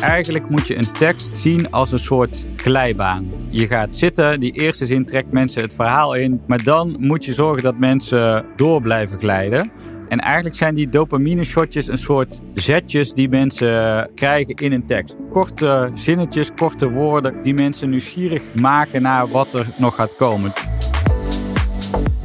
Eigenlijk 0.00 0.48
moet 0.48 0.66
je 0.66 0.76
een 0.76 0.92
tekst 0.92 1.36
zien 1.36 1.70
als 1.70 1.92
een 1.92 1.98
soort 1.98 2.46
glijbaan. 2.56 3.30
Je 3.48 3.66
gaat 3.66 3.96
zitten, 3.96 4.40
die 4.40 4.52
eerste 4.52 4.86
zin 4.86 5.04
trekt 5.04 5.32
mensen 5.32 5.62
het 5.62 5.74
verhaal 5.74 6.14
in, 6.14 6.40
maar 6.46 6.62
dan 6.62 6.96
moet 6.98 7.24
je 7.24 7.32
zorgen 7.32 7.62
dat 7.62 7.78
mensen 7.78 8.44
door 8.56 8.82
blijven 8.82 9.18
glijden. 9.18 9.70
En 10.08 10.18
eigenlijk 10.18 10.56
zijn 10.56 10.74
die 10.74 10.88
dopamine 10.88 11.44
shotjes 11.44 11.88
een 11.88 11.98
soort 11.98 12.40
zetjes 12.54 13.12
die 13.12 13.28
mensen 13.28 14.10
krijgen 14.14 14.54
in 14.54 14.72
een 14.72 14.86
tekst. 14.86 15.16
Korte 15.30 15.90
zinnetjes, 15.94 16.54
korte 16.54 16.90
woorden 16.90 17.42
die 17.42 17.54
mensen 17.54 17.90
nieuwsgierig 17.90 18.42
maken 18.54 19.02
naar 19.02 19.28
wat 19.28 19.54
er 19.54 19.66
nog 19.76 19.94
gaat 19.94 20.16
komen. 20.16 20.52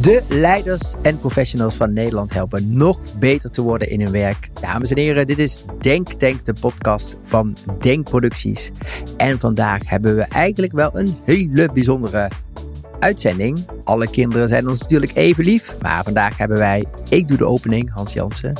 De 0.06 0.22
leiders 0.30 0.94
en 1.02 1.20
professionals 1.20 1.76
van 1.76 1.94
Nederland 1.94 2.34
helpen 2.34 2.78
nog 2.78 3.00
beter 3.20 3.52
te 3.52 3.62
worden 3.62 3.90
in 3.90 4.02
hun 4.02 4.12
werk. 4.12 4.50
Dames 4.62 4.92
en 4.92 4.98
heren, 4.98 5.28
dit 5.28 5.39
is 5.39 5.66
Denk 5.80 6.12
Tank, 6.12 6.46
de 6.46 6.54
podcast 6.60 7.18
van 7.24 7.56
Denk 7.80 8.10
Producties. 8.10 8.71
En 9.18 9.39
vandaag 9.39 9.89
hebben 9.89 10.15
we 10.15 10.21
eigenlijk 10.21 10.74
wel 10.74 11.00
een 11.00 11.15
hele 11.24 11.70
bijzondere 11.74 12.29
uitzending. 13.00 13.65
Alle 13.84 14.10
kinderen 14.10 14.48
zijn 14.48 14.70
ons 14.70 14.82
natuurlijk 14.82 15.15
even 15.15 15.43
lief, 15.43 15.78
maar 15.82 16.04
vandaag 16.04 16.37
hebben 16.37 16.57
wij, 16.57 16.86
ik 17.10 17.28
doe 17.28 17.37
de 17.37 17.46
opening, 17.46 17.93
Hans 17.93 18.14
Jansen. 18.14 18.54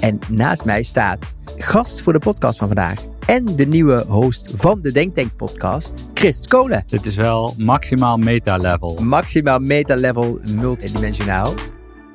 En 0.00 0.18
naast 0.28 0.64
mij 0.64 0.82
staat 0.82 1.34
gast 1.56 2.00
voor 2.00 2.12
de 2.12 2.18
podcast 2.18 2.58
van 2.58 2.66
vandaag, 2.66 3.02
en 3.26 3.56
de 3.56 3.66
nieuwe 3.66 4.04
host 4.04 4.50
van 4.54 4.80
de 4.80 4.92
Denktank 4.92 5.36
podcast, 5.36 6.04
Chris 6.14 6.46
Kolen. 6.46 6.82
Dit 6.86 7.04
is 7.04 7.16
wel 7.16 7.54
maximaal 7.58 8.16
meta-level. 8.16 9.02
Maximaal 9.02 9.58
meta-level 9.58 10.40
multidimensionaal. 10.54 11.54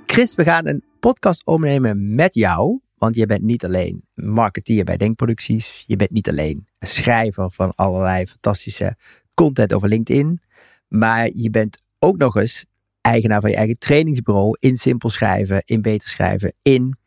Chris, 0.06 0.36
we 0.36 0.44
gaan 0.44 0.68
een 0.68 0.84
podcast 1.00 1.46
opnemen 1.46 2.16
met 2.16 2.34
jou. 2.34 2.80
Want 2.98 3.16
je 3.16 3.26
bent 3.26 3.42
niet 3.42 3.66
alleen 3.66 4.04
marketeer 4.14 4.84
bij 4.84 4.98
Denkproducties. 4.98 5.84
Je 5.88 5.96
bent 5.96 6.12
niet 6.12 6.30
alleen 6.30 6.68
een 6.80 6.88
schrijver 6.88 7.52
van 7.52 7.72
allerlei 7.76 8.28
fantastische 8.28 8.96
content 9.34 9.74
over 9.74 9.88
LinkedIn. 9.88 10.42
Maar 10.88 11.30
je 11.34 11.50
bent 11.50 11.82
ook 12.00 12.18
nog 12.18 12.36
eens 12.36 12.66
eigenaar 13.02 13.42
van 13.42 13.50
je 13.50 13.56
eigen 13.56 13.80
trainingsbureau 13.80 14.58
in 14.60 14.76
simpel 14.76 15.10
schrijven, 15.10 15.62
in 15.66 15.82
beter 15.82 16.10
schrijven, 16.10 16.54
in 16.62 16.98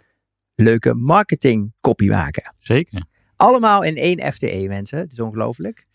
leuke 0.55 0.95
marketing 0.95 1.73
copy 1.81 2.09
maken. 2.09 2.55
Zeker. 2.59 3.13
Allemaal 3.37 3.83
in 3.83 3.97
één 3.97 4.33
FTE, 4.33 4.65
mensen. 4.69 4.99
Het 4.99 5.13
is 5.13 5.21
ongelooflijk. 5.21 5.87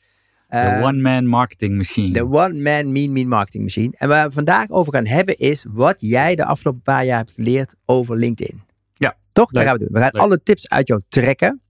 De 0.48 0.58
uh, 0.58 0.84
one-man 0.84 1.28
marketing 1.28 1.78
machine. 1.78 2.14
De 2.14 2.26
one-man 2.26 2.92
mean 2.92 3.12
mean 3.12 3.28
marketing 3.28 3.64
machine. 3.64 3.94
En 3.98 4.08
waar 4.08 4.28
we 4.28 4.34
vandaag 4.34 4.70
over 4.70 4.94
gaan 4.94 5.06
hebben 5.06 5.38
is 5.38 5.66
wat 5.70 5.95
jij 6.00 6.36
de 6.36 6.45
afgelopen 6.45 6.82
paar 6.82 7.06
jaar 7.06 7.17
hebt 7.17 7.32
geleerd 7.32 7.76
over 7.86 8.17
LinkedIn. 8.17 8.62
Ja. 8.94 9.17
Toch? 9.32 9.52
Dat 9.52 9.64
gaan 9.64 9.73
we 9.73 9.80
doen. 9.80 9.90
We 9.92 10.00
gaan 10.00 10.12
alle 10.12 10.44
tips 10.44 10.70
uit 10.70 10.88
jou 10.88 11.02
trekken. 11.10 11.62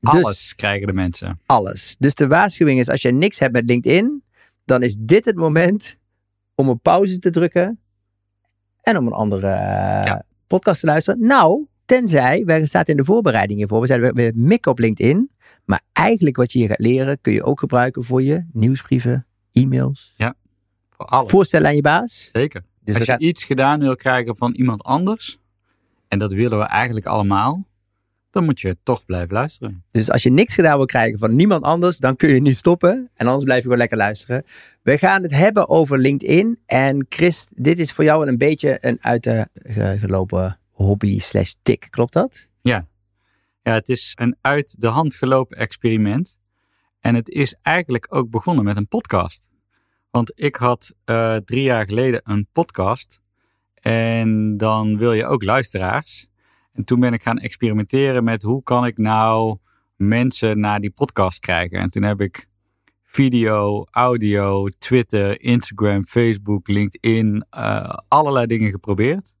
Alles 0.00 0.26
dus, 0.26 0.54
krijgen 0.54 0.86
de 0.86 0.92
mensen. 0.92 1.40
Alles. 1.46 1.96
Dus 1.98 2.14
de 2.14 2.26
waarschuwing 2.26 2.80
is 2.80 2.88
als 2.88 3.02
je 3.02 3.12
niks 3.12 3.38
hebt 3.38 3.52
met 3.52 3.64
LinkedIn, 3.66 4.24
dan 4.64 4.82
is 4.82 4.96
dit 5.00 5.24
het 5.24 5.36
moment 5.36 5.96
om 6.54 6.68
een 6.68 6.80
pauze 6.80 7.18
te 7.18 7.30
drukken 7.30 7.80
en 8.80 8.96
om 8.96 9.06
een 9.06 9.12
andere 9.12 9.46
uh, 10.06 10.14
podcast 10.46 10.80
te 10.80 10.86
luisteren. 10.86 11.26
Nou, 11.26 11.66
Tenzij, 11.92 12.44
wij 12.44 12.66
staat 12.66 12.88
in 12.88 12.96
de 12.96 13.04
voorbereiding 13.04 13.58
hiervoor, 13.58 13.80
we 13.80 13.86
zeiden 13.86 14.14
we 14.14 14.32
mikken 14.34 14.70
op 14.70 14.78
LinkedIn. 14.78 15.30
Maar 15.64 15.80
eigenlijk 15.92 16.36
wat 16.36 16.52
je 16.52 16.58
hier 16.58 16.68
gaat 16.68 16.80
leren, 16.80 17.20
kun 17.20 17.32
je 17.32 17.44
ook 17.44 17.60
gebruiken 17.60 18.04
voor 18.04 18.22
je 18.22 18.46
nieuwsbrieven, 18.52 19.26
e-mails. 19.52 20.14
Ja, 20.16 20.34
voor 20.90 21.06
alles. 21.06 21.30
Voorstellen 21.30 21.66
aan 21.66 21.74
je 21.74 21.80
baas. 21.80 22.28
Zeker. 22.32 22.62
Dus 22.84 22.94
Als 22.94 23.04
je 23.04 23.18
iets 23.18 23.44
gedaan 23.44 23.80
wil 23.80 23.96
krijgen 23.96 24.36
van 24.36 24.52
iemand 24.52 24.82
anders, 24.82 25.38
en 26.08 26.18
dat 26.18 26.32
willen 26.32 26.58
we 26.58 26.64
eigenlijk 26.64 27.06
allemaal, 27.06 27.68
dan 28.30 28.44
moet 28.44 28.60
je 28.60 28.76
toch 28.82 29.04
blijven 29.04 29.34
luisteren. 29.34 29.84
Dus 29.90 30.10
als 30.10 30.22
je 30.22 30.30
niks 30.30 30.54
gedaan 30.54 30.76
wil 30.76 30.86
krijgen 30.86 31.18
van 31.18 31.36
niemand 31.36 31.62
anders, 31.62 31.98
dan 31.98 32.16
kun 32.16 32.28
je 32.28 32.40
nu 32.40 32.52
stoppen. 32.52 33.10
En 33.14 33.26
anders 33.26 33.44
blijf 33.44 33.58
je 33.58 33.64
gewoon 33.64 33.78
lekker 33.78 33.96
luisteren. 33.96 34.44
We 34.82 34.98
gaan 34.98 35.22
het 35.22 35.32
hebben 35.32 35.68
over 35.68 35.98
LinkedIn. 35.98 36.58
En 36.66 37.06
Chris, 37.08 37.48
dit 37.54 37.78
is 37.78 37.92
voor 37.92 38.04
jou 38.04 38.28
een 38.28 38.38
beetje 38.38 38.78
een 38.80 38.98
uit 39.00 39.22
de 39.22 39.48
gelopen 40.00 40.56
hobby 40.82 41.18
slash 41.18 41.52
tik. 41.62 41.86
Klopt 41.90 42.12
dat? 42.12 42.48
Ja. 42.60 42.88
Ja, 43.62 43.72
het 43.72 43.88
is 43.88 44.12
een 44.14 44.36
uit 44.40 44.80
de 44.80 44.86
hand 44.86 45.14
gelopen 45.14 45.56
experiment. 45.56 46.40
En 47.00 47.14
het 47.14 47.28
is 47.28 47.56
eigenlijk 47.62 48.06
ook 48.08 48.30
begonnen 48.30 48.64
met 48.64 48.76
een 48.76 48.88
podcast. 48.88 49.48
Want 50.10 50.32
ik 50.34 50.56
had 50.56 50.94
uh, 51.04 51.36
drie 51.36 51.62
jaar 51.62 51.86
geleden 51.86 52.20
een 52.24 52.48
podcast. 52.52 53.20
En 53.74 54.56
dan 54.56 54.98
wil 54.98 55.12
je 55.12 55.26
ook 55.26 55.42
luisteraars. 55.42 56.26
En 56.72 56.84
toen 56.84 57.00
ben 57.00 57.12
ik 57.12 57.22
gaan 57.22 57.38
experimenteren 57.38 58.24
met 58.24 58.42
hoe 58.42 58.62
kan 58.62 58.86
ik 58.86 58.98
nou 58.98 59.58
mensen 59.96 60.60
naar 60.60 60.80
die 60.80 60.90
podcast 60.90 61.38
krijgen. 61.38 61.78
En 61.78 61.90
toen 61.90 62.02
heb 62.02 62.20
ik 62.20 62.48
video, 63.02 63.84
audio, 63.90 64.68
Twitter, 64.68 65.40
Instagram, 65.40 66.04
Facebook, 66.04 66.68
LinkedIn, 66.68 67.46
uh, 67.56 67.94
allerlei 68.08 68.46
dingen 68.46 68.70
geprobeerd. 68.70 69.34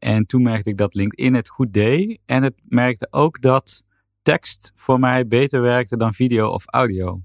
En 0.00 0.26
toen 0.26 0.42
merkte 0.42 0.70
ik 0.70 0.76
dat 0.76 0.94
LinkedIn 0.94 1.34
het 1.34 1.48
goed 1.48 1.72
deed. 1.72 2.18
En 2.26 2.42
het 2.42 2.62
merkte 2.68 3.08
ook 3.10 3.40
dat 3.40 3.82
tekst 4.22 4.72
voor 4.74 5.00
mij 5.00 5.26
beter 5.26 5.60
werkte 5.60 5.96
dan 5.96 6.14
video 6.14 6.48
of 6.48 6.64
audio. 6.66 7.22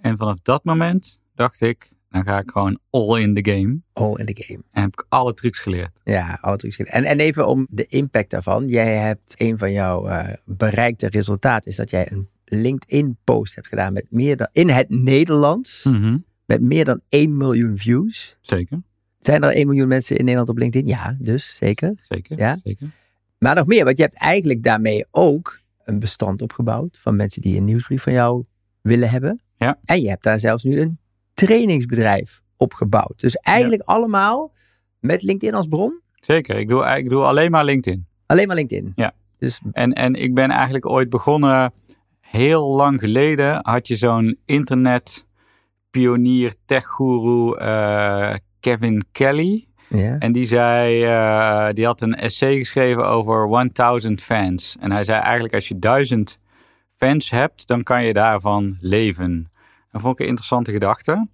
En 0.00 0.16
vanaf 0.16 0.38
dat 0.42 0.64
moment 0.64 1.20
dacht 1.34 1.60
ik, 1.60 1.92
dan 2.10 2.24
ga 2.24 2.38
ik 2.38 2.50
gewoon 2.50 2.78
all 2.90 3.20
in 3.20 3.34
the 3.34 3.50
game. 3.50 3.78
All 3.92 4.14
in 4.16 4.26
the 4.26 4.42
game. 4.42 4.62
En 4.70 4.82
heb 4.82 4.92
ik 4.92 5.06
alle 5.08 5.34
trucs 5.34 5.58
geleerd. 5.58 6.00
Ja, 6.04 6.38
alle 6.40 6.56
trucs 6.56 6.76
geleerd. 6.76 6.94
En, 6.94 7.04
en 7.04 7.20
even 7.20 7.46
om 7.46 7.66
de 7.70 7.86
impact 7.86 8.30
daarvan. 8.30 8.68
Jij 8.68 8.96
hebt 8.96 9.34
een 9.36 9.58
van 9.58 9.72
jouw 9.72 10.08
uh, 10.08 10.28
bereikte 10.44 11.08
resultaten 11.08 11.70
is 11.70 11.76
dat 11.76 11.90
jij 11.90 12.12
een 12.12 12.28
LinkedIn 12.44 13.16
post 13.24 13.54
hebt 13.54 13.66
gedaan 13.66 13.92
met 13.92 14.06
meer 14.10 14.36
dan 14.36 14.48
in 14.52 14.68
het 14.68 14.88
Nederlands. 14.88 15.84
Mm 15.84 16.24
Met 16.44 16.62
meer 16.62 16.84
dan 16.84 17.00
1 17.08 17.36
miljoen 17.36 17.76
views. 17.76 18.36
Zeker. 18.40 18.82
Zijn 19.18 19.42
er 19.42 19.50
1 19.50 19.66
miljoen 19.66 19.88
mensen 19.88 20.16
in 20.16 20.24
Nederland 20.24 20.48
op 20.48 20.58
LinkedIn? 20.58 20.88
Ja, 20.88 21.16
dus 21.20 21.56
zeker. 21.56 21.94
Zeker, 22.00 22.38
ja? 22.38 22.56
zeker. 22.62 22.90
Maar 23.38 23.54
nog 23.54 23.66
meer, 23.66 23.84
want 23.84 23.96
je 23.96 24.02
hebt 24.02 24.16
eigenlijk 24.16 24.62
daarmee 24.62 25.06
ook 25.10 25.58
een 25.84 25.98
bestand 25.98 26.42
opgebouwd 26.42 26.98
van 27.00 27.16
mensen 27.16 27.42
die 27.42 27.56
een 27.56 27.64
nieuwsbrief 27.64 28.02
van 28.02 28.12
jou 28.12 28.44
willen 28.80 29.10
hebben. 29.10 29.40
Ja. 29.56 29.78
En 29.84 30.00
je 30.00 30.08
hebt 30.08 30.22
daar 30.22 30.40
zelfs 30.40 30.64
nu 30.64 30.80
een 30.80 30.98
trainingsbedrijf 31.34 32.42
opgebouwd. 32.56 33.20
Dus 33.20 33.34
eigenlijk 33.34 33.82
allemaal 33.82 34.52
met 35.00 35.22
LinkedIn 35.22 35.54
als 35.54 35.66
bron? 35.66 36.00
Zeker, 36.14 36.56
ik 36.56 36.68
doe, 36.68 36.96
ik 36.96 37.08
doe 37.08 37.24
alleen 37.24 37.50
maar 37.50 37.64
LinkedIn. 37.64 38.06
Alleen 38.26 38.46
maar 38.46 38.56
LinkedIn? 38.56 38.92
Ja. 38.94 39.12
Dus... 39.38 39.60
En, 39.72 39.92
en 39.92 40.14
ik 40.14 40.34
ben 40.34 40.50
eigenlijk 40.50 40.86
ooit 40.86 41.10
begonnen, 41.10 41.72
heel 42.20 42.76
lang 42.76 43.00
geleden 43.00 43.58
had 43.62 43.88
je 43.88 43.96
zo'n 43.96 44.38
internet 44.44 45.26
pionier, 45.90 46.54
techguru, 46.64 47.58
uh, 47.60 48.34
Kevin 48.68 49.04
Kelly. 49.12 49.66
En 50.18 50.32
die 50.32 50.46
zei, 50.46 51.04
uh, 51.04 51.68
die 51.72 51.84
had 51.84 52.00
een 52.00 52.14
essay 52.14 52.56
geschreven 52.56 53.06
over 53.06 53.70
1000 53.72 54.20
fans. 54.20 54.76
En 54.80 54.92
hij 54.92 55.04
zei 55.04 55.20
eigenlijk 55.20 55.54
als 55.54 55.68
je 55.68 55.78
duizend 55.78 56.38
fans 56.94 57.30
hebt, 57.30 57.66
dan 57.66 57.82
kan 57.82 58.04
je 58.04 58.12
daarvan 58.12 58.76
leven. 58.80 59.50
Dat 59.92 60.00
vond 60.00 60.14
ik 60.14 60.20
een 60.20 60.26
interessante 60.26 60.72
gedachte. 60.72 61.28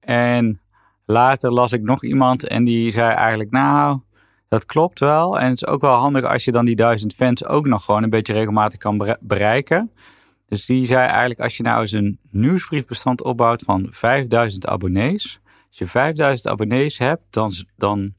En 0.00 0.60
later 1.04 1.52
las 1.52 1.72
ik 1.72 1.82
nog 1.82 2.04
iemand 2.04 2.46
en 2.46 2.64
die 2.64 2.92
zei 2.92 3.12
eigenlijk, 3.14 3.50
nou, 3.50 4.00
dat 4.48 4.66
klopt 4.66 5.00
wel. 5.00 5.38
En 5.38 5.48
het 5.48 5.54
is 5.54 5.66
ook 5.66 5.80
wel 5.80 5.94
handig 5.94 6.24
als 6.24 6.44
je 6.44 6.52
dan 6.52 6.64
die 6.64 6.76
duizend 6.76 7.14
fans 7.14 7.44
ook 7.44 7.66
nog 7.66 7.84
gewoon 7.84 8.02
een 8.02 8.10
beetje 8.10 8.32
regelmatig 8.32 8.78
kan 8.78 9.16
bereiken. 9.20 9.90
Dus 10.48 10.66
die 10.66 10.86
zei 10.86 11.06
eigenlijk, 11.06 11.40
als 11.40 11.56
je 11.56 11.62
nou 11.62 11.80
eens 11.80 11.92
een 11.92 12.18
nieuwsbriefbestand 12.30 13.22
opbouwt 13.22 13.62
van 13.62 13.86
5000 13.90 14.66
abonnees, 14.66 15.40
als 15.68 15.78
je 15.78 15.86
5000 15.86 16.48
abonnees 16.48 16.98
hebt, 16.98 17.22
dan, 17.30 17.52
dan 17.76 18.14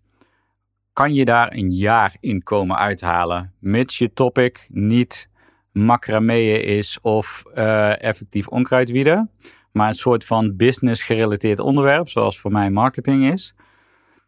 kan 0.93 1.13
je 1.13 1.25
daar 1.25 1.53
een 1.53 1.71
jaar 1.71 2.15
inkomen 2.19 2.77
uithalen. 2.77 3.53
Mits 3.59 3.97
je 3.97 4.13
topic 4.13 4.67
niet 4.71 5.29
macrameeën 5.71 6.63
is 6.63 6.99
of 7.01 7.43
uh, 7.55 8.03
effectief 8.03 8.47
onkruidwieden. 8.47 9.31
Maar 9.71 9.87
een 9.87 9.93
soort 9.93 10.25
van 10.25 10.55
business 10.55 11.03
gerelateerd 11.03 11.59
onderwerp, 11.59 12.09
zoals 12.09 12.39
voor 12.39 12.51
mij 12.51 12.69
marketing 12.69 13.31
is. 13.31 13.53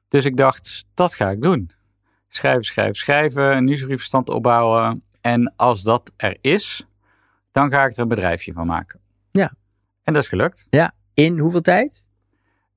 Dus 0.07 0.25
ik 0.25 0.37
dacht, 0.37 0.85
dat 0.93 1.13
ga 1.13 1.29
ik 1.29 1.41
doen. 1.41 1.69
Schrijven, 2.29 2.63
schrijven, 2.63 2.95
schrijven, 2.95 3.55
een 3.55 3.63
nieuwsbriefstand 3.63 4.29
opbouwen. 4.29 5.03
En 5.21 5.53
als 5.55 5.81
dat 5.81 6.13
er 6.17 6.37
is, 6.41 6.85
dan 7.51 7.69
ga 7.69 7.85
ik 7.85 7.91
er 7.91 7.99
een 7.99 8.07
bedrijfje 8.07 8.53
van 8.53 8.67
maken. 8.67 8.99
Ja. 9.31 9.53
En 10.03 10.13
dat 10.13 10.23
is 10.23 10.29
gelukt. 10.29 10.67
Ja. 10.69 10.93
In 11.13 11.39
hoeveel 11.39 11.61
tijd? 11.61 12.05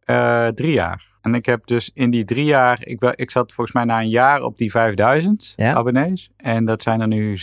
Uh, 0.06 0.47
drie 0.47 0.73
jaar. 0.73 1.05
En 1.21 1.35
ik 1.35 1.47
heb 1.47 1.67
dus 1.67 1.91
in 1.95 2.11
die 2.11 2.25
drie 2.25 2.45
jaar, 2.45 2.79
ik, 2.81 3.03
ik 3.03 3.31
zat 3.31 3.53
volgens 3.53 3.77
mij 3.77 3.85
na 3.85 4.01
een 4.01 4.09
jaar 4.09 4.43
op 4.43 4.59
die 4.59 4.71
5000 4.71 5.53
ja. 5.56 5.75
abonnees. 5.75 6.31
En 6.37 6.65
dat 6.65 6.83
zijn 6.83 7.01
er 7.01 7.09
nu 7.09 7.39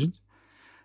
27.000. 0.00 0.20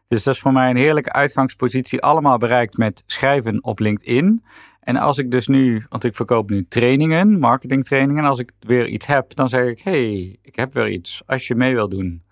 Dus 0.08 0.24
dat 0.24 0.34
is 0.34 0.40
voor 0.40 0.54
mij 0.54 0.70
een 0.70 0.76
heerlijke 0.76 1.12
uitgangspositie. 1.12 2.02
Allemaal 2.02 2.38
bereikt 2.38 2.78
met 2.78 3.04
schrijven 3.06 3.64
op 3.64 3.80
LinkedIn. 3.80 4.44
En 4.80 4.96
als 4.96 5.18
ik 5.18 5.32
dus 5.32 5.48
nu, 5.48 5.86
want 5.90 6.04
ik 6.04 6.16
verkoop 6.16 6.50
nu 6.50 6.66
trainingen, 6.68 7.40
marketingtrainingen. 7.40 8.24
En 8.24 8.30
als 8.30 8.40
ik 8.40 8.52
weer 8.60 8.88
iets 8.88 9.06
heb, 9.06 9.36
dan 9.36 9.50
zeg 9.50 9.66
ik, 9.66 9.80
hey, 9.80 10.38
ik 10.42 10.56
heb 10.56 10.74
weer 10.74 10.90
iets. 10.90 11.22
Als 11.26 11.48
je 11.48 11.56
mee 11.56 11.74
wil 11.74 11.90
doen, 11.90 12.24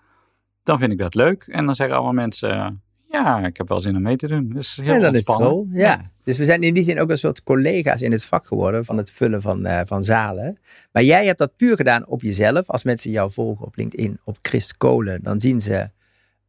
dan 0.62 0.78
vind 0.78 0.92
ik 0.92 0.98
dat 0.98 1.14
leuk. 1.14 1.42
En 1.42 1.66
dan 1.66 1.74
zeggen 1.74 1.96
allemaal 1.96 2.14
mensen, 2.14 2.82
Ja, 3.14 3.46
ik 3.46 3.56
heb 3.56 3.68
wel 3.68 3.80
zin 3.80 3.96
om 3.96 4.02
mee 4.02 4.16
te 4.16 4.26
doen. 4.26 4.48
Dus 4.48 4.76
heel 4.76 4.94
en 4.94 5.00
dan 5.00 5.14
is 5.14 5.24
zo. 5.24 5.66
Ja. 5.72 6.00
Dus 6.24 6.36
we 6.38 6.44
zijn 6.44 6.62
in 6.62 6.74
die 6.74 6.82
zin 6.82 7.00
ook 7.00 7.10
een 7.10 7.18
soort 7.18 7.42
collega's 7.42 8.02
in 8.02 8.12
het 8.12 8.24
vak 8.24 8.46
geworden 8.46 8.84
van 8.84 8.96
het 8.96 9.10
vullen 9.10 9.42
van, 9.42 9.66
eh, 9.66 9.80
van 9.86 10.02
zalen. 10.02 10.58
Maar 10.92 11.02
jij 11.02 11.26
hebt 11.26 11.38
dat 11.38 11.56
puur 11.56 11.76
gedaan 11.76 12.06
op 12.06 12.22
jezelf. 12.22 12.70
Als 12.70 12.82
mensen 12.84 13.10
jou 13.10 13.30
volgen 13.30 13.66
op 13.66 13.76
LinkedIn, 13.76 14.18
op 14.24 14.36
Chris 14.42 14.76
Kolen, 14.76 15.22
dan 15.22 15.40
zien 15.40 15.60
ze 15.60 15.90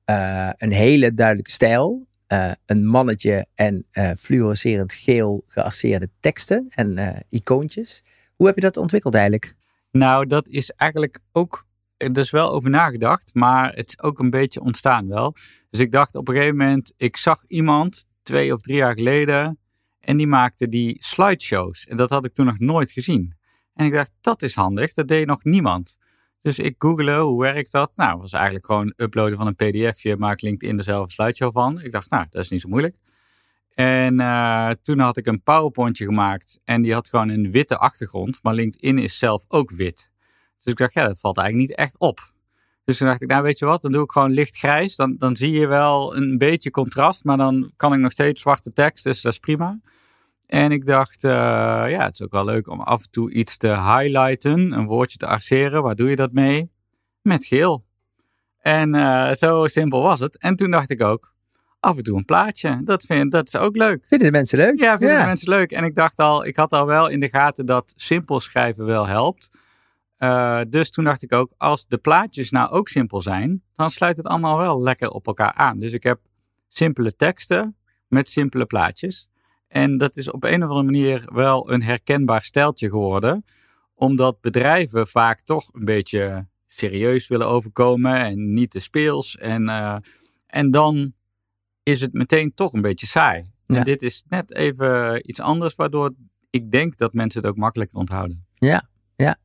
eh, 0.05 0.49
een 0.57 0.71
hele 0.71 1.13
duidelijke 1.13 1.51
stijl. 1.51 2.07
eh, 2.27 2.51
een 2.65 2.85
mannetje 2.85 3.45
en 3.55 3.85
fluorescerend 4.17 4.93
geel 4.93 5.43
gearseerde 5.47 6.09
teksten 6.19 6.65
en 6.69 6.97
icoontjes. 7.29 8.03
Hoe 8.35 8.45
heb 8.47 8.55
je 8.55 8.61
dat 8.61 8.77
ontwikkeld 8.77 9.13
eigenlijk? 9.13 9.55
Nou, 9.91 10.25
dat 10.27 10.47
is 10.47 10.71
eigenlijk 10.71 11.19
ook, 11.31 11.65
er 11.97 12.17
is 12.17 12.29
wel 12.29 12.51
over 12.51 12.69
nagedacht, 12.69 13.33
maar 13.33 13.73
het 13.73 13.87
is 13.87 14.01
ook 14.01 14.19
een 14.19 14.29
beetje 14.29 14.61
ontstaan 14.61 15.07
wel. 15.07 15.35
Dus 15.69 15.79
ik 15.79 15.91
dacht 15.91 16.15
op 16.15 16.27
een 16.27 16.35
gegeven 16.35 16.57
moment, 16.57 16.93
ik 16.97 17.17
zag 17.17 17.43
iemand 17.47 18.05
twee 18.23 18.53
of 18.53 18.61
drie 18.61 18.75
jaar 18.75 18.93
geleden 18.93 19.59
en 19.99 20.17
die 20.17 20.27
maakte 20.27 20.69
die 20.69 20.97
slideshows. 20.99 21.87
En 21.87 21.97
dat 21.97 22.09
had 22.09 22.25
ik 22.25 22.33
toen 22.33 22.45
nog 22.45 22.59
nooit 22.59 22.91
gezien. 22.91 23.35
En 23.73 23.85
ik 23.85 23.93
dacht, 23.93 24.11
dat 24.21 24.41
is 24.41 24.55
handig, 24.55 24.93
dat 24.93 25.07
deed 25.07 25.27
nog 25.27 25.43
niemand. 25.43 25.97
Dus 26.41 26.59
ik 26.59 26.75
googelde, 26.77 27.19
hoe 27.19 27.41
werkt 27.41 27.71
dat? 27.71 27.95
Nou, 27.95 28.19
was 28.19 28.31
eigenlijk 28.31 28.65
gewoon 28.65 28.93
uploaden 28.95 29.37
van 29.37 29.47
een 29.47 29.55
pdfje, 29.55 30.17
maak 30.17 30.41
LinkedIn 30.41 30.77
er 30.77 30.83
zelf 30.83 31.11
slideshow 31.11 31.53
van. 31.53 31.81
Ik 31.81 31.91
dacht, 31.91 32.09
nou, 32.09 32.25
dat 32.29 32.43
is 32.43 32.49
niet 32.49 32.61
zo 32.61 32.69
moeilijk. 32.69 32.95
En 33.73 34.19
eh, 34.19 34.69
toen 34.81 34.99
had 34.99 35.17
ik 35.17 35.25
een 35.25 35.41
PowerPointje 35.41 36.05
gemaakt 36.05 36.59
en 36.63 36.81
die 36.81 36.93
had 36.93 37.09
gewoon 37.09 37.29
een 37.29 37.51
witte 37.51 37.77
achtergrond, 37.77 38.39
maar 38.41 38.53
LinkedIn 38.53 38.97
is 38.97 39.17
zelf 39.17 39.45
ook 39.47 39.71
wit. 39.71 40.11
Dus 40.59 40.71
ik 40.73 40.77
dacht, 40.77 40.93
ja, 40.93 41.07
dat 41.07 41.19
valt 41.19 41.37
eigenlijk 41.37 41.69
niet 41.69 41.77
echt 41.77 41.99
op. 41.99 42.19
Dus 42.83 42.97
toen 42.97 43.07
dacht 43.07 43.21
ik, 43.21 43.29
nou 43.29 43.43
weet 43.43 43.59
je 43.59 43.65
wat, 43.65 43.81
dan 43.81 43.91
doe 43.91 44.03
ik 44.03 44.11
gewoon 44.11 44.31
lichtgrijs. 44.31 44.95
Dan, 44.95 45.15
dan 45.17 45.35
zie 45.35 45.51
je 45.51 45.67
wel 45.67 46.15
een 46.15 46.37
beetje 46.37 46.71
contrast, 46.71 47.23
maar 47.23 47.37
dan 47.37 47.71
kan 47.77 47.93
ik 47.93 47.99
nog 47.99 48.11
steeds 48.11 48.41
zwarte 48.41 48.73
tekst, 48.73 49.03
dus 49.03 49.21
dat 49.21 49.31
is 49.31 49.39
prima. 49.39 49.79
En 50.45 50.71
ik 50.71 50.85
dacht, 50.85 51.23
eh, 51.23 51.31
ja, 51.89 52.03
het 52.03 52.13
is 52.13 52.21
ook 52.21 52.31
wel 52.31 52.45
leuk 52.45 52.67
om 52.67 52.79
af 52.81 53.03
en 53.03 53.11
toe 53.11 53.31
iets 53.31 53.57
te 53.57 53.67
highlighten, 53.67 54.71
een 54.71 54.85
woordje 54.85 55.17
te 55.17 55.27
arceren. 55.27 55.83
Waar 55.83 55.95
doe 55.95 56.09
je 56.09 56.15
dat 56.15 56.31
mee? 56.31 56.71
Met 57.21 57.45
geel. 57.45 57.85
En 58.59 58.95
eh, 58.95 59.31
zo 59.31 59.67
simpel 59.67 60.01
was 60.01 60.19
het. 60.19 60.37
En 60.37 60.55
toen 60.55 60.71
dacht 60.71 60.89
ik 60.89 61.01
ook, 61.01 61.33
af 61.79 61.97
en 61.97 62.03
toe 62.03 62.17
een 62.17 62.25
plaatje. 62.25 62.81
Dat, 62.83 63.03
vind, 63.03 63.31
dat 63.31 63.47
is 63.47 63.55
ook 63.55 63.75
leuk. 63.75 64.05
Vinden 64.07 64.27
de 64.27 64.37
mensen 64.37 64.57
leuk? 64.57 64.79
Ja, 64.79 64.97
vinden 64.97 65.19
de 65.19 65.25
mensen 65.25 65.49
leuk. 65.49 65.71
En 65.71 65.83
ik 65.83 65.95
dacht 65.95 66.19
al, 66.19 66.45
ik 66.45 66.55
had 66.55 66.71
al 66.71 66.85
wel 66.85 67.07
in 67.07 67.19
de 67.19 67.29
gaten 67.29 67.65
dat 67.65 67.93
simpel 67.95 68.39
schrijven 68.39 68.85
wel 68.85 69.07
helpt. 69.07 69.49
Uh, 70.25 70.61
dus 70.69 70.89
toen 70.89 71.03
dacht 71.03 71.23
ik 71.23 71.33
ook, 71.33 71.53
als 71.57 71.87
de 71.87 71.97
plaatjes 71.97 72.49
nou 72.49 72.69
ook 72.69 72.87
simpel 72.87 73.21
zijn, 73.21 73.63
dan 73.73 73.91
sluit 73.91 74.17
het 74.17 74.25
allemaal 74.25 74.57
wel 74.57 74.81
lekker 74.81 75.09
op 75.09 75.27
elkaar 75.27 75.53
aan. 75.53 75.79
Dus 75.79 75.93
ik 75.93 76.03
heb 76.03 76.19
simpele 76.67 77.15
teksten 77.15 77.75
met 78.07 78.29
simpele 78.29 78.65
plaatjes. 78.65 79.27
En 79.67 79.97
dat 79.97 80.17
is 80.17 80.31
op 80.31 80.43
een 80.43 80.63
of 80.63 80.69
andere 80.69 80.83
manier 80.83 81.23
wel 81.33 81.71
een 81.71 81.83
herkenbaar 81.83 82.43
stijltje 82.43 82.89
geworden. 82.89 83.45
Omdat 83.93 84.41
bedrijven 84.41 85.07
vaak 85.07 85.41
toch 85.41 85.69
een 85.73 85.85
beetje 85.85 86.47
serieus 86.67 87.27
willen 87.27 87.47
overkomen 87.47 88.17
en 88.17 88.53
niet 88.53 88.71
te 88.71 88.79
speels. 88.79 89.37
En, 89.37 89.63
uh, 89.63 89.95
en 90.47 90.71
dan 90.71 91.13
is 91.83 92.01
het 92.01 92.13
meteen 92.13 92.53
toch 92.53 92.73
een 92.73 92.81
beetje 92.81 93.07
saai. 93.07 93.51
Ja. 93.65 93.75
En 93.75 93.83
dit 93.83 94.01
is 94.01 94.23
net 94.29 94.53
even 94.53 95.19
iets 95.29 95.39
anders, 95.39 95.75
waardoor 95.75 96.13
ik 96.49 96.71
denk 96.71 96.97
dat 96.97 97.13
mensen 97.13 97.41
het 97.41 97.49
ook 97.49 97.57
makkelijker 97.57 97.97
onthouden. 97.97 98.45
Ja, 98.53 98.89
ja. 99.15 99.37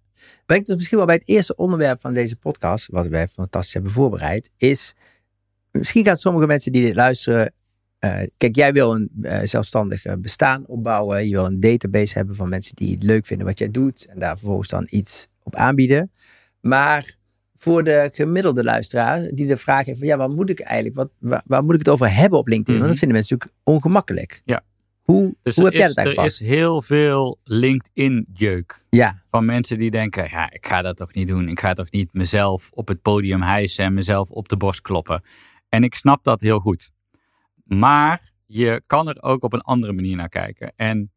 Brengt 0.47 0.69
ons 0.69 0.77
misschien 0.77 0.97
wel 0.99 1.07
bij 1.07 1.17
het 1.17 1.29
eerste 1.29 1.57
onderwerp 1.57 2.01
van 2.01 2.13
deze 2.13 2.37
podcast, 2.37 2.87
wat 2.91 3.07
wij 3.07 3.29
fantastisch 3.29 3.75
hebben 3.75 3.93
voorbereid, 3.93 4.51
is 4.57 4.95
misschien 5.71 6.05
gaan 6.05 6.17
sommige 6.17 6.47
mensen 6.47 6.73
die 6.73 6.83
dit 6.83 6.95
luisteren. 6.95 7.53
Uh, 8.05 8.21
kijk, 8.37 8.57
jij 8.57 8.73
wil 8.73 8.95
een 8.95 9.11
uh, 9.23 9.39
zelfstandig 9.43 10.19
bestaan 10.19 10.67
opbouwen. 10.67 11.29
Je 11.29 11.35
wil 11.35 11.45
een 11.45 11.61
database 11.61 12.15
hebben 12.15 12.37
van 12.37 12.49
mensen 12.49 12.77
die 12.77 12.95
het 12.95 13.03
leuk 13.03 13.27
vinden 13.27 13.47
wat 13.47 13.59
jij 13.59 13.71
doet. 13.71 14.07
En 14.07 14.19
daar 14.19 14.39
vervolgens 14.39 14.69
dan 14.69 14.87
iets 14.91 15.29
op 15.43 15.57
aanbieden. 15.57 16.11
Maar 16.61 17.19
voor 17.55 17.85
de 17.85 18.11
gemiddelde 18.13 18.65
luisteraar 18.65 19.29
die 19.31 19.47
de 19.47 19.57
vraag 19.57 19.85
heeft 19.85 19.99
van 19.99 20.07
ja, 20.07 20.17
waar 20.17 20.31
moet 20.31 20.51
ik 20.51 20.61
eigenlijk, 20.61 20.97
wat, 20.97 21.11
waar, 21.19 21.43
waar 21.47 21.65
moet 21.65 21.73
ik 21.73 21.79
het 21.79 21.89
over 21.89 22.15
hebben 22.15 22.39
op 22.39 22.49
LinkedIn? 22.49 22.75
Mm 22.75 22.81
-hmm. 22.81 22.89
Want 22.89 23.01
dat 23.01 23.09
vinden 23.09 23.17
mensen 23.17 23.37
natuurlijk 23.37 23.61
ongemakkelijk. 23.65 24.43
Ja. 24.45 24.63
Hoe, 25.11 25.37
dus 25.43 25.57
hoe 25.57 25.65
heb 25.65 25.73
is, 25.73 25.79
jij 25.79 25.89
dat 25.89 25.97
eigenlijk 25.97 26.27
Er 26.29 26.33
is 26.35 26.49
heel 26.49 26.83
veel 26.83 27.39
LinkedIn-jeuk. 27.45 28.87
Ja. 28.91 29.23
Van 29.27 29.45
mensen 29.45 29.79
die 29.79 29.91
denken, 29.91 30.29
ja, 30.31 30.53
ik 30.53 30.67
ga 30.67 30.83
dat 30.83 30.97
toch 30.97 31.15
niet 31.15 31.29
doen. 31.29 31.49
Ik 31.49 31.61
ga 31.61 31.73
toch 31.73 31.91
niet 31.91 32.13
mezelf 32.13 32.71
op 32.73 32.89
het 32.89 33.03
podium 33.03 33.43
hijsen 33.43 33.85
en 33.85 33.95
mezelf 33.95 34.31
op 34.31 34.49
de 34.49 34.57
borst 34.57 34.81
kloppen. 34.81 35.23
En 35.69 35.85
ik 35.85 35.95
snap 35.95 36.25
dat 36.25 36.41
heel 36.41 36.59
goed. 36.59 36.91
Maar 37.65 38.33
je 38.47 38.83
kan 38.87 39.09
er 39.09 39.23
ook 39.23 39.43
op 39.43 39.53
een 39.53 39.61
andere 39.61 39.93
manier 39.93 40.17
naar 40.17 40.29
kijken. 40.29 40.73
En 40.77 41.13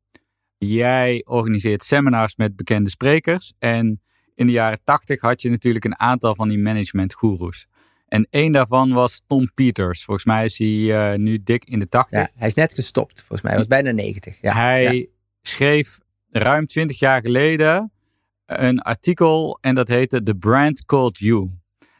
jij 0.57 1.21
organiseert 1.25 1.83
seminars 1.83 2.35
met 2.35 2.55
bekende 2.55 2.89
sprekers. 2.89 3.53
En 3.59 4.01
in 4.35 4.45
de 4.45 4.51
jaren 4.51 4.83
tachtig 4.83 5.21
had 5.21 5.41
je 5.41 5.49
natuurlijk 5.49 5.85
een 5.85 5.99
aantal 5.99 6.35
van 6.35 6.47
die 6.47 6.59
management-goeroes. 6.59 7.67
En 8.13 8.27
één 8.29 8.51
daarvan 8.51 8.91
was 8.91 9.21
Tom 9.27 9.53
Peters. 9.53 10.03
Volgens 10.03 10.25
mij 10.25 10.45
is 10.45 10.57
hij 10.57 10.67
uh, 10.67 11.17
nu 11.17 11.43
dik 11.43 11.63
in 11.63 11.79
de 11.79 11.89
80. 11.89 12.19
Ja, 12.19 12.29
hij 12.35 12.47
is 12.47 12.53
net 12.53 12.73
gestopt. 12.73 13.19
Volgens 13.19 13.41
mij 13.41 13.51
hij 13.51 13.59
was 13.59 13.67
bijna 13.67 13.91
90. 13.91 14.37
Ja, 14.41 14.53
hij 14.53 14.95
ja. 14.95 15.05
schreef 15.41 15.97
ruim 16.29 16.65
20 16.65 16.99
jaar 16.99 17.21
geleden 17.21 17.91
een 18.45 18.81
artikel 18.81 19.57
en 19.61 19.75
dat 19.75 19.87
heette 19.87 20.23
The 20.23 20.35
Brand 20.35 20.85
Called 20.85 21.17
You. 21.17 21.49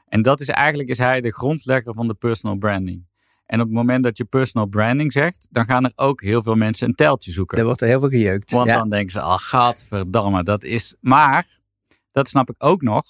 En 0.07 0.21
dat 0.21 0.39
is 0.39 0.49
eigenlijk 0.49 0.89
is 0.89 0.97
hij 0.97 1.21
de 1.21 1.31
grondlegger 1.31 1.93
van 1.93 2.07
de 2.07 2.13
personal 2.13 2.57
branding. 2.57 3.05
En 3.45 3.59
op 3.59 3.65
het 3.65 3.75
moment 3.75 4.03
dat 4.03 4.17
je 4.17 4.25
personal 4.25 4.67
branding 4.67 5.11
zegt, 5.11 5.47
dan 5.51 5.65
gaan 5.65 5.85
er 5.85 5.91
ook 5.95 6.21
heel 6.21 6.43
veel 6.43 6.55
mensen 6.55 6.87
een 6.87 6.95
teltje 6.95 7.31
zoeken. 7.31 7.57
Er 7.57 7.65
wordt 7.65 7.81
er 7.81 7.87
heel 7.87 7.99
veel 7.99 8.09
gejeukt. 8.09 8.51
Want 8.51 8.67
ja. 8.67 8.77
dan 8.77 8.89
denken 8.89 9.11
ze, 9.11 9.21
ah, 9.21 9.39
gadverdamme, 9.39 10.43
dat 10.43 10.63
is... 10.63 10.95
Maar, 10.99 11.47
dat 12.11 12.29
snap 12.29 12.49
ik 12.49 12.55
ook 12.57 12.81
nog. 12.81 13.03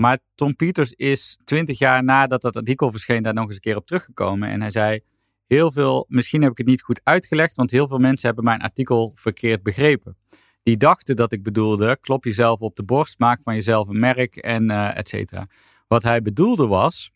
Maar 0.00 0.18
Tom 0.34 0.56
Peters 0.56 0.92
is 0.92 1.38
twintig 1.44 1.78
jaar 1.78 2.04
nadat 2.04 2.42
dat 2.42 2.56
artikel 2.56 2.90
verscheen 2.90 3.22
daar 3.22 3.34
nog 3.34 3.44
eens 3.44 3.54
een 3.54 3.60
keer 3.60 3.76
op 3.76 3.86
teruggekomen. 3.86 4.48
En 4.48 4.60
hij 4.60 4.70
zei, 4.70 5.00
heel 5.46 5.72
veel, 5.72 6.04
misschien 6.08 6.42
heb 6.42 6.50
ik 6.50 6.58
het 6.58 6.66
niet 6.66 6.82
goed 6.82 7.00
uitgelegd, 7.04 7.56
want 7.56 7.70
heel 7.70 7.88
veel 7.88 7.98
mensen 7.98 8.26
hebben 8.26 8.44
mijn 8.44 8.60
artikel 8.60 9.12
verkeerd 9.14 9.62
begrepen. 9.62 10.16
Die 10.62 10.76
dachten 10.76 11.16
dat 11.16 11.32
ik 11.32 11.42
bedoelde, 11.42 11.98
klop 12.00 12.24
jezelf 12.24 12.60
op 12.60 12.76
de 12.76 12.82
borst, 12.82 13.18
maak 13.18 13.42
van 13.42 13.54
jezelf 13.54 13.88
een 13.88 13.98
merk 13.98 14.36
en 14.36 14.70
uh, 14.70 14.96
et 14.96 15.08
cetera. 15.08 15.48
Wat 15.86 16.02
hij 16.02 16.22
bedoelde 16.22 16.66
was, 16.66 17.10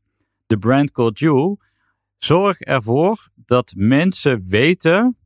de 0.46 0.58
brand 0.58 0.90
called 0.90 1.18
you, 1.18 1.56
zorg 2.18 2.60
ervoor 2.60 3.28
dat 3.34 3.72
mensen 3.76 4.48
weten 4.48 5.16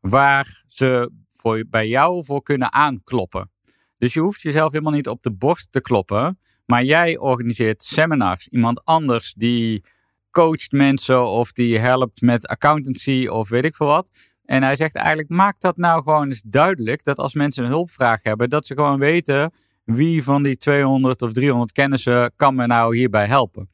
waar 0.00 0.64
ze 0.66 1.12
voor, 1.28 1.64
bij 1.70 1.88
jou 1.88 2.24
voor 2.24 2.42
kunnen 2.42 2.72
aankloppen. 2.72 3.50
Dus 3.98 4.14
je 4.14 4.20
hoeft 4.20 4.40
jezelf 4.40 4.72
helemaal 4.72 4.92
niet 4.92 5.08
op 5.08 5.22
de 5.22 5.32
borst 5.32 5.72
te 5.72 5.80
kloppen, 5.80 6.38
maar 6.66 6.84
jij 6.84 7.18
organiseert 7.18 7.82
seminars. 7.82 8.48
Iemand 8.48 8.84
anders 8.84 9.34
die 9.36 9.82
coacht 10.30 10.72
mensen 10.72 11.26
of 11.26 11.52
die 11.52 11.78
helpt 11.78 12.20
met 12.20 12.46
accountancy 12.46 13.26
of 13.26 13.48
weet 13.48 13.64
ik 13.64 13.74
veel 13.74 13.86
wat. 13.86 14.08
En 14.44 14.62
hij 14.62 14.76
zegt 14.76 14.94
eigenlijk, 14.94 15.28
maak 15.28 15.60
dat 15.60 15.76
nou 15.76 16.02
gewoon 16.02 16.28
eens 16.28 16.42
duidelijk. 16.46 17.04
Dat 17.04 17.18
als 17.18 17.34
mensen 17.34 17.64
een 17.64 17.70
hulpvraag 17.70 18.22
hebben, 18.22 18.50
dat 18.50 18.66
ze 18.66 18.74
gewoon 18.74 18.98
weten 18.98 19.52
wie 19.84 20.22
van 20.22 20.42
die 20.42 20.56
200 20.56 21.22
of 21.22 21.32
300 21.32 21.72
kennissen 21.72 22.32
kan 22.36 22.54
me 22.54 22.66
nou 22.66 22.96
hierbij 22.96 23.26
helpen. 23.26 23.70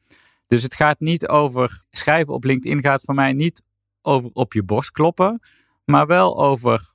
Dus 0.47 0.63
het 0.63 0.75
gaat 0.75 0.99
niet 0.99 1.27
over 1.27 1.83
schrijven 1.89 2.33
op 2.33 2.43
LinkedIn, 2.43 2.81
gaat 2.81 3.01
voor 3.01 3.15
mij 3.15 3.33
niet 3.33 3.63
over 4.01 4.29
op 4.33 4.53
je 4.53 4.63
borst 4.63 4.91
kloppen. 4.91 5.39
Maar 5.85 6.07
wel 6.07 6.39
over 6.43 6.93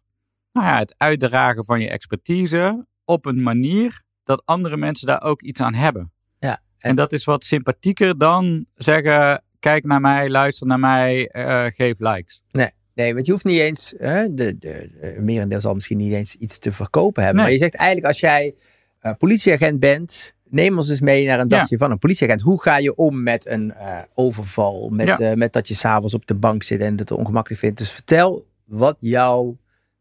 nou 0.53 0.67
ja, 0.67 0.79
het 0.79 0.95
uitdragen 0.99 1.65
van 1.65 1.81
je 1.81 1.89
expertise 1.89 2.87
op 3.05 3.27
een 3.27 3.43
manier 3.43 4.03
dat 4.27 4.43
andere 4.45 4.77
mensen 4.77 5.07
daar 5.07 5.23
ook 5.23 5.43
iets 5.43 5.61
aan 5.61 5.75
hebben. 5.75 6.13
Ja, 6.39 6.51
en, 6.51 6.91
en 6.91 6.97
dat 6.97 7.13
is 7.13 7.25
wat 7.25 7.45
sympathieker 7.45 8.19
dan 8.19 8.67
zeggen: 8.75 9.43
kijk 9.59 9.85
naar 9.85 10.01
mij, 10.01 10.31
luister 10.31 10.67
naar 10.67 10.79
mij, 10.79 11.31
uh, 11.33 11.65
geef 11.65 11.99
likes. 11.99 12.43
Nee. 12.51 12.71
Nee, 12.95 13.15
want 13.15 13.27
je 13.27 13.33
hoeft 13.33 13.45
niet 13.45 13.59
eens, 13.59 13.95
hè, 13.99 14.35
de, 14.35 14.59
de, 14.59 14.91
de 15.01 15.17
merendeel 15.21 15.61
zal 15.61 15.75
misschien 15.75 15.97
niet 15.97 16.13
eens 16.13 16.35
iets 16.35 16.59
te 16.59 16.73
verkopen 16.73 17.23
hebben. 17.23 17.43
Nee. 17.43 17.45
Maar 17.45 17.53
je 17.53 17.65
zegt 17.65 17.75
eigenlijk 17.75 18.09
als 18.09 18.21
jij 18.21 18.55
uh, 19.03 19.13
politieagent 19.19 19.81
bent, 19.81 20.35
neem 20.45 20.77
ons 20.77 20.89
eens 20.89 21.01
mee 21.01 21.27
naar 21.27 21.41
een 21.41 21.49
dagje 21.49 21.67
ja. 21.69 21.77
van 21.77 21.91
een 21.91 21.99
politieagent. 21.99 22.41
Hoe 22.41 22.63
ga 22.63 22.77
je 22.77 22.95
om 22.95 23.23
met 23.23 23.47
een 23.47 23.73
uh, 23.77 23.99
overval, 24.15 24.89
met, 24.89 25.19
ja. 25.19 25.37
met 25.37 25.53
dat 25.53 25.69
je 25.69 25.75
s'avonds 25.75 26.15
op 26.15 26.27
de 26.27 26.35
bank 26.35 26.63
zit 26.63 26.81
en 26.81 26.99
het 26.99 27.11
ongemakkelijk 27.11 27.61
vindt. 27.61 27.79
Dus 27.79 27.91
vertel 27.91 28.47
wat 28.65 28.97
jou 29.01 29.57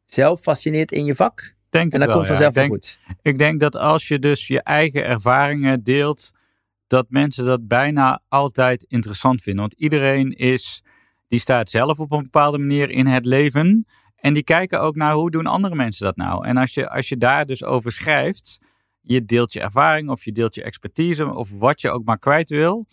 zelf 0.05 0.41
fascineert 0.41 0.91
in 0.91 1.05
je 1.05 1.15
vak. 1.15 1.54
Denk 1.77 1.93
en 1.93 1.99
dat 1.99 2.07
wel, 2.07 2.17
komt 2.17 2.27
vanzelf 2.27 2.55
ja. 2.55 2.61
wel 2.61 2.69
denk, 2.69 2.83
goed. 2.83 2.99
Ik 3.21 3.37
denk 3.37 3.59
dat 3.59 3.75
als 3.75 4.07
je 4.07 4.19
dus 4.19 4.47
je 4.47 4.61
eigen 4.61 5.05
ervaringen 5.05 5.83
deelt, 5.83 6.31
dat 6.87 7.05
mensen 7.09 7.45
dat 7.45 7.67
bijna 7.67 8.21
altijd 8.27 8.85
interessant 8.87 9.41
vinden. 9.41 9.61
Want 9.61 9.73
iedereen 9.73 10.31
is, 10.31 10.83
die 11.27 11.39
staat 11.39 11.69
zelf 11.69 11.99
op 11.99 12.11
een 12.11 12.23
bepaalde 12.23 12.57
manier 12.57 12.89
in 12.89 13.05
het 13.05 13.25
leven. 13.25 13.85
En 14.15 14.33
die 14.33 14.43
kijken 14.43 14.81
ook 14.81 14.95
naar 14.95 15.13
hoe 15.13 15.31
doen 15.31 15.45
andere 15.45 15.75
mensen 15.75 16.05
dat 16.05 16.15
nou. 16.15 16.45
En 16.45 16.57
als 16.57 16.73
je, 16.73 16.89
als 16.89 17.09
je 17.09 17.17
daar 17.17 17.45
dus 17.45 17.63
over 17.63 17.91
schrijft, 17.91 18.59
je 19.01 19.25
deelt 19.25 19.53
je 19.53 19.59
ervaring 19.59 20.09
of 20.09 20.23
je 20.23 20.31
deelt 20.31 20.55
je 20.55 20.63
expertise 20.63 21.33
of 21.33 21.51
wat 21.51 21.81
je 21.81 21.91
ook 21.91 22.05
maar 22.05 22.19
kwijt 22.19 22.49
wil. 22.49 22.87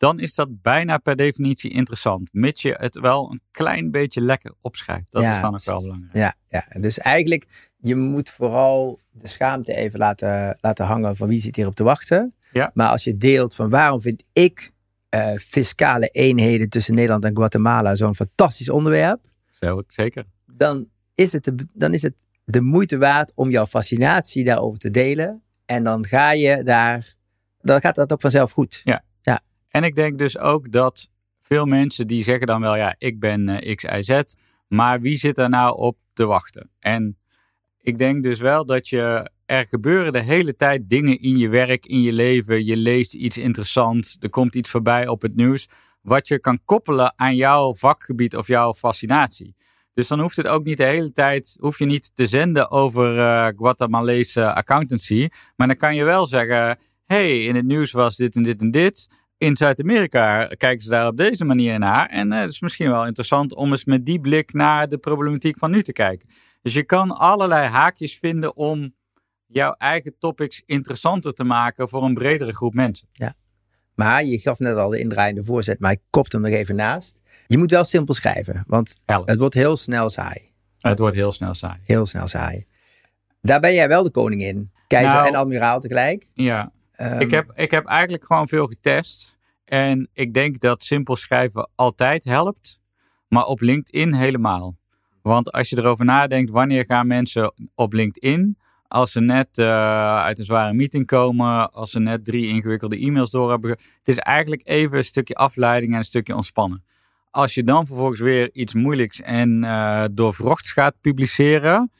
Dan 0.00 0.18
is 0.20 0.34
dat 0.34 0.62
bijna 0.62 0.98
per 0.98 1.16
definitie 1.16 1.70
interessant. 1.70 2.28
Mits 2.32 2.62
je 2.62 2.74
het 2.78 2.98
wel 3.00 3.30
een 3.30 3.40
klein 3.50 3.90
beetje 3.90 4.20
lekker 4.20 4.54
opschrijft. 4.60 5.04
Dat 5.08 5.22
Ja, 5.22 5.32
is 5.34 5.40
dan 5.40 5.54
ook 5.54 5.64
wel 5.64 5.80
belangrijk. 5.80 6.14
Ja, 6.14 6.34
ja, 6.48 6.80
dus 6.80 6.98
eigenlijk, 6.98 7.70
je 7.76 7.94
moet 7.96 8.30
vooral 8.30 9.00
de 9.10 9.28
schaamte 9.28 9.74
even 9.74 9.98
laten, 9.98 10.58
laten 10.60 10.84
hangen 10.84 11.16
van 11.16 11.28
wie 11.28 11.40
zit 11.40 11.56
hierop 11.56 11.74
te 11.74 11.82
wachten. 11.82 12.34
Ja. 12.52 12.70
Maar 12.74 12.88
als 12.88 13.04
je 13.04 13.16
deelt 13.16 13.54
van 13.54 13.70
waarom 13.70 14.00
vind 14.00 14.24
ik 14.32 14.72
eh, 15.08 15.34
fiscale 15.34 16.06
eenheden 16.08 16.68
tussen 16.68 16.94
Nederland 16.94 17.24
en 17.24 17.36
Guatemala 17.36 17.94
zo'n 17.94 18.14
fantastisch 18.14 18.68
onderwerp, 18.70 19.20
Zo, 19.50 19.82
zeker. 19.88 20.24
dan 20.46 20.88
is, 21.14 21.32
het 21.32 21.44
de, 21.44 21.54
dan 21.72 21.94
is 21.94 22.02
het 22.02 22.14
de 22.44 22.60
moeite 22.60 22.98
waard 22.98 23.32
om 23.34 23.50
jouw 23.50 23.66
fascinatie 23.66 24.44
daarover 24.44 24.78
te 24.78 24.90
delen. 24.90 25.42
En 25.66 25.84
dan 25.84 26.06
ga 26.06 26.32
je 26.32 26.62
daar, 26.62 27.14
dan 27.60 27.80
gaat 27.80 27.94
dat 27.94 28.12
ook 28.12 28.20
vanzelf 28.20 28.52
goed. 28.52 28.82
En 29.70 29.84
ik 29.84 29.94
denk 29.94 30.18
dus 30.18 30.38
ook 30.38 30.72
dat 30.72 31.08
veel 31.40 31.66
mensen 31.66 32.06
die 32.06 32.22
zeggen 32.22 32.46
dan 32.46 32.60
wel, 32.60 32.76
ja, 32.76 32.94
ik 32.98 33.20
ben 33.20 33.48
eh, 33.48 33.74
X, 33.74 33.84
Y, 33.84 34.02
Z. 34.02 34.22
Maar 34.68 35.00
wie 35.00 35.16
zit 35.16 35.38
er 35.38 35.48
nou 35.48 35.78
op 35.78 35.96
te 36.12 36.26
wachten? 36.26 36.70
En 36.78 37.18
ik 37.80 37.98
denk 37.98 38.22
dus 38.22 38.40
wel 38.40 38.66
dat 38.66 38.88
je, 38.88 39.30
er 39.46 39.66
gebeuren 39.66 40.12
de 40.12 40.22
hele 40.22 40.56
tijd 40.56 40.88
dingen 40.88 41.20
in 41.20 41.38
je 41.38 41.48
werk, 41.48 41.86
in 41.86 42.00
je 42.00 42.12
leven. 42.12 42.64
Je 42.64 42.76
leest 42.76 43.14
iets 43.14 43.38
interessants, 43.38 44.16
er 44.20 44.30
komt 44.30 44.54
iets 44.54 44.70
voorbij 44.70 45.08
op 45.08 45.22
het 45.22 45.36
nieuws. 45.36 45.68
Wat 46.00 46.28
je 46.28 46.38
kan 46.38 46.60
koppelen 46.64 47.12
aan 47.16 47.36
jouw 47.36 47.74
vakgebied 47.74 48.36
of 48.36 48.46
jouw 48.46 48.74
fascinatie. 48.74 49.54
Dus 49.94 50.08
dan 50.08 50.20
hoeft 50.20 50.36
het 50.36 50.46
ook 50.46 50.64
niet 50.64 50.76
de 50.76 50.84
hele 50.84 51.12
tijd, 51.12 51.56
hoef 51.60 51.78
je 51.78 51.84
niet 51.84 52.10
te 52.14 52.26
zenden 52.26 52.70
over 52.70 53.18
eh 53.18 53.48
Guatemalese 53.56 54.54
accountancy. 54.54 55.28
Maar 55.56 55.66
dan 55.66 55.76
kan 55.76 55.94
je 55.94 56.04
wel 56.04 56.26
zeggen, 56.26 56.78
hey, 57.04 57.42
in 57.42 57.54
het 57.54 57.64
nieuws 57.64 57.92
was 57.92 58.16
dit 58.16 58.36
en 58.36 58.42
dit 58.42 58.60
en 58.60 58.70
dit. 58.70 59.08
In 59.40 59.56
Zuid-Amerika 59.56 60.46
kijken 60.46 60.80
ze 60.80 60.90
daar 60.90 61.06
op 61.06 61.16
deze 61.16 61.44
manier 61.44 61.78
naar. 61.78 62.06
En 62.06 62.32
eh, 62.32 62.40
het 62.40 62.50
is 62.50 62.60
misschien 62.60 62.90
wel 62.90 63.06
interessant 63.06 63.54
om 63.54 63.70
eens 63.70 63.84
met 63.84 64.06
die 64.06 64.20
blik 64.20 64.52
naar 64.52 64.88
de 64.88 64.98
problematiek 64.98 65.58
van 65.58 65.70
nu 65.70 65.82
te 65.82 65.92
kijken. 65.92 66.28
Dus 66.62 66.72
je 66.72 66.82
kan 66.82 67.10
allerlei 67.10 67.68
haakjes 67.68 68.18
vinden 68.18 68.56
om 68.56 68.94
jouw 69.46 69.72
eigen 69.72 70.14
topics 70.18 70.62
interessanter 70.66 71.32
te 71.32 71.44
maken 71.44 71.88
voor 71.88 72.04
een 72.04 72.14
bredere 72.14 72.54
groep 72.54 72.74
mensen. 72.74 73.08
Maar 73.94 74.24
je 74.24 74.38
gaf 74.38 74.58
net 74.58 74.76
al 74.76 74.88
de 74.88 74.98
indraaiende 74.98 75.42
voorzet, 75.42 75.78
maar 75.78 75.92
ik 75.92 76.00
kopte 76.10 76.36
hem 76.36 76.44
nog 76.44 76.54
even 76.54 76.76
naast. 76.76 77.18
Je 77.46 77.58
moet 77.58 77.70
wel 77.70 77.84
simpel 77.84 78.14
schrijven, 78.14 78.64
want 78.66 78.98
Help. 79.04 79.28
het 79.28 79.38
wordt 79.38 79.54
heel 79.54 79.76
snel 79.76 80.10
saai. 80.10 80.52
Het 80.78 80.98
wordt 80.98 81.14
heel 81.14 81.32
snel 81.32 81.54
saai. 81.54 81.78
Heel 81.82 82.06
snel 82.06 82.26
saai. 82.26 82.66
Daar 83.40 83.60
ben 83.60 83.74
jij 83.74 83.88
wel 83.88 84.02
de 84.02 84.10
koning 84.10 84.42
in. 84.42 84.72
Keizer 84.86 85.14
Nou, 85.14 85.28
en 85.28 85.34
admiraal 85.34 85.80
tegelijk. 85.80 86.28
Ja, 86.34 86.72
Ehm, 87.00 87.20
ik, 87.20 87.30
heb, 87.30 87.52
ik 87.54 87.70
heb 87.70 87.86
eigenlijk 87.86 88.24
gewoon 88.24 88.48
veel 88.48 88.66
getest. 88.66 89.36
En 89.64 90.08
ik 90.12 90.34
denk 90.34 90.60
dat 90.60 90.82
simpel 90.84 91.16
schrijven 91.16 91.70
altijd 91.74 92.24
helpt. 92.24 92.80
Maar 93.28 93.44
op 93.44 93.60
LinkedIn 93.60 94.14
helemaal. 94.14 94.76
Want 95.22 95.52
als 95.52 95.68
je 95.68 95.78
erover 95.78 96.04
nadenkt, 96.04 96.50
wanneer 96.50 96.84
gaan 96.84 97.06
mensen 97.06 97.52
op 97.74 97.92
LinkedIn? 97.92 98.58
Als 98.88 99.12
ze 99.12 99.20
net 99.20 99.48
eh, 99.58 99.66
uit 100.22 100.38
een 100.38 100.44
zware 100.44 100.72
meeting 100.72 101.06
komen, 101.06 101.70
als 101.70 101.90
ze 101.90 102.00
net 102.00 102.24
drie 102.24 102.46
ingewikkelde 102.46 102.98
e-mails 102.98 103.30
door 103.30 103.50
hebben. 103.50 103.70
Het 103.70 104.08
is 104.08 104.18
eigenlijk 104.18 104.60
even 104.64 104.96
een 104.98 105.04
stukje 105.04 105.34
afleiding 105.34 105.92
en 105.92 105.98
een 105.98 106.04
stukje 106.04 106.34
ontspannen. 106.34 106.84
Als 107.30 107.54
je 107.54 107.64
dan 107.64 107.86
vervolgens 107.86 108.20
weer 108.20 108.50
iets 108.52 108.74
moeilijks 108.74 109.20
en 109.20 109.64
eh 109.64 110.04
doorvrochts 110.12 110.72
gaat 110.72 110.94
publiceren, 111.00 111.90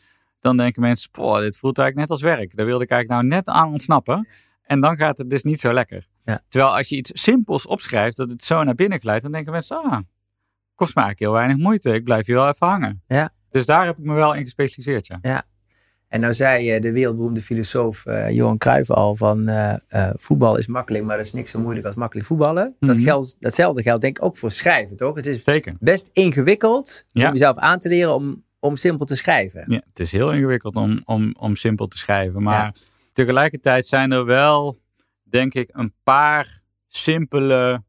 dan 0.40 0.57
denken 0.57 0.83
mensen, 0.83 1.11
"Poh, 1.11 1.38
dit 1.38 1.57
voelt 1.57 1.78
eigenlijk 1.78 2.09
net 2.09 2.19
als 2.19 2.37
werk. 2.37 2.57
Daar 2.57 2.66
wilde 2.66 2.85
ik 2.85 2.90
eigenlijk 2.90 3.23
nou 3.23 3.35
net 3.35 3.49
aan 3.49 3.73
ontsnappen. 3.73 4.28
En 4.70 4.80
dan 4.80 4.96
gaat 4.96 5.18
het 5.18 5.30
dus 5.30 5.42
niet 5.42 5.60
zo 5.60 5.72
lekker. 5.72 6.06
Ja. 6.24 6.42
Terwijl 6.48 6.76
als 6.76 6.88
je 6.88 6.96
iets 6.96 7.10
simpels 7.14 7.66
opschrijft, 7.66 8.16
dat 8.16 8.30
het 8.30 8.44
zo 8.44 8.62
naar 8.62 8.74
binnen 8.74 9.00
glijdt, 9.00 9.22
dan 9.22 9.32
denken 9.32 9.52
mensen, 9.52 9.76
ah, 9.76 9.98
kost 10.74 10.94
me 10.94 11.02
eigenlijk 11.02 11.18
heel 11.18 11.32
weinig 11.32 11.56
moeite. 11.56 11.90
Ik 11.94 12.04
blijf 12.04 12.26
hier 12.26 12.34
wel 12.34 12.48
even 12.48 12.66
hangen. 12.66 13.02
Ja. 13.06 13.30
Dus 13.50 13.66
daar 13.66 13.86
heb 13.86 13.98
ik 13.98 14.04
me 14.04 14.14
wel 14.14 14.34
in 14.34 14.42
gespecialiseerd, 14.42 15.06
ja. 15.06 15.42
En 16.08 16.20
nou 16.20 16.34
zei 16.34 16.70
eh, 16.70 16.80
de 16.82 16.92
wereldberoemde 16.92 17.40
filosoof 17.40 18.06
eh, 18.06 18.30
Johan 18.30 18.58
Cruijff 18.58 18.90
al 18.90 19.16
van 19.16 19.48
eh, 19.48 20.10
voetbal 20.16 20.56
is 20.56 20.66
makkelijk, 20.66 21.04
maar 21.04 21.14
er 21.16 21.20
is 21.24 21.32
niks 21.32 21.50
zo 21.50 21.60
moeilijk 21.60 21.86
als 21.86 21.94
makkelijk 21.94 22.26
voetballen. 22.26 22.76
dat 22.80 22.96
Mhm. 22.96 23.04
geldt, 23.04 23.36
datzelfde 23.40 23.82
geldt 23.82 24.02
denk 24.02 24.16
ik 24.18 24.24
ook 24.24 24.36
voor 24.36 24.50
schrijven, 24.50 24.96
toch? 24.96 25.16
Het 25.16 25.26
is 25.26 25.44
Zeker. 25.44 25.74
best 25.80 26.10
ingewikkeld 26.12 27.04
Ja. 27.08 27.26
om 27.26 27.32
jezelf 27.32 27.56
aan 27.56 27.78
te 27.78 27.88
leren 27.88 28.14
om, 28.14 28.44
om 28.58 28.76
simpel 28.76 29.06
te 29.06 29.16
schrijven. 29.16 29.64
Ja, 29.68 29.80
het 29.88 30.00
is 30.00 30.12
heel 30.12 30.32
ingewikkeld 30.32 30.74
om, 30.76 31.00
om, 31.04 31.34
om 31.38 31.56
simpel 31.56 31.86
te 31.88 31.98
schrijven. 31.98 32.42
Maar 32.42 32.74
tegelijkertijd 33.12 33.87
zijn 33.87 34.12
er 34.12 34.25
wel, 34.25 34.76
denk 35.23 35.55
ik, 35.55 35.71
een 35.73 35.95
paar 36.02 36.61
simpele 36.88 37.83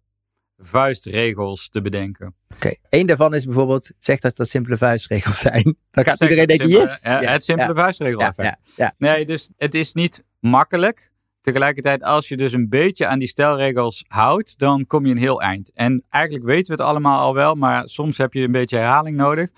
vuistregels 0.58 1.70
te 1.70 1.82
bedenken. 1.82 2.36
Oké, 2.54 2.74
Eén 2.90 3.06
daarvan 3.06 3.34
is 3.34 3.46
bijvoorbeeld, 3.46 3.92
zeg 4.00 4.20
dat 4.20 4.36
dat 4.36 4.48
simpele 4.48 4.78
vuistregels 4.78 5.40
zijn. 5.40 5.64
Dan 5.92 6.04
gaat 6.04 6.18
Zeg, 6.18 6.30
iedereen 6.30 6.48
denken, 6.48 6.70
simpele- 6.70 6.90
yes! 6.92 7.02
eh, 7.02 7.32
het 7.32 7.44
simpele 7.44 7.94
ja, 8.18 8.34
ja, 8.36 8.58
ja. 8.76 8.94
Nee, 8.98 9.26
dus 9.26 9.50
het 9.58 9.76
is 9.76 9.94
niet 9.94 10.24
makkelijk. 10.40 11.12
Tegelijkertijd, 11.42 12.04
als 12.04 12.28
je 12.28 12.38
dus 12.38 12.54
een 12.54 12.70
beetje 12.70 13.08
aan 13.08 13.20
die 13.20 13.28
stelregels 13.28 14.06
houdt, 14.08 14.60
dan 14.60 14.86
kom 14.86 15.06
je 15.06 15.12
een 15.12 15.18
heel 15.18 15.42
eind. 15.42 15.72
En 15.74 16.04
eigenlijk 16.10 16.46
weten 16.46 16.66
we 16.66 16.82
het 16.82 16.92
allemaal 16.92 17.20
al 17.20 17.34
wel, 17.34 17.56
maar 17.56 17.90
soms 17.90 18.18
heb 18.18 18.34
je 18.34 18.44
een 18.44 18.52
beetje 18.52 18.78
herhaling 18.78 19.18
nodig. 19.18 19.50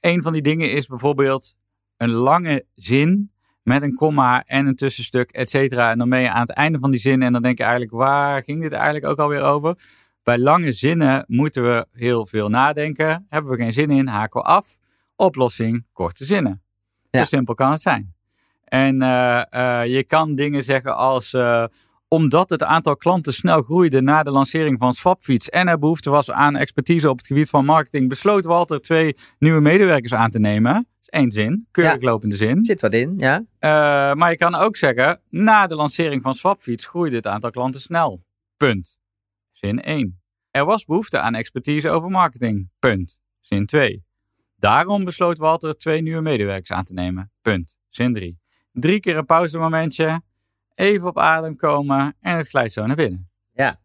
Een 0.00 0.22
van 0.22 0.32
die 0.32 0.42
dingen 0.42 0.70
is 0.70 0.86
bijvoorbeeld 0.86 1.56
een 1.96 2.10
lange 2.10 2.66
zin 2.74 3.32
met 3.64 3.82
een 3.82 3.94
komma 3.94 4.42
en 4.44 4.66
een 4.66 4.76
tussenstuk, 4.76 5.30
et 5.30 5.50
cetera. 5.50 5.90
En 5.90 5.98
dan 5.98 6.08
ben 6.08 6.20
je 6.20 6.30
aan 6.30 6.40
het 6.40 6.50
einde 6.50 6.78
van 6.78 6.90
die 6.90 7.00
zin 7.00 7.22
en 7.22 7.32
dan 7.32 7.42
denk 7.42 7.58
je 7.58 7.62
eigenlijk, 7.62 7.92
waar 7.92 8.42
ging 8.42 8.62
dit 8.62 8.72
eigenlijk 8.72 9.06
ook 9.06 9.18
alweer 9.18 9.42
over? 9.42 9.78
Bij 10.22 10.38
lange 10.38 10.72
zinnen 10.72 11.24
moeten 11.26 11.62
we 11.62 11.86
heel 11.92 12.26
veel 12.26 12.48
nadenken. 12.48 13.24
Hebben 13.28 13.50
we 13.50 13.56
geen 13.56 13.72
zin 13.72 13.90
in, 13.90 14.06
haken 14.06 14.40
we 14.40 14.46
af. 14.46 14.76
Oplossing, 15.16 15.86
korte 15.92 16.24
zinnen. 16.24 16.62
Ja. 17.10 17.18
Zo 17.18 17.24
simpel 17.24 17.54
kan 17.54 17.70
het 17.70 17.80
zijn. 17.80 18.14
En 18.64 19.02
eh, 19.02 19.42
eh, 19.50 19.86
je 19.86 20.04
kan 20.04 20.34
dingen 20.34 20.62
zeggen 20.62 20.96
als... 20.96 21.32
eh, 21.32 21.64
omdat 22.08 22.50
het 22.50 22.62
aantal 22.62 22.96
klanten 22.96 23.32
snel 23.32 23.62
groeide 23.62 24.00
na 24.00 24.22
de 24.22 24.30
lancering 24.30 24.78
van 24.78 24.94
Swapfiets 24.94 25.48
en 25.48 25.68
er 25.68 25.78
behoefte 25.78 26.10
was 26.10 26.30
aan 26.30 26.56
expertise 26.56 27.10
op 27.10 27.18
het 27.18 27.26
gebied 27.26 27.50
van 27.50 27.64
marketing, 27.64 28.08
besloot 28.08 28.44
Walter 28.44 28.80
twee 28.80 29.16
nieuwe 29.38 29.60
medewerkers 29.60 30.14
aan 30.14 30.30
te 30.30 30.38
nemen. 30.38 30.88
Is 31.04 31.08
één 31.18 31.30
zin, 31.30 31.68
keurig 31.70 32.00
Ja. 32.00 32.08
lopende 32.10 32.36
zin. 32.36 32.64
Zit 32.64 32.80
wat 32.80 32.92
in, 32.92 33.14
ja. 33.16 33.44
Eh, 33.58 33.70
maar 34.14 34.30
je 34.30 34.36
kan 34.36 34.54
ook 34.54 34.76
zeggen, 34.76 35.20
na 35.28 35.66
de 35.66 35.74
lancering 35.74 36.22
van 36.22 36.34
Swapfiets 36.34 36.86
groeide 36.86 37.16
het 37.16 37.26
aantal 37.26 37.50
klanten 37.50 37.80
snel. 37.80 38.24
Punt. 38.56 38.98
Zin 39.52 39.80
1. 39.82 40.20
Er 40.50 40.64
was 40.64 40.84
behoefte 40.84 41.18
aan 41.20 41.34
expertise 41.34 41.90
over 41.90 42.10
marketing. 42.10 42.70
Punt. 42.78 43.20
Zin 43.40 43.66
2. 43.66 44.04
Daarom 44.56 45.04
besloot 45.04 45.38
Walter 45.38 45.76
twee 45.76 46.02
nieuwe 46.02 46.20
medewerkers 46.20 46.72
aan 46.72 46.84
te 46.84 46.92
nemen. 46.92 47.32
Punt. 47.42 47.78
Zin 47.88 48.12
3. 48.12 48.38
Drie 48.72 49.00
keer 49.00 49.16
een 49.16 49.26
pauzemomentje. 49.26 50.22
Even 50.74 51.08
op 51.08 51.18
adem 51.18 51.56
komen 51.56 52.16
en 52.20 52.36
het 52.36 52.48
glijdt 52.48 52.72
zo 52.72 52.86
naar 52.86 52.96
binnen. 52.96 53.24
Ja. 53.52 53.80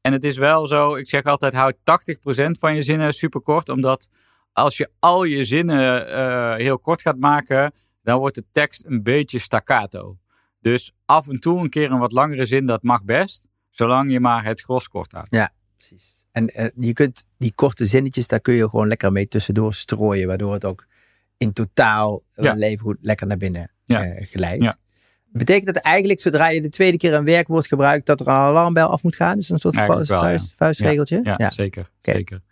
En 0.00 0.12
het 0.12 0.24
is 0.24 0.36
wel 0.36 0.66
zo, 0.66 0.94
ik 0.94 1.08
zeg 1.08 1.22
altijd, 1.22 1.52
houd 1.52 1.74
80% 1.84 2.58
van 2.58 2.74
je 2.74 2.82
zinnen 2.82 3.12
super 3.12 3.40
kort. 3.40 3.68
Omdat 3.68 4.08
als 4.56 4.76
je 4.76 4.90
al 4.98 5.24
je 5.24 5.44
zinnen 5.44 6.08
eh, 6.08 6.54
heel 6.54 6.78
kort 6.78 7.02
gaat 7.02 7.18
maken, 7.18 7.72
dan 8.02 8.18
wordt 8.18 8.34
de 8.34 8.44
tekst 8.52 8.84
een 8.84 9.02
beetje 9.02 9.38
staccato. 9.38 10.18
Dus 10.60 10.92
af 11.04 11.28
en 11.28 11.40
toe 11.40 11.60
een 11.60 11.68
keer 11.68 11.90
een 11.90 11.98
wat 11.98 12.12
langere 12.12 12.46
zin, 12.46 12.66
dat 12.66 12.82
mag 12.82 13.04
best. 13.04 13.48
Zolang 13.70 14.12
je 14.12 14.20
maar 14.20 14.44
het 14.44 14.60
gros 14.60 14.88
kort 14.88 15.12
houdt. 15.12 15.50
Precies. 15.76 16.26
En 16.32 16.48
eh, 16.48 16.68
je 16.80 16.92
kunt 16.92 17.28
die 17.38 17.52
korte 17.54 17.84
zinnetjes, 17.84 18.28
daar 18.28 18.40
kun 18.40 18.54
je 18.54 18.68
gewoon 18.68 18.88
lekker 18.88 19.12
mee 19.12 19.28
tussendoor 19.28 19.74
strooien, 19.74 20.26
waardoor 20.26 20.52
het 20.52 20.64
ook 20.64 20.86
in 21.36 21.52
totaal 21.52 22.22
Ja. 22.34 22.52
leven 22.54 22.84
goed 22.84 22.96
lekker 23.00 23.26
naar 23.26 23.36
binnen 23.36 23.70
Ja. 23.84 24.04
eh, 24.04 24.26
glijdt. 24.26 24.62
Ja. 24.62 24.76
Betekent 25.24 25.74
dat 25.74 25.82
eigenlijk, 25.82 26.20
zodra 26.20 26.48
je 26.48 26.62
de 26.62 26.68
tweede 26.68 26.96
keer 26.96 27.14
een 27.14 27.24
werkwoord 27.24 27.66
gebruikt, 27.66 28.06
dat 28.06 28.20
er 28.20 28.26
een 28.28 28.32
alarmbel 28.32 28.88
af 28.88 29.02
moet 29.02 29.16
gaan? 29.16 29.38
Is 29.38 29.46
dat 29.46 29.64
een 29.64 29.72
soort 29.72 29.86
vuist, 30.06 30.50
ja. 30.50 30.56
vuistregeltje? 30.56 31.20
Ja, 31.22 31.50
zeker. 31.50 31.90
Zeker. 32.02 32.42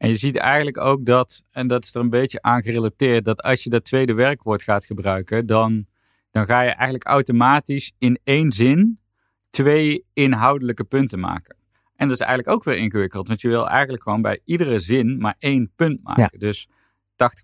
En 0.00 0.08
je 0.08 0.16
ziet 0.16 0.36
eigenlijk 0.36 0.78
ook 0.78 1.04
dat, 1.04 1.44
en 1.50 1.66
dat 1.66 1.84
is 1.84 1.94
er 1.94 2.00
een 2.00 2.10
beetje 2.10 2.42
aan 2.42 2.62
gerelateerd, 2.62 3.24
dat 3.24 3.42
als 3.42 3.62
je 3.64 3.70
dat 3.70 3.84
tweede 3.84 4.12
werkwoord 4.14 4.62
gaat 4.62 4.84
gebruiken, 4.84 5.46
dan, 5.46 5.86
dan 6.30 6.44
ga 6.44 6.62
je 6.62 6.70
eigenlijk 6.70 7.04
automatisch 7.04 7.92
in 7.98 8.18
één 8.24 8.52
zin 8.52 9.00
twee 9.50 10.04
inhoudelijke 10.12 10.84
punten 10.84 11.20
maken. 11.20 11.56
En 11.96 12.08
dat 12.08 12.20
is 12.20 12.26
eigenlijk 12.26 12.56
ook 12.56 12.64
weer 12.64 12.76
ingewikkeld, 12.76 13.28
want 13.28 13.40
je 13.40 13.48
wil 13.48 13.68
eigenlijk 13.68 14.02
gewoon 14.02 14.22
bij 14.22 14.40
iedere 14.44 14.78
zin 14.78 15.18
maar 15.18 15.34
één 15.38 15.72
punt 15.76 16.02
maken. 16.02 16.38
Dus 16.38 16.68
80% 16.68 16.72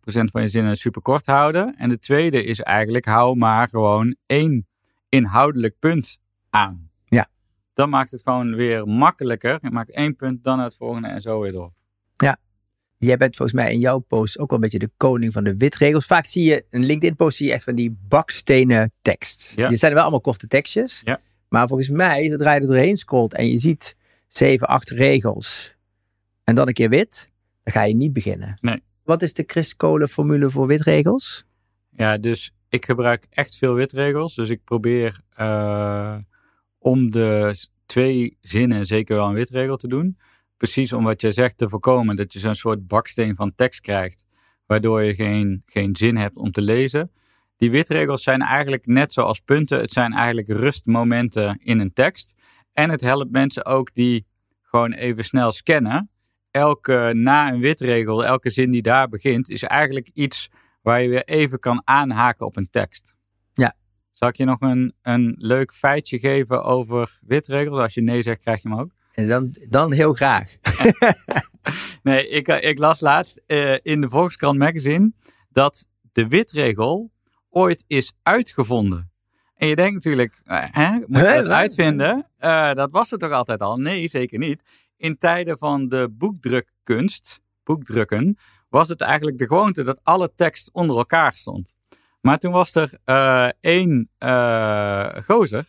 van 0.09 0.43
je 0.43 0.49
zinnen 0.49 0.77
super 0.77 1.03
kort 1.03 1.27
houden. 1.27 1.75
En 1.75 1.89
de 1.89 1.99
tweede 1.99 2.45
is 2.45 2.61
eigenlijk 2.61 3.05
hou 3.05 3.37
maar 3.37 3.69
gewoon 3.69 4.17
één 4.27 4.67
inhoudelijk 5.09 5.79
punt 5.79 6.19
aan. 6.51 6.91
Ja. 7.05 7.29
Dan 7.73 7.89
maakt 7.89 8.11
het 8.11 8.23
gewoon 8.23 8.55
weer 8.55 8.87
makkelijker. 8.87 9.59
Je 9.63 9.71
maakt 9.71 9.91
één 9.91 10.17
punt, 10.17 10.45
dan 10.45 10.59
het 10.59 10.77
volgende 10.77 11.09
en 11.09 11.21
zo 11.21 11.41
weer 11.41 11.53
door. 11.53 11.76
Jij 12.99 13.17
bent 13.17 13.37
volgens 13.37 13.59
mij 13.59 13.73
in 13.73 13.79
jouw 13.79 13.99
post 13.99 14.39
ook 14.39 14.51
wel 14.51 14.59
een 14.59 14.65
beetje 14.65 14.87
de 14.87 14.91
koning 14.97 15.33
van 15.33 15.45
de 15.45 15.57
witregels. 15.57 16.07
Vaak 16.07 16.27
zie 16.27 16.45
je, 16.45 16.65
een 16.71 16.85
LinkedIn 16.85 17.17
post 17.17 17.37
zie 17.37 17.47
je 17.47 17.53
echt 17.53 17.65
van 17.65 17.75
die 17.75 17.99
bakstenen 18.09 18.93
tekst. 19.03 19.53
Ja. 19.57 19.69
Je 19.69 19.77
zijn 19.77 19.93
wel 19.93 20.03
allemaal 20.03 20.21
korte 20.21 20.47
tekstjes. 20.47 21.01
Ja. 21.05 21.21
Maar 21.49 21.69
volgens 21.69 21.89
mij, 21.89 22.29
zodra 22.29 22.53
je 22.55 22.61
er 22.61 22.67
doorheen 22.67 22.97
scrolt 22.97 23.35
en 23.35 23.49
je 23.49 23.59
ziet 23.59 23.97
zeven, 24.27 24.67
acht 24.67 24.91
regels 24.91 25.77
en 26.45 26.55
dan 26.55 26.69
een 26.69 26.75
keer 26.75 26.89
wit, 26.89 27.31
dan 27.63 27.73
ga 27.73 27.83
je 27.83 27.95
niet 27.95 28.13
beginnen. 28.13 28.59
Nee. 28.61 28.83
Wat 29.03 29.23
is 29.23 29.35
de 29.35 29.45
Chris 29.47 29.77
Kolen 29.77 30.09
formule 30.09 30.51
voor 30.51 30.67
witregels? 30.67 31.45
Ja, 31.91 32.17
dus 32.17 32.55
ik 32.69 32.85
gebruik 32.85 33.27
echt 33.31 33.57
veel 33.57 33.75
witregels. 33.75 34.35
Dus 34.35 34.49
ik 34.49 34.65
probeer 34.65 35.21
uh, 35.41 36.17
om 36.79 37.11
de 37.11 37.55
twee 37.87 38.37
zinnen 38.41 38.87
zeker 38.87 39.17
wel 39.17 39.29
een 39.29 39.35
witregel 39.35 39.77
te 39.77 39.89
doen. 39.89 40.19
Precies 40.57 40.93
om 40.93 41.05
wat 41.05 41.21
jij 41.21 41.33
zegt 41.33 41.59
te 41.59 41.69
voorkomen 41.69 42.17
dat 42.17 42.33
je 42.33 42.39
zo'n 42.39 42.55
soort 42.55 42.87
baksteen 42.87 43.37
van 43.37 43.55
tekst 43.55 43.81
krijgt, 43.81 44.25
waardoor 44.67 45.03
je 45.03 45.15
geen, 45.15 45.63
geen 45.67 45.97
zin 45.97 46.17
hebt 46.17 46.37
om 46.37 46.53
te 46.53 46.63
lezen. 46.63 47.11
Die 47.57 47.71
witregels 47.71 48.23
zijn 48.23 48.43
eigenlijk 48.43 48.87
net 48.87 49.13
zoals 49.13 49.41
punten. 49.41 49.81
Het 49.81 49.93
zijn 49.93 50.13
eigenlijk 50.13 50.49
rustmomenten 50.49 51.59
in 51.59 51.79
een 51.79 51.93
tekst. 51.93 52.35
En 52.73 52.91
het 52.91 53.01
helpt 53.01 53.31
mensen 53.31 53.65
ook 53.65 53.95
die 53.95 54.27
gewoon 54.63 54.93
even 54.93 55.25
snel 55.25 55.53
scannen. 55.53 56.11
Elke 56.51 57.11
na 57.15 57.53
een 57.53 57.61
witregel, 57.61 58.25
elke 58.25 58.51
zin 58.51 58.71
die 58.71 58.83
daar 58.83 59.09
begint, 59.09 59.51
is 59.51 59.63
eigenlijk 59.63 60.11
iets 60.13 60.49
waar 60.83 61.03
je 61.03 61.09
weer 61.09 61.25
even 61.25 61.59
kan 61.59 61.83
aanhaken 61.85 62.47
op 62.47 62.57
een 62.57 62.71
tekst. 62.71 63.15
Ja. 63.55 63.77
Zal 64.11 64.29
ik 64.29 64.37
je 64.37 64.45
nog 64.45 64.61
een, 64.61 64.95
een 65.03 65.35
leuk 65.39 65.73
feitje 65.73 66.19
geven 66.19 66.65
over 66.65 67.19
witregels? 67.23 67.81
Als 67.81 67.95
je 67.95 68.03
nee 68.03 68.23
zegt, 68.23 68.41
krijg 68.41 68.63
je 68.63 68.69
hem 68.69 68.79
ook. 68.79 68.91
En 69.17 69.29
dan, 69.29 69.55
dan 69.69 69.93
heel 69.93 70.13
graag. 70.13 70.57
nee, 72.03 72.29
ik, 72.29 72.49
ik 72.49 72.79
las 72.79 73.01
laatst 73.01 73.41
uh, 73.47 73.75
in 73.83 74.01
de 74.01 74.09
Volkskrant 74.09 74.59
magazine 74.59 75.13
dat 75.49 75.87
de 76.13 76.29
witregel 76.29 77.11
ooit 77.51 77.85
is 77.87 78.13
uitgevonden. 78.23 79.11
En 79.55 79.69
je 79.69 79.77
denkt 79.77 79.95
natuurlijk, 79.95 80.41
uh, 80.45 80.65
hè, 80.71 80.91
moet 80.93 81.19
je 81.19 81.25
dat 81.25 81.47
uitvinden? 81.47 82.31
Uh, 82.41 82.73
dat 82.73 82.91
was 82.91 83.13
er 83.13 83.19
toch 83.19 83.31
altijd 83.31 83.61
al? 83.61 83.77
Nee, 83.77 84.09
zeker 84.09 84.39
niet. 84.39 84.63
In 84.97 85.19
tijden 85.19 85.59
van 85.59 85.89
de 85.89 86.09
boekdrukkunst, 86.13 87.41
boekdrukken, 87.65 88.37
was 88.69 88.89
het 88.89 89.01
eigenlijk 89.01 89.39
de 89.39 89.47
gewoonte 89.47 89.83
dat 89.83 90.01
alle 90.03 90.33
tekst 90.35 90.71
onder 90.73 90.97
elkaar 90.97 91.33
stond. 91.33 91.75
Maar 92.21 92.39
toen 92.39 92.53
was 92.53 92.75
er 92.75 92.99
uh, 93.05 93.49
één 93.61 94.11
uh, 94.19 95.09
gozer, 95.25 95.67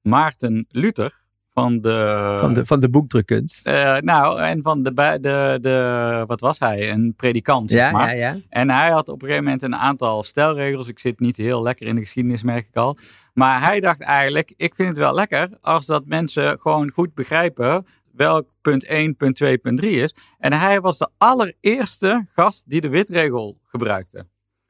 Maarten 0.00 0.66
Luther, 0.68 1.21
van 1.54 1.80
de... 1.80 2.36
Van 2.40 2.54
de, 2.54 2.66
van 2.66 2.80
de 2.80 2.90
boekdrukkunst. 2.90 3.68
Uh, 3.68 3.96
nou, 3.96 4.40
en 4.40 4.62
van 4.62 4.82
de, 4.82 4.92
de, 5.20 5.58
de, 5.60 6.24
wat 6.26 6.40
was 6.40 6.58
hij? 6.58 6.90
Een 6.90 7.14
predikant, 7.16 7.70
ja, 7.70 7.76
zeg 7.76 7.92
maar. 7.92 8.16
Ja, 8.16 8.32
ja. 8.32 8.36
En 8.48 8.70
hij 8.70 8.90
had 8.90 9.08
op 9.08 9.14
een 9.14 9.28
gegeven 9.28 9.44
moment 9.44 9.62
een 9.62 9.76
aantal 9.76 10.22
stelregels. 10.22 10.88
Ik 10.88 10.98
zit 10.98 11.20
niet 11.20 11.36
heel 11.36 11.62
lekker 11.62 11.86
in 11.86 11.94
de 11.94 12.00
geschiedenis, 12.00 12.42
merk 12.42 12.66
ik 12.66 12.76
al. 12.76 12.96
Maar 13.34 13.62
hij 13.62 13.80
dacht 13.80 14.00
eigenlijk, 14.00 14.54
ik 14.56 14.74
vind 14.74 14.88
het 14.88 14.98
wel 14.98 15.14
lekker 15.14 15.48
als 15.60 15.86
dat 15.86 16.06
mensen 16.06 16.58
gewoon 16.60 16.90
goed 16.90 17.14
begrijpen 17.14 17.86
welk 18.12 18.48
punt 18.60 18.84
1, 18.84 19.16
punt 19.16 19.36
2, 19.36 19.58
punt 19.58 19.78
3 19.78 19.96
is. 19.96 20.14
En 20.38 20.52
hij 20.52 20.80
was 20.80 20.98
de 20.98 21.08
allereerste 21.18 22.24
gast 22.32 22.62
die 22.66 22.80
de 22.80 22.88
witregel 22.88 23.58
gebruikte. 23.66 24.26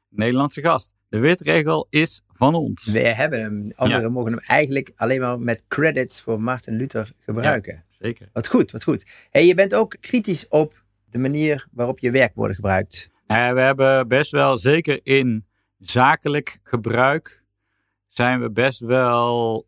Nederlandse 0.09 0.61
gast. 0.61 0.93
De 1.13 1.19
witregel 1.19 1.87
is 1.91 2.23
van 2.33 2.55
ons. 2.55 2.87
We 2.87 2.99
hebben 2.99 3.41
hem. 3.41 3.73
Anderen 3.77 4.03
Ja. 4.03 4.09
mogen 4.09 4.33
hem 4.33 4.41
eigenlijk 4.41 4.93
alleen 4.97 5.21
maar 5.21 5.39
met 5.41 5.65
credits 5.69 6.21
voor 6.21 6.41
Martin 6.41 6.77
Luther 6.77 7.13
gebruiken. 7.19 7.85
Zeker. 7.89 8.29
Wat 8.33 8.49
goed, 8.49 8.71
wat 8.71 8.83
goed. 8.83 9.05
Hey, 9.31 9.47
je 9.47 9.55
bent 9.55 9.75
ook 9.75 9.97
kritisch 10.01 10.49
op 10.49 10.83
de 11.11 11.19
manier 11.19 11.67
waarop 11.73 11.99
je 11.99 12.11
werkwoorden 12.11 12.55
gebruikt. 12.55 13.11
Ja, 13.27 13.55
we 13.55 13.61
hebben 13.61 14.09
best 14.09 14.31
wel, 14.31 14.59
zeker 14.59 15.01
in 15.03 15.47
zakelijk 15.79 16.61
gebruik, 16.63 17.43
zijn 18.09 18.41
we 18.41 18.51
best 18.51 18.81
wel 18.81 19.67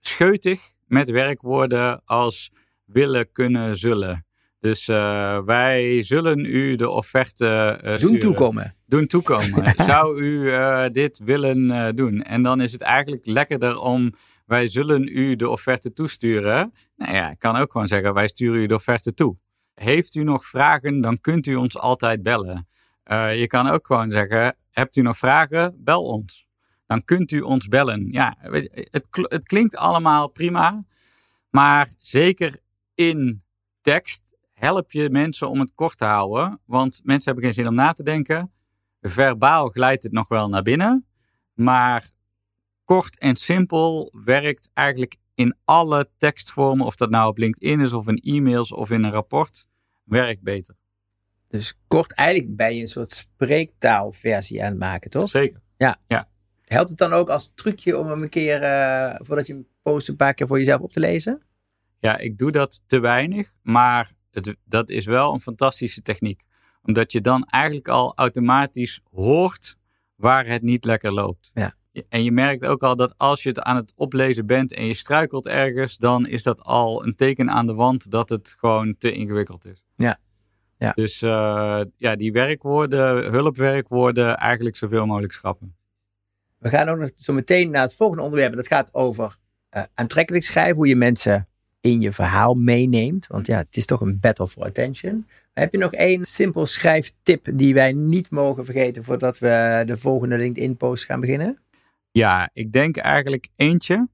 scheutig 0.00 0.72
met 0.86 1.10
werkwoorden 1.10 2.02
als 2.04 2.52
willen, 2.84 3.32
kunnen, 3.32 3.76
zullen. 3.76 4.25
Dus 4.66 4.88
eh, 4.88 5.38
wij 5.44 6.02
zullen 6.02 6.44
u 6.44 6.74
de 6.74 6.90
offerte 6.90 7.46
eh, 7.82 7.88
Doen 7.88 7.98
sturen. 7.98 8.18
toekomen. 8.18 8.74
Doen 8.86 9.06
toekomen. 9.06 9.74
Zou 9.90 10.20
u 10.20 10.50
eh, 10.50 10.84
dit 10.92 11.18
willen 11.18 11.96
doen? 11.96 12.22
En 12.22 12.42
dan 12.42 12.60
is 12.60 12.72
het 12.72 12.80
eigenlijk 12.80 13.26
lekkerder 13.26 13.78
om 13.78 14.14
wij 14.46 14.68
zullen 14.68 15.08
u 15.08 15.36
de 15.36 15.48
offerte 15.48 15.92
toesturen. 15.92 16.72
Nou 16.96 17.14
ja, 17.14 17.30
ik 17.30 17.38
kan 17.38 17.56
ook 17.56 17.72
gewoon 17.72 17.86
zeggen 17.86 18.14
wij 18.14 18.28
sturen 18.28 18.60
u 18.60 18.66
de 18.66 18.74
offerte 18.74 19.14
toe. 19.14 19.36
Heeft 19.74 20.14
u 20.14 20.22
nog 20.22 20.46
vragen, 20.46 21.00
dan 21.00 21.20
kunt 21.20 21.46
u 21.46 21.54
ons 21.54 21.78
altijd 21.78 22.22
bellen. 22.22 22.68
Je 23.34 23.44
kan 23.46 23.68
ook 23.68 23.86
gewoon 23.86 24.10
zeggen, 24.10 24.56
hebt 24.70 24.96
u 24.96 25.02
nog 25.02 25.18
vragen? 25.18 25.74
Bel 25.78 26.04
ons. 26.04 26.46
Dan 26.86 27.04
kunt 27.04 27.32
u 27.32 27.40
ons 27.40 27.68
bellen. 27.68 28.08
Ja, 28.10 28.36
het, 28.38 28.68
het 29.12 29.46
klinkt 29.46 29.76
allemaal 29.76 30.28
prima. 30.28 30.84
Maar 31.50 31.88
zeker 31.98 32.58
in 32.94 33.44
tekst 33.80 34.25
help 34.58 34.92
je 34.92 35.10
mensen 35.10 35.50
om 35.50 35.60
het 35.60 35.72
kort 35.74 35.98
te 35.98 36.04
houden. 36.04 36.60
Want 36.64 37.00
mensen 37.04 37.24
hebben 37.24 37.44
geen 37.44 37.54
zin 37.54 37.68
om 37.68 37.74
na 37.74 37.92
te 37.92 38.02
denken. 38.02 38.52
Verbaal 39.00 39.68
glijdt 39.68 40.02
het 40.02 40.12
nog 40.12 40.28
wel 40.28 40.48
naar 40.48 40.62
binnen. 40.62 41.06
Maar 41.52 42.10
kort 42.84 43.18
en 43.18 43.36
simpel 43.36 44.12
werkt 44.24 44.70
eigenlijk 44.74 45.16
in 45.34 45.56
alle 45.64 46.08
tekstvormen. 46.18 46.86
Of 46.86 46.96
dat 46.96 47.10
nou 47.10 47.28
op 47.28 47.38
LinkedIn 47.38 47.80
is 47.80 47.92
of 47.92 48.08
in 48.08 48.16
e-mails 48.16 48.72
of 48.72 48.90
in 48.90 49.04
een 49.04 49.10
rapport. 49.10 49.66
Werkt 50.04 50.42
beter. 50.42 50.76
Dus 51.48 51.78
kort, 51.86 52.12
eigenlijk 52.12 52.56
ben 52.56 52.74
je 52.74 52.80
een 52.80 52.88
soort 52.88 53.12
spreektaalversie 53.12 54.62
aan 54.62 54.70
het 54.70 54.78
maken, 54.78 55.10
toch? 55.10 55.28
Zeker. 55.28 55.60
Helpt 56.64 56.88
het 56.88 56.98
dan 56.98 57.12
ook 57.12 57.28
als 57.28 57.52
trucje 57.54 57.98
om 57.98 58.06
hem 58.06 58.22
een 58.22 58.28
keer, 58.28 58.62
eh, 58.62 59.14
voordat 59.18 59.46
je 59.46 59.52
hem 59.52 59.66
post, 59.82 60.08
een 60.08 60.16
paar 60.16 60.34
keer 60.34 60.46
voor 60.46 60.58
jezelf 60.58 60.80
op 60.80 60.92
te 60.92 61.00
lezen? 61.00 61.42
Ja, 62.00 62.18
ik 62.18 62.38
doe 62.38 62.50
dat 62.50 62.82
te 62.86 62.98
weinig. 62.98 63.52
Maar 63.62 64.12
het, 64.44 64.56
dat 64.64 64.90
is 64.90 65.06
wel 65.06 65.32
een 65.32 65.40
fantastische 65.40 66.02
techniek. 66.02 66.44
Omdat 66.82 67.12
je 67.12 67.20
dan 67.20 67.44
eigenlijk 67.44 67.88
al 67.88 68.12
automatisch 68.16 69.00
hoort 69.10 69.76
waar 70.14 70.46
het 70.46 70.62
niet 70.62 70.84
lekker 70.84 71.12
loopt. 71.12 71.50
Ja. 71.54 71.74
En 72.08 72.24
je 72.24 72.32
merkt 72.32 72.64
ook 72.64 72.82
al 72.82 72.96
dat 72.96 73.14
als 73.16 73.42
je 73.42 73.48
het 73.48 73.60
aan 73.60 73.76
het 73.76 73.92
oplezen 73.96 74.46
bent 74.46 74.72
en 74.72 74.86
je 74.86 74.94
struikelt 74.94 75.46
ergens, 75.46 75.96
dan 75.96 76.26
is 76.26 76.42
dat 76.42 76.60
al 76.62 77.06
een 77.06 77.14
teken 77.14 77.50
aan 77.50 77.66
de 77.66 77.74
wand 77.74 78.10
dat 78.10 78.28
het 78.28 78.54
gewoon 78.58 78.96
te 78.98 79.12
ingewikkeld 79.12 79.64
is. 79.64 79.82
Ja. 79.96 80.18
Ja. 80.78 80.92
Dus 80.92 81.22
eh, 81.22 81.80
ja, 81.96 82.16
die 82.16 82.32
werkwoorden, 82.32 83.30
hulpwerkwoorden, 83.30 84.36
eigenlijk 84.36 84.76
zoveel 84.76 85.06
mogelijk 85.06 85.32
schrappen. 85.32 85.76
We 86.58 86.68
gaan 86.68 86.88
ook 86.88 86.98
nog 86.98 87.10
zo 87.14 87.32
meteen 87.32 87.70
naar 87.70 87.82
het 87.82 87.94
volgende 87.94 88.22
onderwerp. 88.22 88.56
Dat 88.56 88.66
gaat 88.66 88.94
over 88.94 89.36
eh, 89.68 89.82
aantrekkelijk 89.94 90.44
schrijven. 90.44 90.76
Hoe 90.76 90.86
je 90.86 90.96
mensen 90.96 91.48
in 91.86 92.00
je 92.00 92.12
verhaal 92.12 92.54
meeneemt. 92.54 93.26
Want 93.26 93.46
ja, 93.46 93.56
het 93.56 93.76
is 93.76 93.86
toch 93.86 94.00
een 94.00 94.18
battle 94.20 94.48
for 94.48 94.64
attention. 94.64 95.26
Heb 95.52 95.72
je 95.72 95.78
nog 95.78 95.92
één 95.92 96.24
simpel 96.24 96.66
schrijftip 96.66 97.48
die 97.54 97.74
wij 97.74 97.92
niet 97.92 98.30
mogen 98.30 98.64
vergeten 98.64 99.04
voordat 99.04 99.38
we 99.38 99.82
de 99.86 99.96
volgende 99.96 100.36
LinkedIn 100.36 100.76
post 100.76 101.04
gaan 101.04 101.20
beginnen? 101.20 101.58
Ja, 102.12 102.50
ik 102.52 102.72
denk 102.72 102.96
eigenlijk 102.96 103.48
eentje. 103.56 104.08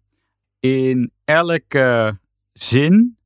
In 0.60 1.10
elke 1.24 2.18
zin 2.52 3.16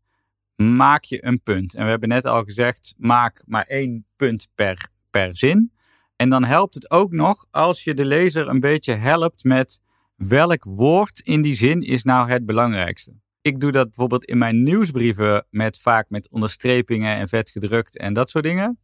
maak 0.57 1.05
je 1.05 1.25
een 1.25 1.43
punt. 1.43 1.75
En 1.75 1.85
we 1.85 1.91
hebben 1.91 2.09
net 2.09 2.27
al 2.27 2.45
gezegd, 2.45 2.95
maak 2.97 3.43
maar 3.47 3.65
één 3.65 4.07
punt 4.17 4.51
per, 4.55 4.89
per 5.11 5.37
zin. 5.37 5.73
En 6.17 6.29
dan 6.29 6.45
helpt 6.45 6.75
het 6.75 6.91
ook 6.91 7.13
nog 7.13 7.47
als 7.51 7.85
je 7.85 7.95
de 7.95 8.05
lezer 8.05 8.49
een 8.49 8.61
beetje 8.61 8.95
helpt 8.95 9.45
met 9.45 9.81
welk 10.15 10.65
woord 10.65 11.21
in 11.21 11.43
die 11.43 11.55
zin 11.55 11.83
is 11.83 12.03
nou 12.03 12.29
het 12.29 12.47
belangrijkste. 12.47 13.13
Ik 13.47 13.61
doe 13.61 13.73
dat 13.73 13.85
bijvoorbeeld 13.85 14.25
in 14.25 14.39
mijn 14.39 14.63
nieuwsbrieven 14.63 15.47
met 15.51 15.79
vaak 15.79 16.11
met 16.11 16.29
onderstrepingen 16.31 17.17
en 17.17 17.29
vet 17.29 17.51
gedrukt 17.51 17.99
en 17.99 18.13
dat 18.13 18.31
soort 18.31 18.45
dingen. 18.45 18.79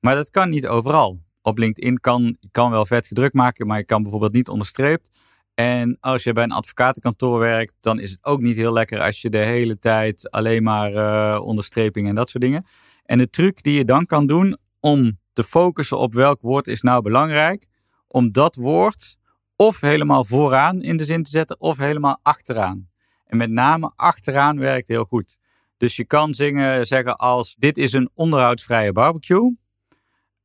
Maar 0.00 0.14
dat 0.14 0.30
kan 0.30 0.48
niet 0.48 0.66
overal. 0.66 1.20
Op 1.42 1.58
LinkedIn 1.58 2.00
kan 2.00 2.36
je 2.40 2.48
kan 2.50 2.70
wel 2.70 2.86
vet 2.86 3.06
gedrukt 3.06 3.34
maken, 3.34 3.66
maar 3.66 3.78
je 3.78 3.84
kan 3.84 4.02
bijvoorbeeld 4.02 4.32
niet 4.32 4.48
onderstreept. 4.48 5.10
En 5.54 5.96
als 6.00 6.22
je 6.22 6.32
bij 6.32 6.42
een 6.42 6.52
advocatenkantoor 6.52 7.38
werkt, 7.38 7.74
dan 7.80 7.98
is 7.98 8.10
het 8.10 8.24
ook 8.24 8.40
niet 8.40 8.56
heel 8.56 8.72
lekker 8.72 9.00
als 9.00 9.22
je 9.22 9.30
de 9.30 9.38
hele 9.38 9.78
tijd 9.78 10.30
alleen 10.30 10.62
maar 10.62 10.94
eh, 10.94 11.44
onderstrepingen 11.44 12.08
en 12.10 12.16
dat 12.16 12.30
soort 12.30 12.42
dingen. 12.42 12.66
En 13.04 13.18
de 13.18 13.30
truc 13.30 13.62
die 13.62 13.74
je 13.74 13.84
dan 13.84 14.06
kan 14.06 14.26
doen 14.26 14.56
om 14.80 15.18
te 15.32 15.44
focussen 15.44 15.98
op 15.98 16.14
welk 16.14 16.40
woord 16.40 16.66
is 16.66 16.82
nou 16.82 17.02
belangrijk, 17.02 17.68
om 18.06 18.32
dat 18.32 18.56
woord 18.56 19.18
of 19.56 19.80
helemaal 19.80 20.24
vooraan 20.24 20.82
in 20.82 20.96
de 20.96 21.04
zin 21.04 21.22
te 21.22 21.30
zetten 21.30 21.60
of 21.60 21.76
helemaal 21.76 22.18
achteraan. 22.22 22.87
En 23.28 23.36
met 23.36 23.50
name 23.50 23.92
achteraan 23.96 24.58
werkt 24.58 24.88
heel 24.88 25.04
goed. 25.04 25.38
Dus 25.76 25.96
je 25.96 26.04
kan 26.04 26.34
zingen, 26.34 26.86
zeggen 26.86 27.16
als 27.16 27.54
dit 27.58 27.78
is 27.78 27.92
een 27.92 28.10
onderhoudsvrije 28.14 28.92
barbecue. 28.92 29.56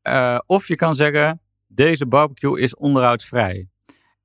Uh, 0.08 0.40
of 0.46 0.68
je 0.68 0.76
kan 0.76 0.96
zeggen 0.96 1.42
deze 1.68 2.08
barbecue 2.08 2.60
is 2.60 2.76
onderhoudsvrij. 2.76 3.68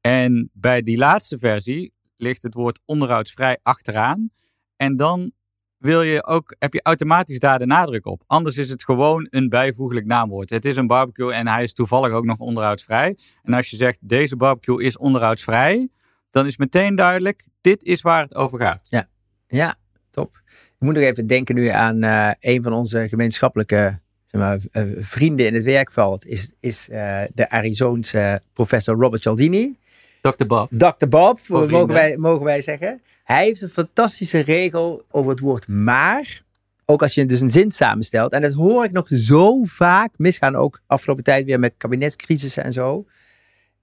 En 0.00 0.50
bij 0.52 0.82
die 0.82 0.96
laatste 0.96 1.38
versie 1.38 1.92
ligt 2.16 2.42
het 2.42 2.54
woord 2.54 2.80
onderhoudsvrij 2.84 3.58
achteraan. 3.62 4.30
En 4.76 4.96
dan 4.96 5.32
wil 5.76 6.02
je 6.02 6.26
ook, 6.26 6.56
heb 6.58 6.72
je 6.72 6.82
automatisch 6.82 7.38
daar 7.38 7.58
de 7.58 7.66
nadruk 7.66 8.06
op. 8.06 8.22
Anders 8.26 8.56
is 8.56 8.70
het 8.70 8.84
gewoon 8.84 9.26
een 9.30 9.48
bijvoeglijk 9.48 10.06
naamwoord. 10.06 10.50
Het 10.50 10.64
is 10.64 10.76
een 10.76 10.86
barbecue 10.86 11.32
en 11.32 11.48
hij 11.48 11.62
is 11.62 11.72
toevallig 11.72 12.12
ook 12.12 12.24
nog 12.24 12.38
onderhoudsvrij. 12.38 13.18
En 13.42 13.54
als 13.54 13.70
je 13.70 13.76
zegt 13.76 14.08
deze 14.08 14.36
barbecue 14.36 14.82
is 14.82 14.98
onderhoudsvrij, 14.98 15.88
dan 16.30 16.46
is 16.46 16.56
meteen 16.56 16.94
duidelijk, 16.94 17.46
dit 17.60 17.82
is 17.82 18.00
waar 18.00 18.22
het 18.22 18.34
over 18.34 18.60
gaat. 18.60 18.86
Ja, 18.90 19.08
ja 19.46 19.74
top. 20.10 20.40
Ik 20.46 20.86
moet 20.86 20.94
nog 20.94 21.02
even 21.02 21.26
denken 21.26 21.54
nu 21.54 21.66
aan 21.66 22.04
uh, 22.04 22.30
een 22.40 22.62
van 22.62 22.72
onze 22.72 23.08
gemeenschappelijke 23.08 23.98
zeg 24.24 24.40
maar, 24.40 24.58
uh, 24.72 24.96
vrienden 24.98 25.46
in 25.46 25.54
het 25.54 25.62
werkveld. 25.62 26.26
Is, 26.26 26.50
is 26.60 26.88
uh, 26.88 27.20
de 27.34 27.50
Arizoonse 27.50 28.42
professor 28.52 28.96
Robert 28.96 29.22
Cialdini. 29.22 29.76
Dr. 30.20 30.46
Bob. 30.46 30.68
Dr. 30.70 31.08
Bob, 31.08 31.40
mogen 31.48 31.86
wij, 31.86 32.16
mogen 32.16 32.44
wij 32.44 32.60
zeggen. 32.60 33.00
Hij 33.24 33.44
heeft 33.44 33.62
een 33.62 33.68
fantastische 33.68 34.38
regel 34.38 35.02
over 35.10 35.30
het 35.30 35.40
woord 35.40 35.68
maar. 35.68 36.42
Ook 36.84 37.02
als 37.02 37.14
je 37.14 37.26
dus 37.26 37.40
een 37.40 37.48
zin 37.48 37.70
samenstelt. 37.70 38.32
En 38.32 38.42
dat 38.42 38.52
hoor 38.52 38.84
ik 38.84 38.92
nog 38.92 39.06
zo 39.08 39.64
vaak 39.64 40.10
misgaan. 40.16 40.56
Ook 40.56 40.80
afgelopen 40.86 41.24
tijd 41.24 41.46
weer 41.46 41.58
met 41.58 41.74
kabinetscrisissen 41.76 42.64
en 42.64 42.72
zo. 42.72 43.06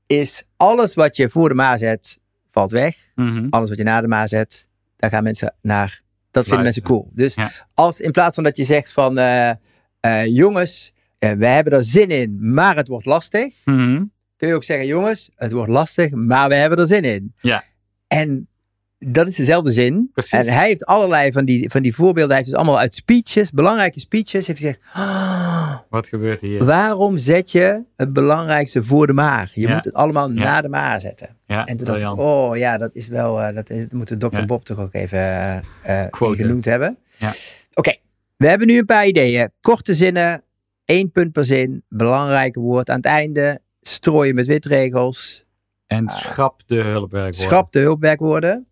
Is 0.08 0.43
alles 0.58 0.93
wat 0.93 1.15
je 1.15 1.29
voor 1.29 1.49
de 1.49 1.55
maar 1.55 1.77
zet, 1.77 2.19
valt 2.55 2.71
weg. 2.71 2.95
Mhm. 3.15 3.47
Alles 3.49 3.69
wat 3.69 3.77
je 3.77 3.83
na 3.83 4.01
de 4.01 4.27
zet, 4.27 4.67
daar 4.95 5.09
gaan 5.09 5.23
mensen 5.23 5.55
naar. 5.61 6.01
Dat 6.31 6.43
vinden 6.43 6.63
mensen 6.63 6.81
cool. 6.81 7.09
Dus 7.13 7.35
Ja. 7.35 7.51
als 7.73 7.99
in 8.01 8.11
plaats 8.11 8.35
van 8.35 8.43
dat 8.43 8.57
je 8.57 8.63
zegt 8.63 8.91
van 8.91 9.17
eh, 9.17 9.49
eh, 9.99 10.25
jongens, 10.25 10.93
eh, 11.19 11.31
we 11.31 11.45
hebben 11.45 11.73
er 11.73 11.83
zin 11.83 12.09
in, 12.09 12.53
maar 12.53 12.75
het 12.75 12.87
wordt 12.87 13.05
lastig. 13.05 13.55
Mhm. 13.65 14.03
Kun 14.37 14.47
je 14.47 14.53
ook 14.53 14.63
zeggen, 14.63 14.87
jongens, 14.87 15.29
het 15.35 15.51
wordt 15.51 15.71
lastig, 15.71 16.11
maar 16.11 16.49
we 16.49 16.55
hebben 16.55 16.79
er 16.79 16.87
zin 16.87 17.03
in. 17.03 17.33
Ja. 17.41 17.63
En 18.07 18.47
dat 18.99 19.27
is 19.27 19.36
dezelfde 19.36 19.71
zin. 19.71 20.10
Precies. 20.13 20.31
En 20.47 20.53
hij 20.53 20.67
heeft 20.67 20.86
allerlei 20.86 21.31
van 21.31 21.45
die, 21.45 21.69
van 21.69 21.81
die 21.81 21.95
voorbeelden. 21.95 22.27
Hij 22.27 22.36
heeft 22.38 22.49
dus 22.49 22.58
allemaal 22.60 22.79
uit 22.79 22.93
speeches, 22.95 23.51
belangrijke 23.51 23.99
speeches. 23.99 24.47
Heeft 24.47 24.60
gezegd, 24.60 24.79
"Ah, 24.93 25.77
Wat 25.89 26.08
gebeurt 26.08 26.41
hier? 26.41 26.65
waarom 26.65 27.17
zet 27.17 27.51
je 27.51 27.84
het 27.95 28.13
belangrijkste 28.13 28.84
voor 28.84 29.08
de 29.08 29.13
maar? 29.13 29.51
Je 29.53 29.62
Ja. 29.67 29.73
moet 29.75 29.86
het 29.86 29.93
allemaal 29.93 30.31
Ja. 30.31 30.43
na 30.43 30.62
de 30.62 30.69
maar 30.69 30.99
zetten. 30.99 31.38
Ja, 31.47 31.65
En 31.65 31.77
toen 31.77 31.86
dacht 31.88 32.01
ik, 32.01 32.17
oh 32.17 32.58
ja, 32.58 32.77
dat 32.77 32.95
is 32.95 33.08
wel, 33.08 33.41
eh, 33.41 33.55
dat, 33.55 33.69
is, 33.69 33.81
dat 33.81 33.91
moet 33.91 34.08
de 34.08 34.17
dokter. 34.17 34.45
Bob 34.45 34.65
toch 34.65 34.79
ook 34.79 34.93
even 34.93 35.19
eh, 35.19 36.03
eh, 36.03 36.08
genoemd 36.12 36.65
hebben. 36.65 36.97
Ja. 37.17 37.31
Oké, 37.73 37.95
we 38.38 38.47
hebben 38.47 38.67
nu 38.67 38.77
een 38.77 38.86
paar 38.86 39.08
ideeën. 39.08 39.51
Korte 39.62 39.93
zinnen, 39.93 40.43
één 40.86 41.12
punt 41.12 41.31
per 41.31 41.45
zin, 41.45 41.84
belangrijke 41.89 42.60
woord 42.60 42.89
aan 42.89 42.95
het 42.97 43.05
einde, 43.05 43.60
strooien 43.81 44.36
met 44.36 44.45
witregels, 44.45 45.45
En 45.88 46.10
schrap 46.10 46.62
de 46.65 46.75
hulpwerkwoorden. 46.75 47.34
schrap 47.34 47.71
de 47.71 47.79
hulpwerkwoorden. 47.79 48.67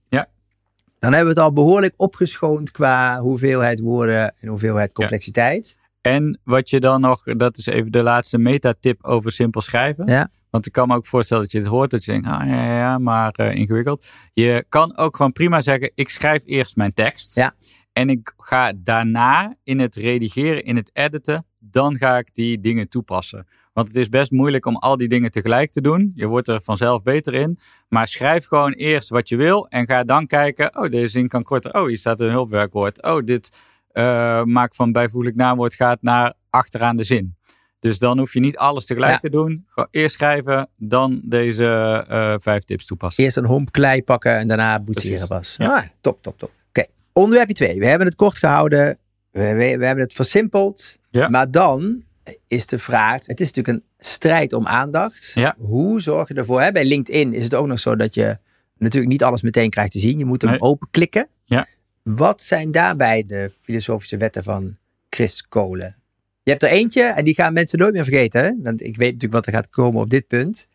Dan 1.03 1.13
hebben 1.13 1.33
we 1.33 1.39
het 1.39 1.49
al 1.49 1.53
behoorlijk 1.53 1.93
opgeschoond 1.97 2.71
qua 2.71 3.19
hoeveelheid 3.19 3.79
woorden 3.79 4.33
en 4.39 4.47
hoeveelheid 4.47 4.91
complexiteit. 4.91 5.77
En 6.01 6.39
wat 6.43 6.69
je 6.69 6.79
dan 6.79 7.01
nog, 7.01 7.23
dat 7.23 7.57
is 7.57 7.65
even 7.65 7.91
de 7.91 8.03
laatste 8.03 8.37
metatip 8.37 9.05
over 9.05 9.31
simpel 9.31 9.61
schrijven. 9.61 10.05
Ja. 10.05 10.29
Want 10.49 10.65
ik 10.65 10.71
kan 10.71 10.87
me 10.87 10.95
ook 10.95 11.05
voorstellen 11.05 11.43
dat 11.43 11.51
je 11.51 11.57
het 11.57 11.67
hoort, 11.67 11.91
dat 11.91 12.05
je 12.05 12.11
denkt, 12.11 12.27
ah 12.27 12.47
ja, 12.47 12.65
ja, 12.65 12.77
ja 12.77 12.97
maar 12.97 13.31
eh, 13.31 13.55
ingewikkeld. 13.55 14.05
Je 14.33 14.65
kan 14.69 14.97
ook 14.97 15.15
gewoon 15.15 15.31
prima 15.31 15.61
zeggen, 15.61 15.91
ik 15.95 16.09
schrijf 16.09 16.41
eerst 16.45 16.75
mijn 16.75 16.93
tekst. 16.93 17.35
Ja. 17.35 17.55
En 17.93 18.09
ik 18.09 18.33
ga 18.37 18.73
daarna 18.75 19.55
in 19.63 19.79
het 19.79 19.95
redigeren, 19.95 20.63
in 20.63 20.75
het 20.75 20.89
editen, 20.93 21.45
dan 21.59 21.97
ga 21.97 22.17
ik 22.17 22.29
die 22.33 22.59
dingen 22.59 22.89
toepassen. 22.89 23.47
Want 23.73 23.87
het 23.87 23.97
is 23.97 24.09
best 24.09 24.31
moeilijk 24.31 24.65
om 24.65 24.75
al 24.75 24.97
die 24.97 25.07
dingen 25.07 25.31
tegelijk 25.31 25.71
te 25.71 25.81
doen. 25.81 26.11
Je 26.15 26.27
wordt 26.27 26.47
er 26.47 26.61
vanzelf 26.61 27.01
beter 27.01 27.33
in. 27.33 27.59
Maar 27.89 28.07
schrijf 28.07 28.45
gewoon 28.45 28.71
eerst 28.73 29.09
wat 29.09 29.29
je 29.29 29.35
wil 29.35 29.67
en 29.67 29.85
ga 29.85 30.03
dan 30.03 30.27
kijken, 30.27 30.77
oh 30.77 30.89
deze 30.89 31.07
zin 31.07 31.27
kan 31.27 31.43
korter. 31.43 31.73
Oh 31.73 31.87
hier 31.87 31.97
staat 31.97 32.19
een 32.21 32.29
hulpwerkwoord. 32.29 33.03
Oh 33.03 33.23
dit 33.25 33.51
eh, 33.91 34.43
maak 34.43 34.75
van 34.75 34.91
bijvoeglijk 34.91 35.35
naamwoord 35.35 35.73
gaat 35.73 36.01
naar 36.01 36.33
achteraan 36.49 36.97
de 36.97 37.03
zin. 37.03 37.35
Dus 37.79 37.99
dan 37.99 38.17
hoef 38.17 38.33
je 38.33 38.39
niet 38.39 38.57
alles 38.57 38.85
tegelijk 38.85 39.11
Ja. 39.11 39.17
te 39.17 39.29
doen. 39.29 39.65
Gewoon 39.69 39.89
eerst 39.91 40.15
schrijven, 40.15 40.69
dan 40.77 41.21
deze 41.23 41.65
eh, 42.07 42.33
vijf 42.37 42.63
tips 42.63 42.85
toepassen. 42.85 43.23
Eerst 43.23 43.37
een 43.37 43.45
homp 43.45 43.71
klei 43.71 44.03
pakken 44.03 44.37
en 44.37 44.47
daarna 44.47 44.79
boetseren 44.79 45.27
pas. 45.27 45.55
Ja. 45.57 45.77
Ah, 45.77 45.83
top, 46.01 46.21
top, 46.21 46.37
top. 46.37 46.51
Oké, 46.69 46.85
onderwerpje 47.13 47.53
2. 47.53 47.79
We 47.79 47.85
hebben 47.85 48.07
het 48.07 48.15
kort 48.15 48.37
gehouden. 48.37 48.97
We, 49.31 49.39
we, 49.53 49.77
we 49.77 49.85
hebben 49.85 50.03
het 50.03 50.13
versimpeld. 50.13 50.97
Ja. 51.09 51.29
Maar 51.29 51.51
dan 51.51 52.03
is 52.47 52.65
de 52.67 52.79
vraag, 52.79 53.25
het 53.25 53.39
is 53.39 53.47
natuurlijk 53.51 53.77
een 53.77 54.05
strijd 54.05 54.53
om 54.53 54.67
aandacht. 54.67 55.31
Ja. 55.35 55.55
Hoe 55.57 56.01
zorg 56.01 56.27
je 56.27 56.33
ervoor? 56.33 56.61
Hè? 56.61 56.71
Bij 56.71 56.85
LinkedIn 56.85 57.33
is 57.33 57.43
het 57.43 57.53
ook 57.53 57.67
nog 57.67 57.79
zo 57.79 57.95
dat 57.95 58.13
je 58.13 58.37
natuurlijk 58.77 59.11
niet 59.11 59.23
alles 59.23 59.41
meteen 59.41 59.69
krijgt 59.69 59.91
te 59.91 59.99
zien. 59.99 60.17
Je 60.17 60.25
moet 60.25 60.41
hem 60.41 60.51
Nee. 60.51 60.59
openklikken. 60.61 61.27
Ja. 61.45 61.67
Wat 62.03 62.41
zijn 62.41 62.71
daarbij 62.71 63.25
de 63.25 63.51
filosofische 63.61 64.17
wetten 64.17 64.43
van 64.43 64.77
Chris 65.09 65.47
Kolen? 65.47 65.95
Je 66.43 66.51
hebt 66.51 66.63
er 66.63 66.69
eentje 66.69 67.03
en 67.03 67.23
die 67.25 67.33
gaan 67.33 67.53
mensen 67.53 67.79
nooit 67.79 67.93
meer 67.93 68.03
vergeten. 68.03 68.43
Hè? 68.43 68.51
Want 68.61 68.81
ik 68.81 68.95
weet 68.97 69.13
natuurlijk 69.13 69.33
wat 69.33 69.45
er 69.45 69.53
gaat 69.53 69.69
komen 69.69 70.01
op 70.01 70.09
dit 70.09 70.27
punt. 70.27 70.67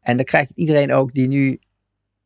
En 0.00 0.16
dan 0.16 0.24
krijgt 0.24 0.50
iedereen 0.54 0.92
ook 0.92 1.12
die 1.12 1.28
nu 1.28 1.58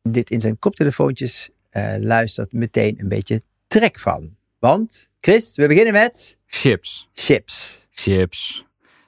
dit 0.03 0.29
in 0.29 0.41
zijn 0.41 0.59
koptelefoontjes 0.59 1.49
eh, 1.69 1.93
luistert 1.97 2.53
meteen 2.53 2.99
een 2.99 3.07
beetje 3.07 3.41
trek 3.67 3.99
van. 3.99 4.35
Want, 4.59 5.09
Chris, 5.19 5.55
we 5.55 5.67
beginnen 5.67 5.93
met 5.93 6.37
Chips. 6.47 7.09
chips. 7.13 7.80
Chips. 7.91 8.65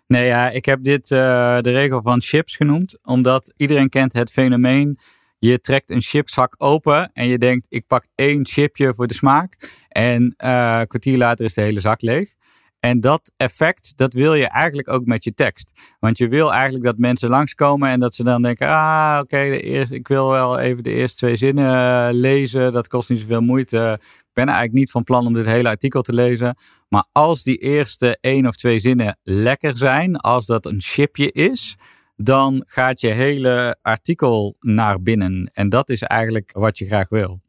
Nee, 0.08 0.26
ja, 0.26 0.50
ik 0.50 0.65
heb 0.65 0.84
dit 0.84 1.12
eh, 1.12 1.60
de 1.62 1.72
regel 1.72 2.02
van 2.02 2.22
chips 2.22 2.56
genoemd, 2.56 2.98
omdat 3.04 3.54
iedereen 3.58 3.89
kent 3.89 4.13
het 4.13 4.32
fenomeen. 4.32 5.00
Je 5.39 5.60
trekt 5.60 5.89
een 5.89 6.02
chipszak 6.02 6.56
open 6.58 7.12
en 7.13 7.28
je 7.28 7.38
denkt, 7.38 7.65
ik 7.69 7.88
pak 7.88 8.06
één 8.15 8.46
chipje 8.46 8.93
voor 8.93 9.08
de 9.08 9.13
smaak. 9.13 9.84
En 9.88 10.34
eh, 10.38 10.78
een 10.80 10.88
kwartier 10.88 11.17
later 11.17 11.46
is 11.46 11.54
de 11.54 11.62
hele 11.62 11.80
zak 11.80 12.02
leeg. 12.02 12.34
En 12.80 13.00
dat 13.00 13.32
effect, 13.38 13.93
dat 13.96 14.13
wil 14.13 14.34
je 14.34 14.48
eigenlijk 14.48 14.89
ook 14.89 15.06
met 15.06 15.24
je 15.24 15.34
tekst. 15.34 15.72
Want 16.00 16.17
je 16.17 16.28
wil 16.28 16.54
eigenlijk 16.54 16.84
dat 16.84 16.98
mensen 16.98 17.30
langskomen 17.30 17.89
en 17.89 18.00
dat 18.00 18.15
ze 18.15 18.24
dan 18.24 18.41
denken, 18.41 18.67
ah, 18.67 19.19
oké, 19.22 19.41
ik 19.89 20.08
wil 20.08 20.30
wel 20.30 20.60
even 20.60 20.84
de 20.84 20.93
eerste 20.93 21.17
twee 21.17 21.36
zinnen 21.36 21.69
eh, 21.69 22.08
lezen. 22.12 22.72
Dat 22.72 22.88
kost 22.88 23.10
niet 23.10 23.19
zoveel 23.19 23.41
moeite. 23.41 24.00
Ik 24.34 24.43
ben 24.43 24.54
eigenlijk 24.54 24.78
niet 24.78 24.91
van 24.91 25.04
plan 25.04 25.26
om 25.26 25.34
dit 25.34 25.46
hele 25.46 25.69
artikel 25.69 26.02
te 26.02 26.13
lezen. 26.13 26.56
Maar 26.89 27.06
als 27.12 27.43
die 27.43 27.58
eerste 27.58 28.17
één 28.22 28.48
of 28.48 28.56
twee 28.56 28.80
zinnen 28.80 29.17
lekker 29.24 29.78
zijn, 29.78 30.15
als 30.15 30.46
dat 30.46 30.65
een 30.65 30.82
chipje 30.82 31.32
is, 31.32 31.76
dan 32.15 32.63
gaat 32.65 33.02
je 33.02 33.08
hele 33.08 33.78
artikel 33.82 34.56
naar 34.60 35.02
binnen. 35.02 35.52
En 35.54 35.69
dat 35.69 35.89
is 35.89 36.02
eigenlijk 36.02 36.52
wat 36.54 36.78
je 36.78 36.86
graag 36.86 37.10
wil. 37.10 37.41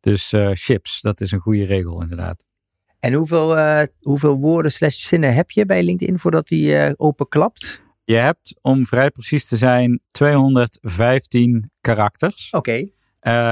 Dus 0.00 0.32
eh, 0.32 0.50
chips, 0.52 1.00
dat 1.00 1.20
is 1.20 1.32
een 1.32 1.40
goede 1.40 1.64
regel 1.64 2.02
inderdaad. 2.02 2.44
En 3.00 3.12
hoeveel, 3.12 3.56
eh, 3.56 3.86
hoeveel 4.00 4.36
woorden 4.36 4.72
slash 4.72 4.98
zinnen 4.98 5.34
heb 5.34 5.50
je 5.50 5.66
bij 5.66 5.82
LinkedIn 5.82 6.18
voordat 6.18 6.48
die 6.48 6.76
eh 6.76 6.92
openklapt? 6.96 7.82
Je 8.04 8.16
hebt, 8.16 8.58
om 8.60 8.86
vrij 8.86 9.10
precies 9.10 9.48
te 9.48 9.56
zijn, 9.56 10.00
215 10.10 11.70
karakters. 11.80 12.50
Oké. 12.50 12.86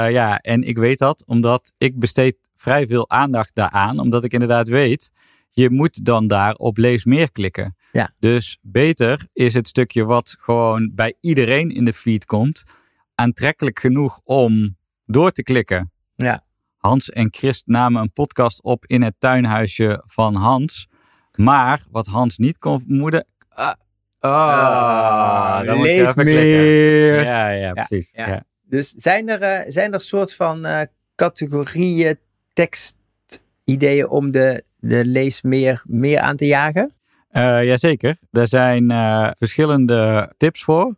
Ja, 0.09 0.38
en 0.38 0.62
ik 0.62 0.79
weet 0.79 0.99
dat 0.99 1.25
omdat 1.27 1.73
ik 1.79 1.99
besteed 1.99 2.37
vrij 2.62 2.87
veel 2.87 3.11
aandacht 3.11 3.55
daaraan. 3.55 3.98
Omdat 3.98 4.25
ik 4.25 4.33
inderdaad 4.33 4.68
weet, 4.68 5.11
je 5.51 5.70
moet 5.70 6.05
dan 6.05 6.27
daar 6.27 6.55
op 6.55 6.77
lees 6.77 7.05
meer 7.05 7.33
klikken. 7.33 7.77
Ja. 7.92 8.14
Dus 8.18 8.59
beter 8.61 9.27
is 9.33 9.55
het 9.55 9.68
stukje 9.68 10.05
wat 10.05 10.37
gewoon 10.40 10.90
bij 10.94 11.14
iedereen 11.20 11.70
in 11.70 11.85
de 11.85 11.92
feed 11.92 12.25
komt, 12.25 12.62
aantrekkelijk 13.14 13.79
genoeg 13.79 14.20
om 14.25 14.77
door 15.05 15.31
te 15.31 15.42
klikken. 15.42 15.92
Ja. 16.14 16.42
Hans 16.77 17.11
en 17.11 17.29
Christ 17.31 17.66
namen 17.66 18.03
een 18.03 18.12
podcast 18.12 18.62
op 18.62 18.87
in 18.87 19.03
het 19.03 19.14
tuinhuisje 19.18 20.03
van 20.05 20.35
Hans. 20.35 20.88
Maar 21.33 21.83
wat 21.90 22.07
Hans 22.07 22.38
niet 22.38 22.59
kon 22.59 22.79
vermoeden. 22.81 23.27
Ah, 23.48 23.72
ah, 24.18 25.61
je 25.64 25.81
lees 25.81 26.14
meer. 26.14 27.25
Ja, 27.25 27.48
ja, 27.48 27.72
precies. 27.72 28.11
ja. 28.14 28.29
ja. 28.29 28.44
Dus 28.62 28.90
zijn 28.90 29.29
er, 29.29 29.42
eh, 29.42 29.70
zijn 29.70 29.92
er 29.92 30.01
soort 30.01 30.35
van 30.35 30.64
eh, 30.64 30.81
categorieën, 31.14 32.18
tekstideeën 32.53 34.09
om 34.09 34.31
de, 34.31 34.65
de 34.79 35.05
lees 35.05 35.43
meer, 35.43 35.83
meer 35.87 36.21
aan 36.21 36.37
te 36.37 36.47
jagen? 36.47 36.95
Eh 37.29 37.65
jazeker, 37.65 38.19
daar 38.31 38.49
zijn 38.49 38.91
eh, 38.91 39.31
verschillende 39.35 40.33
tips 40.37 40.65
voor. 40.65 40.97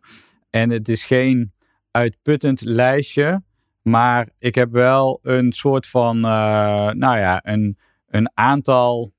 En 0.49 0.69
het 0.69 0.89
is 0.89 1.05
geen 1.05 1.53
uitputtend 1.91 2.61
lijstje. 2.61 3.43
Maar 3.81 4.29
ik 4.37 4.55
heb 4.55 4.71
wel 4.71 5.19
een 5.21 5.51
soort 5.51 5.87
van, 5.87 6.15
eh, 6.17 6.89
nou 6.91 7.17
ja, 7.17 7.39
een, 7.43 7.77
een 8.07 8.31
aantal 8.33 9.13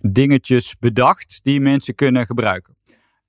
dingetjes 0.00 0.76
bedacht 0.78 1.40
die 1.42 1.60
mensen 1.60 1.94
kunnen 1.94 2.26
gebruiken. 2.26 2.76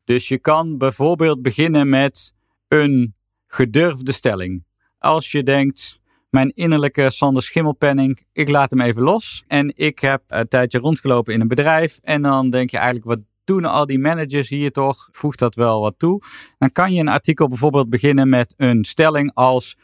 Dus 0.04 0.28
je 0.28 0.38
kan 0.38 0.78
bijvoorbeeld 0.78 1.42
beginnen 1.42 1.90
met 1.90 2.34
een 2.68 3.16
gedurfde 3.48 4.12
stelling. 4.12 4.66
Als 4.98 5.32
je 5.32 5.44
denkt, 5.44 5.99
mijn 6.30 6.52
innerlijke 6.54 7.10
Sander 7.10 7.44
Schimmelpenning, 7.44 8.26
ik 8.34 8.50
laat 8.50 8.70
hem 8.70 8.82
even 8.82 9.02
los. 9.02 9.44
En 9.48 9.72
ik 9.76 10.00
heb 10.00 10.24
een 10.28 10.48
tijdje 10.48 10.80
rondgelopen 10.80 11.34
in 11.34 11.42
een 11.42 11.48
bedrijf. 11.48 11.98
En 12.02 12.22
dan 12.22 12.50
denk 12.50 12.70
je 12.70 12.78
eigenlijk, 12.78 13.06
wat 13.06 13.20
doen 13.44 13.66
al 13.66 13.86
die 13.86 14.00
managers 14.00 14.50
hier 14.50 14.72
toch? 14.72 15.10
Voegt 15.12 15.40
dat 15.40 15.56
wel 15.56 15.82
wat 15.82 15.96
toe? 15.98 16.22
Dan 16.58 16.72
kan 16.72 16.94
je 16.94 17.00
een 17.00 17.08
artikel 17.08 17.48
bijvoorbeeld 17.48 17.90
beginnen 17.90 18.30
met 18.30 18.54
een 18.58 18.84
stelling 18.86 19.32
als 19.34 19.76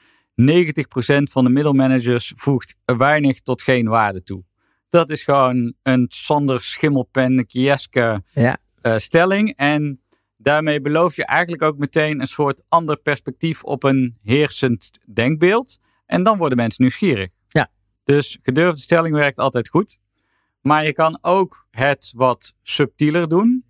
90% 0.42 0.44
van 1.32 1.44
de 1.44 1.50
middelmanagers 1.50 2.34
voegt 2.36 2.76
weinig 2.86 3.40
tot 3.42 3.62
geen 3.62 3.88
waarde 3.88 4.24
toe. 4.24 4.44
Dat 4.90 5.10
is 5.10 5.24
gewoon 5.24 5.74
een 5.84 6.06
Sander 6.10 6.62
Schimmelpenning-eske 6.62 8.24
Ja. 8.34 8.58
eh, 8.82 8.98
stelling. 8.98 9.54
En 9.56 10.02
daarmee 10.38 10.82
beloof 10.82 11.16
je 11.16 11.26
eigenlijk 11.26 11.62
ook 11.64 11.78
meteen 11.78 12.22
een 12.22 12.28
soort 12.28 12.64
ander 12.70 12.98
perspectief 12.98 13.64
op 13.64 13.84
een 13.84 14.16
heersend 14.24 14.92
denkbeeld. 15.14 15.80
En 16.06 16.24
dan 16.24 16.38
worden 16.38 16.58
mensen 16.58 16.82
nieuwsgierig. 16.84 17.30
Ja. 17.48 17.70
Dus 18.04 18.40
gedurfde 18.42 18.82
stelling 18.82 19.16
werkt 19.16 19.40
altijd 19.40 19.70
goed. 19.70 20.00
Maar 20.62 20.86
je 20.86 20.94
kan 20.94 21.18
ook 21.22 21.68
het 21.72 22.14
wat 22.16 22.56
subtieler 22.62 23.30
doen. 23.30 23.66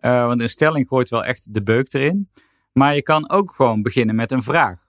Uh, 0.00 0.26
want 0.26 0.40
een 0.40 0.48
stelling 0.48 0.88
gooit 0.88 1.08
wel 1.08 1.24
echt 1.24 1.54
de 1.54 1.62
beuk 1.62 1.92
erin. 1.92 2.30
Maar 2.72 2.94
je 2.94 3.02
kan 3.02 3.30
ook 3.30 3.50
gewoon 3.50 3.82
beginnen 3.82 4.14
met 4.14 4.32
een 4.32 4.42
vraag. 4.42 4.86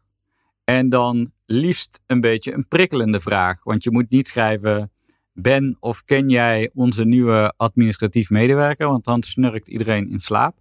En 0.63 0.89
dan 0.89 1.32
liefst 1.45 1.99
een 2.06 2.21
beetje 2.21 2.54
een 2.54 2.67
prikkelende 2.67 3.19
vraag. 3.19 3.63
Want 3.63 3.84
je 3.84 3.91
moet 3.91 4.10
niet 4.10 4.28
schrijven: 4.28 4.91
Ben 5.34 5.78
of 5.80 6.04
ken 6.04 6.30
jij 6.30 6.71
onze 6.73 7.06
nieuwe 7.06 7.54
administratief 7.58 8.30
medewerker? 8.30 8.88
Want 8.88 9.06
dan 9.06 9.23
snurkt 9.23 9.67
iedereen 9.67 10.10
in 10.10 10.19
slaap. 10.19 10.58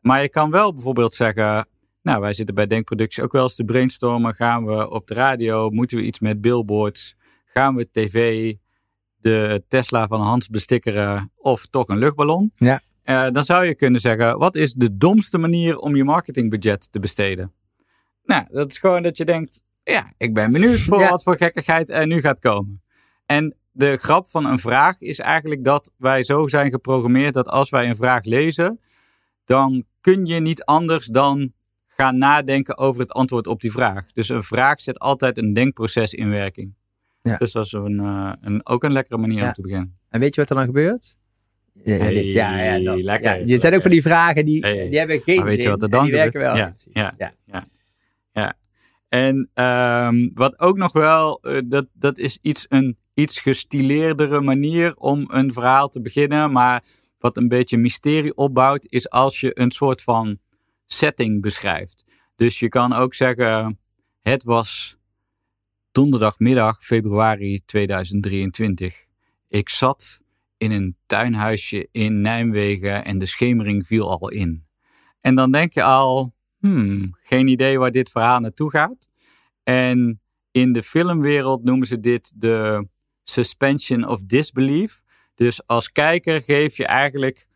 Maar 0.00 0.22
je 0.22 0.28
kan 0.28 0.50
wel 0.50 0.74
bijvoorbeeld 0.74 1.14
zeggen: 1.14 1.66
Nou, 2.02 2.20
wij 2.20 2.32
zitten 2.32 2.54
bij 2.54 2.66
Denkproductie 2.66 3.22
ook 3.22 3.32
wel 3.32 3.42
eens 3.42 3.54
te 3.54 3.64
brainstormen. 3.64 4.34
Gaan 4.34 4.66
we 4.66 4.90
op 4.90 5.06
de 5.06 5.14
radio? 5.14 5.70
Moeten 5.70 5.96
we 5.96 6.02
iets 6.02 6.20
met 6.20 6.40
billboards? 6.40 7.14
Gaan 7.44 7.74
we 7.74 7.88
tv? 7.92 8.54
De 9.16 9.64
Tesla 9.68 10.06
van 10.06 10.20
Hans 10.20 10.48
bestikkeren 10.48 11.32
of 11.36 11.66
toch 11.66 11.88
een 11.88 11.98
luchtballon? 11.98 12.52
Ja. 12.56 12.80
Uh, 13.04 13.30
dan 13.30 13.44
zou 13.44 13.64
je 13.64 13.74
kunnen 13.74 14.00
zeggen: 14.00 14.38
Wat 14.38 14.54
is 14.54 14.72
de 14.72 14.96
domste 14.96 15.38
manier 15.38 15.78
om 15.78 15.96
je 15.96 16.04
marketingbudget 16.04 16.92
te 16.92 17.00
besteden? 17.00 17.52
Nou, 18.24 18.46
dat 18.50 18.70
is 18.70 18.78
gewoon 18.78 19.02
dat 19.02 19.16
je 19.16 19.24
denkt, 19.24 19.62
ja, 19.82 20.12
ik 20.16 20.34
ben 20.34 20.52
benieuwd 20.52 20.80
voor 20.80 21.08
wat 21.08 21.22
voor 21.22 21.36
gekkigheid 21.36 21.90
er 21.90 22.06
nu 22.06 22.20
gaat 22.20 22.38
komen. 22.38 22.82
En 23.26 23.54
de 23.72 23.96
grap 23.96 24.28
van 24.28 24.46
een 24.46 24.58
vraag 24.58 25.00
is 25.00 25.18
eigenlijk 25.18 25.64
dat 25.64 25.92
wij 25.96 26.22
zo 26.22 26.48
zijn 26.48 26.70
geprogrammeerd 26.70 27.34
dat 27.34 27.48
als 27.48 27.70
wij 27.70 27.88
een 27.88 27.96
vraag 27.96 28.24
lezen, 28.24 28.80
dan 29.44 29.84
kun 30.00 30.26
je 30.26 30.40
niet 30.40 30.64
anders 30.64 31.06
dan 31.06 31.52
gaan 32.00 32.18
nadenken 32.18 32.78
over 32.78 33.00
het 33.00 33.12
antwoord 33.12 33.46
op 33.46 33.60
die 33.60 33.72
vraag. 33.72 34.12
Dus 34.12 34.28
een 34.28 34.42
vraag 34.42 34.80
zet 34.80 34.98
altijd 34.98 35.38
een 35.38 35.52
denkproces 35.52 36.14
in 36.14 36.30
werking. 36.30 36.74
Ja. 37.22 37.36
Dus 37.36 37.52
dat 37.52 37.64
is 37.64 37.72
een, 37.72 37.98
een, 38.40 38.66
ook 38.66 38.84
een 38.84 38.92
lekkere 38.92 39.18
manier 39.18 39.44
om 39.44 39.52
te 39.52 39.62
beginnen. 39.62 39.98
En 40.08 40.20
weet 40.20 40.34
je 40.34 40.40
wat 40.40 40.50
er 40.50 40.56
dan 40.56 40.64
gebeurt? 40.64 41.16
Ja, 41.84 41.96
hey, 41.96 42.24
ja, 42.24 42.60
ja, 42.60 42.84
dat, 42.84 43.02
lekker, 43.02 43.38
ja, 43.38 43.44
je 43.46 43.58
zijn 43.58 43.74
ook 43.74 43.82
van 43.82 43.90
die 43.90 44.02
vragen 44.02 44.44
die, 44.44 44.62
die 44.62 44.98
hebben 44.98 45.20
geen 45.20 45.44
weet 45.44 45.54
zin 45.54 45.62
je 45.62 45.68
wat 45.68 45.82
er 45.82 45.90
dan 45.90 46.04
die 46.04 46.12
werken 46.12 46.40
wel. 46.40 46.56
Ja, 46.56 46.72
ja, 46.92 47.14
ja. 47.46 47.66
Ja. 48.32 48.54
En 49.08 49.50
um, 49.54 50.30
wat 50.34 50.60
ook 50.60 50.76
nog 50.76 50.92
wel, 50.92 51.38
uh, 51.42 51.58
dat, 51.64 51.86
dat 51.92 52.18
is 52.18 52.38
iets, 52.42 52.66
een 52.68 52.96
iets 53.14 53.40
gestileerdere 53.40 54.40
manier 54.40 54.96
om 54.96 55.24
een 55.28 55.52
verhaal 55.52 55.88
te 55.88 56.00
beginnen. 56.00 56.52
Maar 56.52 56.84
wat 57.18 57.36
een 57.36 57.48
beetje 57.48 57.78
mysterie 57.78 58.36
opbouwt, 58.36 58.86
is 58.88 59.10
als 59.10 59.40
je 59.40 59.50
een 59.54 59.70
soort 59.70 60.02
van 60.02 60.38
setting 60.92 61.42
beschrijft. 61.42 62.04
Dus 62.36 62.58
je 62.58 62.68
kan 62.68 62.92
ook 62.92 63.14
zeggen, 63.14 63.78
het 64.20 64.44
was 64.44 64.96
donderdagmiddag 65.92 66.84
februari 66.84 67.64
2023. 67.64 69.04
Ik 69.48 69.68
zat 69.68 70.20
in 70.56 70.70
een 70.70 70.96
tuinhuisje 71.06 71.88
in 71.92 72.20
Nijmegen 72.20 73.04
en 73.04 73.18
de 73.18 73.26
schemering 73.26 73.86
viel 73.86 74.10
al 74.10 74.30
in. 74.30 74.66
En 75.20 75.34
dan 75.34 75.52
denk 75.52 75.72
je 75.72 75.82
al, 75.82 76.34
hmm, 76.58 77.16
geen 77.20 77.48
idee 77.48 77.78
waar 77.78 77.90
dit 77.90 78.10
verhaal 78.10 78.40
naartoe 78.40 78.70
gaat. 78.70 79.08
En 79.62 80.20
in 80.50 80.72
de 80.72 80.82
filmwereld 80.82 81.64
noemen 81.64 81.86
ze 81.86 82.00
dit 82.00 82.32
de 82.34 82.86
suspension 83.24 84.08
of 84.08 84.22
disbelief. 84.22 85.00
Dus 85.34 85.66
als 85.66 85.92
kijker 85.92 86.42
geef 86.42 86.76
je 86.76 86.86
eigenlijk 86.86 87.48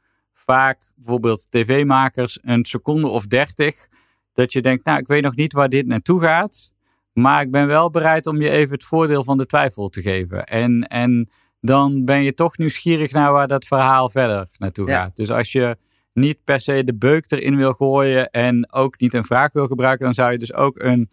vaak 0.45 0.83
bijvoorbeeld 0.97 1.47
tv-makers 1.51 2.39
een 2.43 2.65
seconde 2.65 3.09
of 3.09 3.27
dertig 3.27 3.89
dat 4.33 4.53
je 4.53 4.63
denkt, 4.63 4.85
nou 4.85 4.99
ik 4.99 5.07
weet 5.07 5.23
nog 5.23 5.35
niet 5.35 5.53
waar 5.53 5.69
dit 5.69 5.87
naartoe 5.87 6.21
gaat, 6.21 6.73
maar 7.13 7.43
ik 7.43 7.51
ben 7.51 7.67
wel 7.67 7.91
bereid 7.91 8.27
om 8.27 8.41
je 8.41 8.51
even 8.51 8.75
het 8.75 8.85
voordeel 8.85 9.25
van 9.25 9.39
de 9.39 9.47
twijfel 9.47 9.89
te 9.89 10.03
geven. 10.03 10.45
En, 10.45 10.89
en 10.89 11.29
dan 11.61 12.05
ben 12.05 12.23
je 12.23 12.35
toch 12.35 12.59
nieuwsgierig 12.59 13.13
naar 13.13 13.33
waar 13.33 13.49
dat 13.49 13.65
verhaal 13.65 14.09
verder 14.09 14.49
naartoe 14.59 14.89
gaat. 14.89 15.17
Dus 15.17 15.31
als 15.31 15.53
je 15.53 15.77
niet 16.13 16.45
per 16.45 16.61
se 16.61 16.85
de 16.85 16.95
beuk 16.95 17.31
erin 17.31 17.57
wil 17.57 17.73
gooien 17.73 18.31
en 18.31 18.73
ook 18.73 19.01
niet 19.01 19.15
een 19.15 19.25
vraag 19.25 19.53
wil 19.53 19.67
gebruiken, 19.67 20.05
dan 20.05 20.15
zou 20.15 20.33
je 20.33 20.39
dus 20.39 20.55
ook 20.55 20.83
een, 20.83 21.11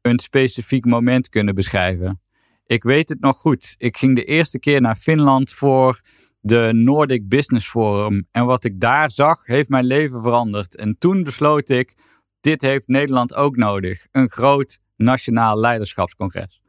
een 0.00 0.18
specifiek 0.18 0.84
moment 0.84 1.28
kunnen 1.28 1.54
beschrijven. 1.54 2.20
Ik 2.66 2.82
weet 2.82 3.08
het 3.08 3.20
nog 3.20 3.36
goed. 3.36 3.74
Ik 3.78 3.96
ging 3.96 4.16
de 4.16 4.24
eerste 4.24 4.58
keer 4.58 4.80
naar 4.80 4.96
Finland 4.96 5.52
voor 5.52 6.00
de 6.42 6.70
Nordic 6.72 7.28
Business 7.28 7.68
Forum. 7.68 8.28
En 8.30 8.46
wat 8.46 8.64
ik 8.64 8.80
daar 8.80 9.10
zag, 9.10 9.46
heeft 9.46 9.68
mijn 9.68 9.84
leven 9.84 10.20
veranderd. 10.20 10.76
En 10.76 10.98
toen 10.98 11.22
besloot 11.22 11.68
ik, 11.68 11.94
dit 12.40 12.62
heeft 12.62 12.88
Nederland 12.88 13.34
ook 13.34 13.56
nodig. 13.56 14.06
Een 14.10 14.30
groot 14.30 14.80
nationaal 14.96 15.58
leiderschapscongres. 15.58 16.60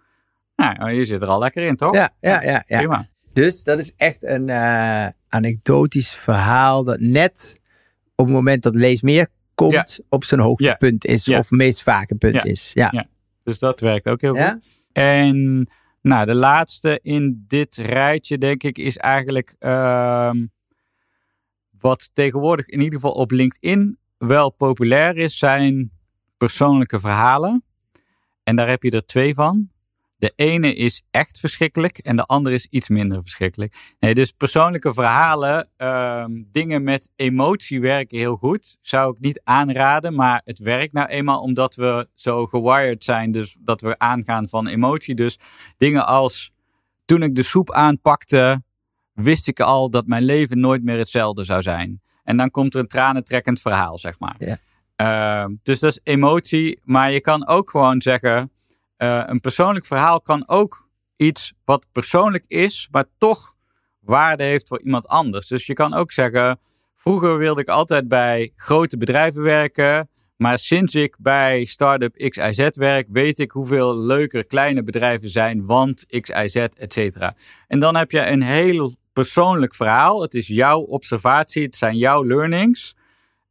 Nou, 0.55 0.91
je 0.91 1.05
zit 1.05 1.21
er 1.21 1.27
al 1.27 1.39
lekker 1.39 1.63
in, 1.63 1.75
toch? 1.75 1.93
Ja, 1.93 2.11
ja, 2.19 2.41
ja. 2.41 2.63
ja. 2.67 2.77
Prima. 2.77 3.07
Dus 3.33 3.63
dat 3.63 3.79
is 3.79 3.93
echt 3.97 4.23
een 4.23 4.47
uh, 4.47 5.07
anekdotisch 5.29 6.15
verhaal 6.15 6.83
dat 6.83 6.99
net 6.99 7.59
op 8.15 8.25
het 8.25 8.33
moment 8.33 8.63
dat 8.63 8.75
lees 8.75 9.01
meer 9.01 9.27
komt 9.55 9.99
op 10.09 10.23
zijn 10.23 10.41
hoogtepunt 10.41 11.05
is. 11.05 11.27
Of 11.29 11.49
meest 11.49 11.83
vaak 11.83 12.17
punt 12.17 12.45
is. 12.45 12.71
Ja. 12.73 13.07
Dus 13.43 13.59
dat 13.59 13.79
werkt 13.79 14.07
ook 14.07 14.21
heel 14.21 14.35
goed. 14.35 14.57
En 14.91 15.67
nou, 16.03 16.25
de 16.25 16.35
laatste 16.35 16.99
in 17.01 17.45
dit 17.47 17.75
rijtje, 17.75 18.37
denk 18.37 18.63
ik, 18.63 18.77
is 18.77 18.97
eigenlijk 18.97 19.55
uh, 19.59 20.31
wat 21.79 22.09
tegenwoordig 22.13 22.67
in 22.67 22.79
ieder 22.79 22.99
geval 22.99 23.11
op 23.11 23.31
LinkedIn 23.31 23.97
wel 24.17 24.49
populair 24.49 25.17
is, 25.17 25.37
zijn 25.37 25.91
persoonlijke 26.37 26.99
verhalen. 26.99 27.63
En 28.43 28.55
daar 28.55 28.67
heb 28.69 28.83
je 28.83 28.91
er 28.91 29.05
twee 29.05 29.33
van. 29.33 29.69
De 30.23 30.33
ene 30.35 30.75
is 30.75 31.03
echt 31.11 31.39
verschrikkelijk 31.39 31.97
en 31.97 32.15
de 32.15 32.25
andere 32.25 32.55
is 32.55 32.67
iets 32.69 32.89
minder 32.89 33.21
verschrikkelijk. 33.21 33.95
Nee, 33.99 34.13
dus 34.13 34.31
persoonlijke 34.31 34.93
verhalen, 34.93 35.69
uh, 35.77 36.25
dingen 36.51 36.83
met 36.83 37.09
emotie 37.15 37.81
werken 37.81 38.17
heel 38.17 38.35
goed. 38.35 38.77
Zou 38.81 39.13
ik 39.13 39.19
niet 39.19 39.41
aanraden, 39.43 40.15
maar 40.15 40.41
het 40.43 40.59
werkt 40.59 40.93
nou 40.93 41.07
eenmaal 41.07 41.41
omdat 41.41 41.75
we 41.75 42.09
zo 42.15 42.45
gewired 42.45 43.03
zijn. 43.03 43.31
Dus 43.31 43.57
dat 43.59 43.81
we 43.81 43.99
aangaan 43.99 44.47
van 44.47 44.67
emotie. 44.67 45.15
Dus 45.15 45.39
dingen 45.77 46.05
als 46.05 46.51
toen 47.05 47.23
ik 47.23 47.35
de 47.35 47.43
soep 47.43 47.71
aanpakte, 47.71 48.63
wist 49.13 49.47
ik 49.47 49.59
al 49.59 49.89
dat 49.89 50.07
mijn 50.07 50.23
leven 50.23 50.59
nooit 50.59 50.83
meer 50.83 50.97
hetzelfde 50.97 51.43
zou 51.43 51.61
zijn. 51.61 52.01
En 52.23 52.37
dan 52.37 52.51
komt 52.51 52.73
er 52.73 52.79
een 52.79 52.87
tranentrekkend 52.87 53.61
verhaal, 53.61 53.97
zeg 53.97 54.19
maar. 54.19 54.35
Ja. 54.39 54.57
Uh, 54.97 55.55
dus 55.63 55.79
dat 55.79 55.91
is 55.91 55.99
emotie. 56.03 56.79
Maar 56.83 57.11
je 57.11 57.21
kan 57.21 57.47
ook 57.47 57.69
gewoon 57.69 58.01
zeggen 58.01 58.51
uh, 58.97 59.23
een 59.25 59.39
persoonlijk 59.39 59.85
verhaal 59.85 60.21
kan 60.21 60.47
ook 60.47 60.89
iets 61.15 61.53
wat 61.65 61.85
persoonlijk 61.91 62.45
is, 62.47 62.87
maar 62.91 63.05
toch 63.17 63.55
waarde 63.99 64.43
heeft 64.43 64.67
voor 64.67 64.81
iemand 64.81 65.07
anders. 65.07 65.47
Dus 65.47 65.65
je 65.65 65.73
kan 65.73 65.93
ook 65.93 66.11
zeggen: 66.11 66.59
vroeger 66.95 67.37
wilde 67.37 67.61
ik 67.61 67.67
altijd 67.67 68.07
bij 68.07 68.51
grote 68.55 68.97
bedrijven 68.97 69.41
werken. 69.41 70.07
Maar 70.35 70.59
sinds 70.59 70.95
ik 70.95 71.15
bij 71.19 71.65
Startup 71.65 72.29
XIZ 72.29 72.67
werk, 72.69 73.07
weet 73.09 73.39
ik 73.39 73.51
hoeveel 73.51 73.97
leuker 73.97 74.45
kleine 74.45 74.83
bedrijven 74.83 75.29
zijn, 75.29 75.65
want 75.65 76.05
XIZ, 76.05 76.55
et 76.55 76.93
cetera. 76.93 77.35
En 77.67 77.79
dan 77.79 77.95
heb 77.95 78.11
je 78.11 78.27
een 78.27 78.41
heel 78.41 78.95
persoonlijk 79.13 79.75
verhaal. 79.75 80.21
Het 80.21 80.33
is 80.33 80.47
jouw 80.47 80.79
observatie, 80.79 81.63
het 81.63 81.75
zijn 81.75 81.97
jouw 81.97 82.25
learnings. 82.25 82.95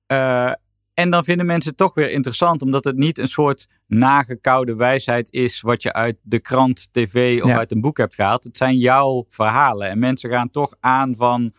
Uh, 0.07 0.53
en 0.95 1.11
dan 1.11 1.25
vinden 1.25 1.47
mensen 1.47 1.69
het 1.69 1.79
toch 1.79 1.95
weer 1.95 2.11
interessant, 2.11 2.63
omdat 2.63 2.85
het 2.85 2.97
niet 2.97 3.19
een 3.19 3.29
soort 3.29 3.69
nagekoude 3.99 4.75
wijsheid 4.77 5.29
is 5.31 5.61
wat 5.61 5.83
je 5.83 5.93
uit 5.93 6.17
de 6.23 6.41
krant, 6.41 6.89
tv 6.93 7.43
of 7.43 7.51
uit 7.51 7.73
een 7.73 7.81
boek 7.81 7.99
hebt 7.99 8.15
gehaald. 8.15 8.45
Het 8.45 8.57
zijn 8.57 8.79
jouw 8.79 9.27
verhalen. 9.29 9.89
En 9.89 9.99
mensen 9.99 10.31
gaan 10.31 10.51
toch 10.51 10.75
aan 10.81 11.17
van 11.17 11.53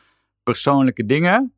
persoonlijke 0.43 1.05
dingen. 1.05 1.53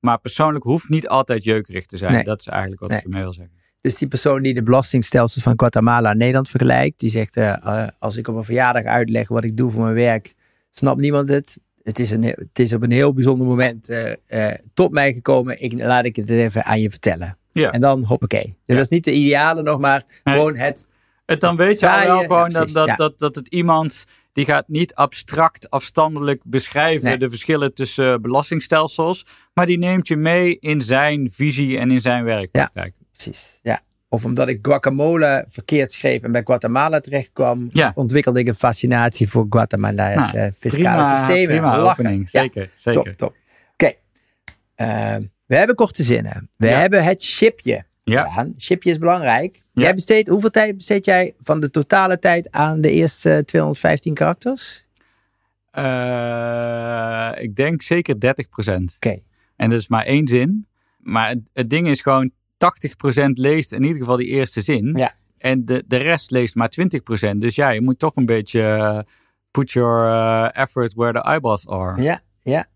Maar 0.00 0.18
persoonlijk 0.18 0.64
hoeft 0.64 0.88
niet 0.88 1.08
altijd 1.08 1.44
jeukerig 1.44 1.86
te 1.86 1.96
zijn. 1.96 2.24
Dat 2.24 2.40
is 2.40 2.46
eigenlijk 2.46 2.80
wat 2.80 2.90
ik 2.90 3.02
ermee 3.02 3.22
wil 3.22 3.32
zeggen. 3.32 3.56
Dus 3.80 3.94
die 3.94 4.08
persoon 4.08 4.42
die 4.42 4.54
de 4.54 4.62
belastingstelsels 4.62 5.42
van 5.42 5.52
Guatemala 5.56 6.10
en 6.10 6.18
Nederland 6.18 6.48
vergelijkt, 6.48 7.00
die 7.00 7.10
zegt: 7.10 7.36
uh, 7.36 7.86
als 7.98 8.16
ik 8.16 8.28
op 8.28 8.36
een 8.36 8.44
verjaardag 8.44 8.84
uitleg 8.84 9.28
wat 9.28 9.44
ik 9.44 9.56
doe 9.56 9.70
voor 9.70 9.82
mijn 9.82 9.94
werk, 9.94 10.34
snapt 10.70 11.00
niemand 11.00 11.28
het 11.28 11.58
het 11.88 11.98
is, 11.98 12.10
een, 12.10 12.22
het 12.22 12.58
is 12.58 12.72
op 12.72 12.82
een 12.82 12.90
heel 12.90 13.12
bijzonder 13.12 13.46
moment 13.46 13.90
uh, 13.90 14.12
uh, 14.28 14.50
tot 14.74 14.92
mij 14.92 15.12
gekomen. 15.12 15.62
Ik, 15.62 15.72
laat 15.72 16.04
ik 16.04 16.16
het 16.16 16.30
even 16.30 16.64
aan 16.64 16.80
je 16.80 16.90
vertellen. 16.90 17.38
Ja. 17.60 17.72
En 17.72 17.80
dan 17.80 18.04
hoppakee. 18.04 18.44
Dus 18.44 18.54
ja. 18.64 18.74
Dat 18.74 18.84
is 18.84 18.90
niet 18.90 19.04
de 19.04 19.12
ideale 19.12 19.62
nog, 19.62 19.78
maar 19.78 20.04
gewoon 20.24 20.56
het... 20.56 20.86
het 21.26 21.40
dan 21.40 21.56
weet 21.56 21.80
je 21.80 21.90
al 21.90 22.06
wel 22.06 22.22
gewoon 22.22 22.50
dat, 22.50 22.68
dat, 22.68 22.96
dat, 22.96 23.18
dat 23.18 23.34
het 23.34 23.48
iemand... 23.48 24.06
die 24.32 24.44
gaat 24.44 24.68
niet 24.68 24.94
abstract 24.94 25.70
afstandelijk 25.70 26.42
beschrijven... 26.44 27.18
de 27.18 27.28
verschillen 27.28 27.74
tussen 27.74 28.22
belastingstelsels... 28.22 29.26
maar 29.54 29.66
die 29.66 29.78
neemt 29.78 30.08
je 30.08 30.16
mee 30.16 30.58
in 30.58 30.80
zijn 30.80 31.30
visie 31.30 31.78
en 31.78 31.90
in 31.90 32.00
zijn 32.00 32.24
werkpraktijk. 32.24 32.94
Ja, 32.98 33.06
precies. 33.12 33.58
Ja. 33.62 33.80
Of 34.10 34.24
omdat 34.24 34.48
ik 34.48 34.58
guacamole 34.62 35.44
verkeerd 35.48 35.92
schreef 35.92 36.22
en 36.22 36.32
bij 36.32 36.42
Guatemala 36.44 37.00
terecht 37.00 37.30
kwam, 37.32 37.70
ontwikkelde 37.94 38.40
ik 38.40 38.48
een 38.48 38.54
fascinatie 38.54 39.30
voor 39.30 39.46
Guatemala's 39.50 40.32
nou, 40.32 40.52
fiscale 40.58 41.16
systemen. 41.16 41.46
Prima 41.46 41.76
opening, 41.76 42.30
zeker. 42.30 42.70
zeker. 42.74 43.02
Top, 43.02 43.16
top. 43.16 43.34
Oké, 43.72 43.92
ehm, 44.74 45.22
we 45.48 45.56
hebben 45.56 45.76
korte 45.76 46.02
zinnen. 46.02 46.50
We 46.56 46.66
hebben 46.66 47.04
het 47.04 47.24
chipje. 47.24 47.86
Ja. 48.04 48.24
gedaan. 48.24 48.54
Chipje 48.56 48.90
is 48.90 48.98
belangrijk. 48.98 49.60
Ja. 49.72 49.82
Jij 49.82 49.94
besteedt, 49.94 50.28
hoeveel 50.28 50.50
tijd 50.50 50.76
besteed 50.76 51.04
jij 51.04 51.34
van 51.38 51.60
de 51.60 51.70
totale 51.70 52.18
tijd 52.18 52.50
aan 52.50 52.80
de 52.80 52.90
eerste 52.90 53.42
215 53.46 54.14
karakters? 54.14 54.84
Eh, 55.70 57.30
ik 57.42 57.56
denk 57.56 57.82
zeker 57.82 58.14
30%. 58.14 58.94
Oké. 58.94 59.18
En 59.56 59.70
dat 59.70 59.78
is 59.78 59.88
maar 59.88 60.04
één 60.04 60.26
zin. 60.26 60.66
Maar 60.98 61.28
het, 61.28 61.40
het 61.52 61.70
ding 61.70 61.88
is 61.88 62.00
gewoon 62.00 62.30
80% 62.30 63.30
leest 63.32 63.72
in 63.72 63.82
ieder 63.82 63.98
geval 63.98 64.16
die 64.16 64.26
eerste 64.26 64.60
zin. 64.60 64.94
Ja. 64.96 65.12
En 65.38 65.64
de, 65.64 65.84
de 65.86 65.96
rest 65.96 66.30
leest 66.30 66.54
maar 66.54 66.72
20%. 67.34 67.36
Dus 67.36 67.54
ja, 67.54 67.70
je 67.70 67.80
moet 67.80 67.98
toch 67.98 68.16
een 68.16 68.26
beetje 68.26 68.62
eh, 68.62 68.98
put 69.50 69.72
your 69.72 70.06
eh, 70.06 70.62
effort 70.62 70.94
where 70.94 71.12
the 71.12 71.28
eyeballs 71.28 71.68
are. 71.68 72.02
Ja, 72.02 72.22
ja. 72.42 72.66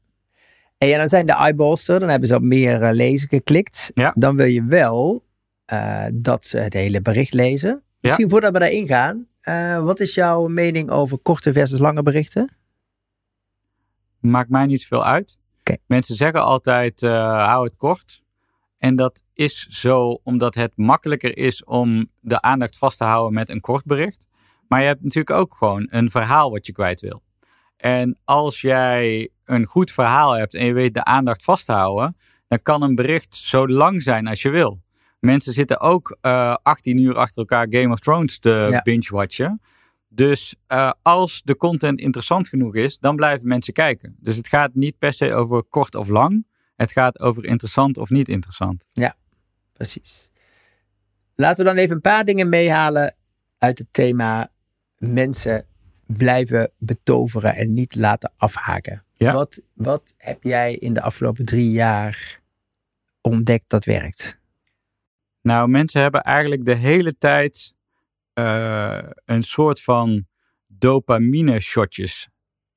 En 0.83 0.89
ja, 0.89 0.99
dan 0.99 1.09
zijn 1.09 1.27
de 1.27 1.33
eyeballs 1.33 1.89
er. 1.89 2.01
Dan 2.01 2.09
hebben 2.09 2.29
ze 2.29 2.35
op 2.35 2.43
meer 2.43 2.83
uh, 2.83 2.91
lezen 2.93 3.29
geklikt. 3.29 3.91
Ja. 3.95 4.13
Dan 4.17 4.37
wil 4.37 4.47
je 4.47 4.65
wel 4.65 5.25
uh, 5.73 6.05
dat 6.15 6.45
ze 6.45 6.59
het 6.59 6.73
hele 6.73 7.01
bericht 7.01 7.33
lezen. 7.33 7.83
Misschien 8.01 8.29
voordat 8.29 8.53
we 8.53 8.59
daarin 8.59 8.87
gaan. 8.87 9.29
Uh, 9.43 9.85
wat 9.85 10.01
is 10.01 10.15
jouw 10.15 10.47
mening 10.47 10.91
over 10.91 11.19
korte 11.19 11.53
versus 11.53 11.79
lange 11.79 12.03
berichten? 12.03 12.57
Maakt 14.21 14.49
mij 14.49 14.67
niet 14.67 14.81
zoveel 14.81 15.05
uit. 15.05 15.39
Okay. 15.61 15.79
Mensen 15.87 16.17
zeggen 16.17 16.43
altijd, 16.43 17.01
hou 17.01 17.65
het 17.65 17.77
kort. 17.77 18.23
En 18.79 18.97
dat 18.97 19.23
is 19.33 19.67
zo 19.67 20.21
omdat 20.23 20.55
het 20.55 20.73
makkelijker 20.77 21.37
is 21.37 21.65
om 21.65 22.11
de 22.21 22.41
aandacht 22.41 22.79
vast 22.79 22.99
te 22.99 23.05
houden 23.05 23.33
met 23.33 23.49
een 23.49 23.61
kort 23.61 23.85
bericht. 23.85 24.29
Maar 24.69 24.81
je 24.81 24.87
hebt 24.87 25.03
natuurlijk 25.03 25.39
ook 25.39 25.55
gewoon 25.55 25.87
een 25.91 26.11
verhaal 26.11 26.51
wat 26.51 26.67
je 26.67 26.73
kwijt 26.73 27.01
wil. 27.01 27.23
En 27.77 28.19
als 28.25 28.61
jij 28.61 29.29
een 29.53 29.67
goed 29.67 29.91
verhaal 29.91 30.33
hebt 30.33 30.55
en 30.55 30.67
je 30.67 30.73
weet 30.73 30.95
de 30.95 31.05
aandacht 31.05 31.45
vast 31.45 31.67
te 31.67 31.73
houden, 31.73 32.17
dan 32.49 32.63
kan 32.63 32.83
een 32.83 32.95
bericht 32.95 33.35
zo 33.35 33.69
lang 33.69 34.03
zijn 34.03 34.27
als 34.27 34.43
je 34.43 34.51
wil. 34.51 34.81
Mensen 35.19 35.53
zitten 35.53 35.81
ook 35.81 36.19
uh, 36.23 36.57
18 36.63 36.99
uur 36.99 37.17
achter 37.17 37.39
elkaar 37.39 37.67
Game 37.71 37.93
of 37.93 37.99
Thrones 37.99 38.39
te 38.39 38.67
ja. 38.71 38.83
binge-watchen. 38.83 39.61
Dus 40.09 40.55
uh, 40.69 40.91
als 41.03 41.43
de 41.45 41.57
content 41.57 42.01
interessant 42.01 42.49
genoeg 42.49 42.75
is, 42.75 42.99
dan 42.99 43.17
blijven 43.17 43.49
mensen 43.49 43.73
kijken. 43.73 44.17
Dus 44.19 44.37
het 44.37 44.49
gaat 44.49 44.75
niet 44.75 44.99
per 44.99 45.13
se 45.13 45.35
over 45.35 45.65
kort 45.65 45.95
of 45.95 46.09
lang. 46.09 46.47
Het 46.77 46.93
gaat 46.93 47.21
over 47.21 47.45
interessant 47.45 47.99
of 47.99 48.11
niet 48.11 48.29
interessant. 48.29 48.87
Ja, 48.93 49.15
precies. 49.73 50.31
Laten 51.35 51.65
we 51.65 51.71
dan 51.71 51.81
even 51.81 51.95
een 51.95 52.01
paar 52.01 52.25
dingen 52.25 52.49
meehalen 52.49 53.17
uit 53.59 53.79
het 53.79 53.89
thema 53.91 54.51
mensen 54.97 55.67
blijven 56.07 56.71
betoveren 56.79 57.55
en 57.55 57.75
niet 57.75 57.95
laten 57.95 58.33
afhaken. 58.37 59.05
Ja. 59.23 59.33
Wat, 59.33 59.65
wat 59.73 60.15
heb 60.17 60.43
jij 60.43 60.75
in 60.75 60.95
de 60.95 61.03
afgelopen 61.03 61.45
drie 61.45 61.71
jaar 61.71 62.41
ontdekt 63.21 63.65
dat 63.69 63.85
werkt? 63.85 64.41
Nou, 65.41 65.69
mensen 65.69 66.01
hebben 66.01 66.23
eigenlijk 66.23 66.65
de 66.65 66.75
hele 66.75 67.19
tijd 67.19 67.75
uh, 68.35 68.99
een 69.25 69.43
soort 69.43 69.83
van 69.83 70.27
dopamine 70.67 71.61
shotjes 71.61 72.29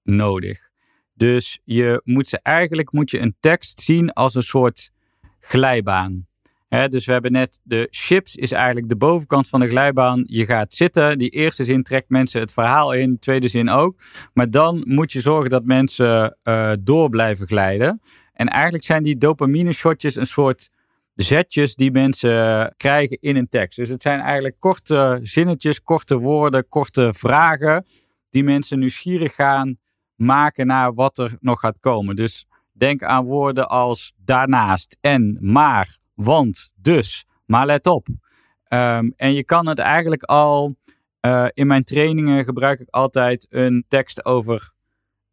nodig. 0.03 0.69
Dus 1.13 1.59
je 1.63 2.01
moet 2.03 2.27
ze 2.27 2.39
eigenlijk 2.43 2.91
moet 2.91 3.11
je 3.11 3.19
een 3.19 3.35
tekst 3.39 3.79
zien 3.81 4.13
als 4.13 4.35
een 4.35 4.43
soort 4.43 4.91
glijbaan. 5.39 6.27
Dus 6.69 7.05
we 7.05 7.11
hebben 7.11 7.31
net 7.31 7.59
de 7.63 7.87
chips 7.91 8.35
is 8.35 8.51
eigenlijk 8.51 8.89
de 8.89 8.95
bovenkant 8.95 9.47
van 9.47 9.59
de 9.59 9.67
glijbaan. 9.67 10.23
Je 10.25 10.45
gaat 10.45 10.73
zitten. 10.73 11.17
Die 11.17 11.29
eerste 11.29 11.63
zin 11.63 11.83
trekt 11.83 12.09
mensen 12.09 12.39
het 12.39 12.51
verhaal 12.51 12.93
in. 12.93 13.11
De 13.11 13.19
tweede 13.19 13.47
zin 13.47 13.69
ook. 13.69 14.01
Maar 14.33 14.49
dan 14.49 14.83
moet 14.87 15.11
je 15.11 15.21
zorgen 15.21 15.49
dat 15.49 15.65
mensen 15.65 16.37
uh, 16.43 16.71
door 16.79 17.09
blijven 17.09 17.47
glijden. 17.47 18.01
En 18.33 18.47
eigenlijk 18.47 18.83
zijn 18.83 19.03
die 19.03 19.17
dopamine 19.17 19.71
shotjes 19.71 20.15
een 20.15 20.25
soort 20.25 20.69
zetjes 21.15 21.75
die 21.75 21.91
mensen 21.91 22.73
krijgen 22.77 23.17
in 23.19 23.35
een 23.35 23.49
tekst. 23.49 23.77
Dus 23.77 23.89
het 23.89 24.01
zijn 24.01 24.19
eigenlijk 24.19 24.59
korte 24.59 25.19
zinnetjes, 25.23 25.81
korte 25.81 26.17
woorden, 26.17 26.67
korte 26.67 27.13
vragen. 27.13 27.85
Die 28.29 28.43
mensen 28.43 28.79
nieuwsgierig 28.79 29.35
gaan 29.35 29.77
maken 30.15 30.67
naar 30.67 30.93
wat 30.93 31.17
er 31.17 31.37
nog 31.39 31.59
gaat 31.59 31.79
komen. 31.79 32.15
Dus 32.15 32.47
denk 32.73 33.03
aan 33.03 33.25
woorden 33.25 33.69
als 33.69 34.13
daarnaast 34.17 34.97
en 35.01 35.37
maar 35.39 35.99
want, 36.15 36.69
dus, 36.75 37.25
maar 37.45 37.65
let 37.65 37.85
op. 37.85 38.07
Um, 38.07 39.13
en 39.15 39.33
je 39.33 39.43
kan 39.43 39.67
het 39.67 39.79
eigenlijk 39.79 40.23
al, 40.23 40.75
uh, 41.21 41.45
in 41.53 41.67
mijn 41.67 41.83
trainingen 41.83 42.43
gebruik 42.43 42.79
ik 42.79 42.89
altijd 42.89 43.47
een 43.49 43.85
tekst 43.87 44.25
over 44.25 44.73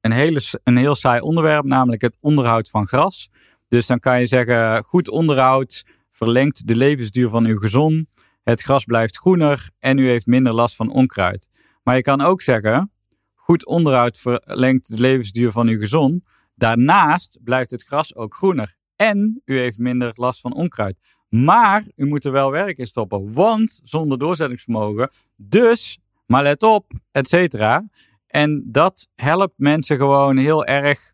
een, 0.01 0.13
hele, 0.13 0.41
een 0.65 0.77
heel 0.77 0.95
saai 0.95 1.21
onderwerp, 1.21 1.65
namelijk 1.65 2.03
het 2.03 2.17
onderhoud 2.21 2.71
van 2.71 2.87
gras. 2.87 3.31
Dus 3.69 3.87
dan 3.87 3.99
kan 3.99 4.21
je 4.21 4.27
zeggen, 4.27 4.83
goed 4.83 5.09
onderhoud 5.09 5.85
verlengt 6.11 6.67
de 6.67 6.77
levensduur 6.77 7.29
van 7.29 7.45
uw 7.45 7.59
gezon. 7.59 8.09
Het 8.43 8.63
gras 8.63 8.85
blijft 8.85 9.19
groener 9.19 9.71
en 9.79 9.99
u 9.99 10.09
heeft 10.09 10.27
minder 10.27 10.53
last 10.53 10.77
van 10.77 10.91
onkruid. 10.91 11.51
Maar 11.83 11.97
je 11.97 12.03
kan 12.03 12.21
ook 12.21 12.43
zeggen, 12.43 12.93
goed 13.35 13.67
onderhoud 13.67 14.19
verlengt 14.19 14.89
de 14.89 15.01
levensduur 15.01 15.51
van 15.51 15.69
uw 15.69 15.79
gezon. 15.79 16.25
Daarnaast 16.55 17.39
blijft 17.45 17.71
het 17.71 17.83
gras 17.83 18.15
ook 18.15 18.35
groener 18.35 18.75
en 19.09 19.43
u 19.45 19.59
heeft 19.59 19.79
minder 19.79 20.11
last 20.15 20.41
van 20.41 20.55
onkruid. 20.55 20.97
Maar 21.29 21.85
u 21.97 22.07
moet 22.07 22.25
er 22.25 22.33
wel 22.33 22.51
werk 22.51 22.79
in 22.79 22.87
stoppen, 22.87 23.33
want 23.33 23.81
zonder 23.85 24.19
doorzettingsvermogen. 24.19 25.11
Dus, 25.37 25.99
maar 26.27 26.43
let 26.43 26.63
op, 26.63 26.93
et 27.13 27.29
cetera. 27.29 27.85
En 28.27 28.65
dat 28.67 29.09
helpt 29.15 29.55
mensen 29.57 29.97
gewoon 29.97 30.37
heel 30.37 30.65
erg. 30.65 31.13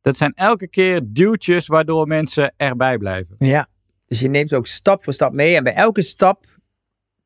Dat 0.00 0.16
zijn 0.16 0.32
elke 0.34 0.68
keer 0.68 1.00
duwtjes 1.04 1.66
waardoor 1.66 2.06
mensen 2.06 2.54
erbij 2.56 2.98
blijven. 2.98 3.36
Ja, 3.38 3.68
dus 4.06 4.20
je 4.20 4.28
neemt 4.28 4.48
ze 4.48 4.56
ook 4.56 4.66
stap 4.66 5.04
voor 5.04 5.12
stap 5.12 5.32
mee. 5.32 5.56
En 5.56 5.64
bij 5.64 5.74
elke 5.74 6.02
stap 6.02 6.44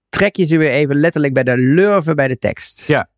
trek 0.09 0.37
je 0.37 0.45
ze 0.45 0.59
weer 0.59 0.71
even 0.71 0.97
letterlijk 0.97 1.35
bij 1.35 1.45
de 1.45 1.57
lurven 1.57 2.17
bij 2.17 2.29
de 2.29 2.39
tekst. 2.39 2.87
Ja. 2.87 3.11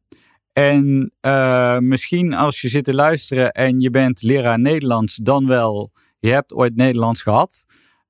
En 0.53 1.13
uh, 1.21 1.79
misschien 1.79 2.35
als 2.35 2.61
je 2.61 2.69
zit 2.69 2.85
te 2.85 2.95
luisteren 2.95 3.53
en 3.53 3.81
je 3.81 3.91
bent 3.91 4.23
leraar 4.23 4.59
Nederlands, 4.59 5.17
dan 5.17 5.47
wel 5.47 5.93
je 6.23 6.31
hebt 6.31 6.53
ooit 6.53 6.77
Nederlands 6.77 7.23
gehad, 7.23 7.65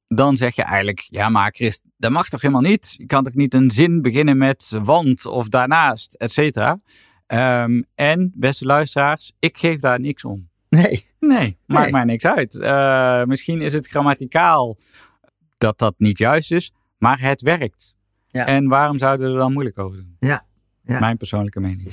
dan 0.09 0.37
zeg 0.37 0.55
je 0.55 0.62
eigenlijk, 0.62 1.07
ja 1.11 1.29
maar 1.29 1.51
Chris, 1.51 1.83
dat 1.96 2.11
mag 2.11 2.29
toch 2.29 2.40
helemaal 2.40 2.62
niet? 2.62 2.94
Je 2.98 3.07
kan 3.07 3.25
toch 3.25 3.35
niet 3.35 3.55
een 3.55 3.70
zin 3.70 4.03
beginnen 4.03 4.37
met 4.37 4.79
want 4.83 5.27
of 5.27 5.48
daarnaast, 5.48 6.14
et 6.14 6.33
cetera. 6.33 6.81
Um, 7.27 7.85
en, 7.94 8.33
beste 8.37 8.64
luisteraars, 8.64 9.33
ik 9.38 9.59
geef 9.59 9.81
daar 9.81 10.01
niks 10.01 10.25
om. 10.25 10.48
Nee. 10.68 11.11
Nee, 11.18 11.59
maakt 11.66 11.83
nee. 11.83 11.92
mij 11.92 12.05
niks 12.05 12.25
uit. 12.25 12.55
Uh, 12.55 13.25
misschien 13.25 13.61
is 13.61 13.72
het 13.72 13.88
grammaticaal 13.88 14.77
dat 15.59 15.79
dat 15.79 15.94
niet 15.98 16.18
juist 16.18 16.53
is, 16.53 16.72
maar 16.98 17.20
het 17.20 17.42
werkt. 17.42 17.94
Ja. 18.27 18.46
En 18.46 18.68
waarom 18.68 18.98
zouden 18.98 19.27
we 19.27 19.33
er 19.33 19.38
dan 19.38 19.53
moeilijk 19.53 19.79
over 19.79 19.96
doen? 19.96 20.16
Ja. 20.18 20.46
ja. 20.85 20.98
Mijn 20.98 21.16
persoonlijke 21.16 21.61
mening. 21.61 21.92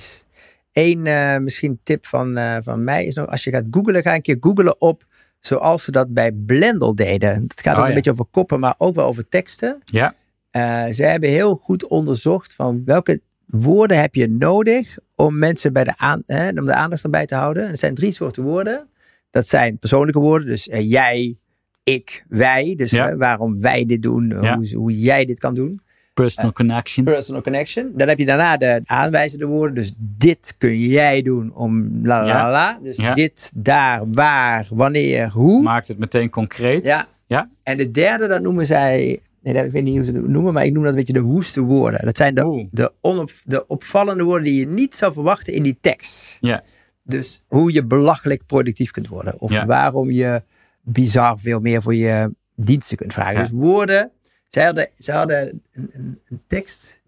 Eén 0.74 1.06
uh, 1.06 1.38
misschien 1.38 1.80
tip 1.84 2.06
van, 2.06 2.38
uh, 2.38 2.58
van 2.60 2.84
mij 2.84 3.06
is 3.06 3.16
nog, 3.16 3.28
als 3.28 3.44
je 3.44 3.52
gaat 3.52 3.66
googlen, 3.72 4.02
ga 4.02 4.16
een 4.16 4.22
keer 4.22 4.38
googlen 4.40 4.82
op 4.82 5.08
zoals 5.40 5.84
ze 5.84 5.92
dat 5.92 6.14
bij 6.14 6.32
Blendel 6.32 6.96
deden. 6.96 7.44
Het 7.48 7.62
gaat 7.62 7.74
ook 7.74 7.80
Oh, 7.80 7.84
een 7.84 7.90
ja. 7.90 7.96
beetje 7.96 8.12
over 8.12 8.26
koppen, 8.32 8.60
maar 8.60 8.76
ook 8.78 8.96
wel 8.96 9.06
over 9.08 9.28
teksten. 9.30 9.78
Ja, 9.86 10.14
Uh, 10.52 10.86
ze 10.88 11.04
hebben 11.04 11.30
heel 11.30 11.56
goed 11.56 11.88
onderzocht 11.88 12.54
van 12.54 12.82
welke 12.86 13.22
woorden 13.46 14.00
heb 14.00 14.16
je 14.16 14.28
nodig 14.28 14.98
om 15.16 15.38
mensen 15.38 15.74
bij 15.74 15.84
de, 15.84 15.94
aan, 15.98 16.22
hè, 16.26 16.50
om 16.50 16.66
de 16.66 16.74
aandacht 16.74 17.04
erbij 17.04 17.26
te 17.26 17.36
houden. 17.36 17.64
En 17.64 17.70
er 17.72 17.78
zijn 17.78 17.96
drie 17.96 18.12
soorten 18.12 18.44
woorden. 18.44 18.88
Dat 19.30 19.48
zijn 19.48 19.78
persoonlijke 19.78 20.20
woorden, 20.20 20.48
dus 20.48 20.68
uh, 20.68 20.90
jij, 20.90 21.36
ik, 21.84 22.26
wij. 22.28 22.74
Dus 22.78 22.92
Ja. 22.92 23.12
uh, 23.12 23.18
waarom 23.18 23.62
wij 23.62 23.86
dit 23.86 24.02
doen, 24.02 24.28
Ja. 24.42 24.56
hoe, 24.56 24.76
hoe 24.76 25.00
jij 25.00 25.26
dit 25.26 25.40
kan 25.40 25.54
doen. 25.56 25.82
Personal 26.24 26.52
connection. 26.52 27.06
Personal 27.06 27.42
connection. 27.42 27.92
Dan 27.96 28.08
heb 28.08 28.18
je 28.18 28.26
daarna 28.26 28.58
de 28.58 28.82
aanwijzende 28.86 29.46
woorden. 29.46 29.76
Dus 29.76 29.94
dit 29.98 30.56
kun 30.58 30.78
jij 30.80 31.22
doen 31.22 31.52
om 31.56 32.00
la 32.08 32.22
la 32.22 32.28
Ja. 32.28 32.52
la. 32.52 32.80
Dus 32.84 32.98
Ja. 32.98 33.14
dit, 33.14 33.52
daar, 33.56 34.02
waar, 34.12 34.68
wanneer, 34.70 35.30
hoe. 35.30 35.62
Maakt 35.62 35.88
het 35.88 35.98
meteen 35.98 36.30
concreet. 36.30 36.84
Ja. 36.84 37.08
Ja. 37.28 37.48
En 37.64 37.78
de 37.78 37.92
derde, 37.92 38.28
dat 38.28 38.42
noemen 38.42 38.66
zij. 38.66 39.20
Nee, 39.42 39.54
dat- 39.54 39.66
ik 39.66 39.72
weet 39.72 39.84
niet 39.84 39.96
hoe 39.96 40.06
ze 40.06 40.12
het 40.12 40.28
noemen, 40.28 40.54
maar 40.54 40.66
ik 40.66 40.74
noem 40.74 40.84
dat 40.84 40.92
een 40.92 40.98
beetje 40.98 41.14
de 41.14 41.22
woeste 41.22 41.62
woorden. 41.62 42.06
Dat 42.06 42.18
zijn 42.18 42.36
de, 42.36 42.46
Oeh. 42.46 42.66
de, 42.72 42.92
onop, 43.02 43.32
de 43.44 43.68
opvallende 43.68 44.24
woorden 44.24 44.44
die 44.44 44.60
je 44.60 44.68
niet 44.68 44.96
zou 44.96 45.14
verwachten 45.14 45.54
in 45.54 45.64
die 45.64 45.78
tekst. 45.82 46.38
Ja. 46.42 46.64
Dus 47.04 47.44
hoe 47.48 47.74
je 47.74 47.84
belachelijk 47.86 48.46
productief 48.46 48.92
kunt 48.92 49.08
worden. 49.08 49.40
Of 49.40 49.64
waarom 49.66 50.12
je 50.12 50.42
bizar 50.82 51.40
veel 51.40 51.60
meer 51.60 51.82
voor 51.82 51.96
je 51.96 52.34
diensten 52.56 52.98
kunt 52.98 53.14
vragen. 53.14 53.40
Dus 53.40 53.50
woorden. 53.52 54.12
Zij 54.50 54.66
hadden, 54.66 54.88
zij 54.94 55.16
hadden 55.16 55.62
een, 55.72 55.90
een, 55.94 56.20
een 56.28 56.42
tekst 56.48 57.00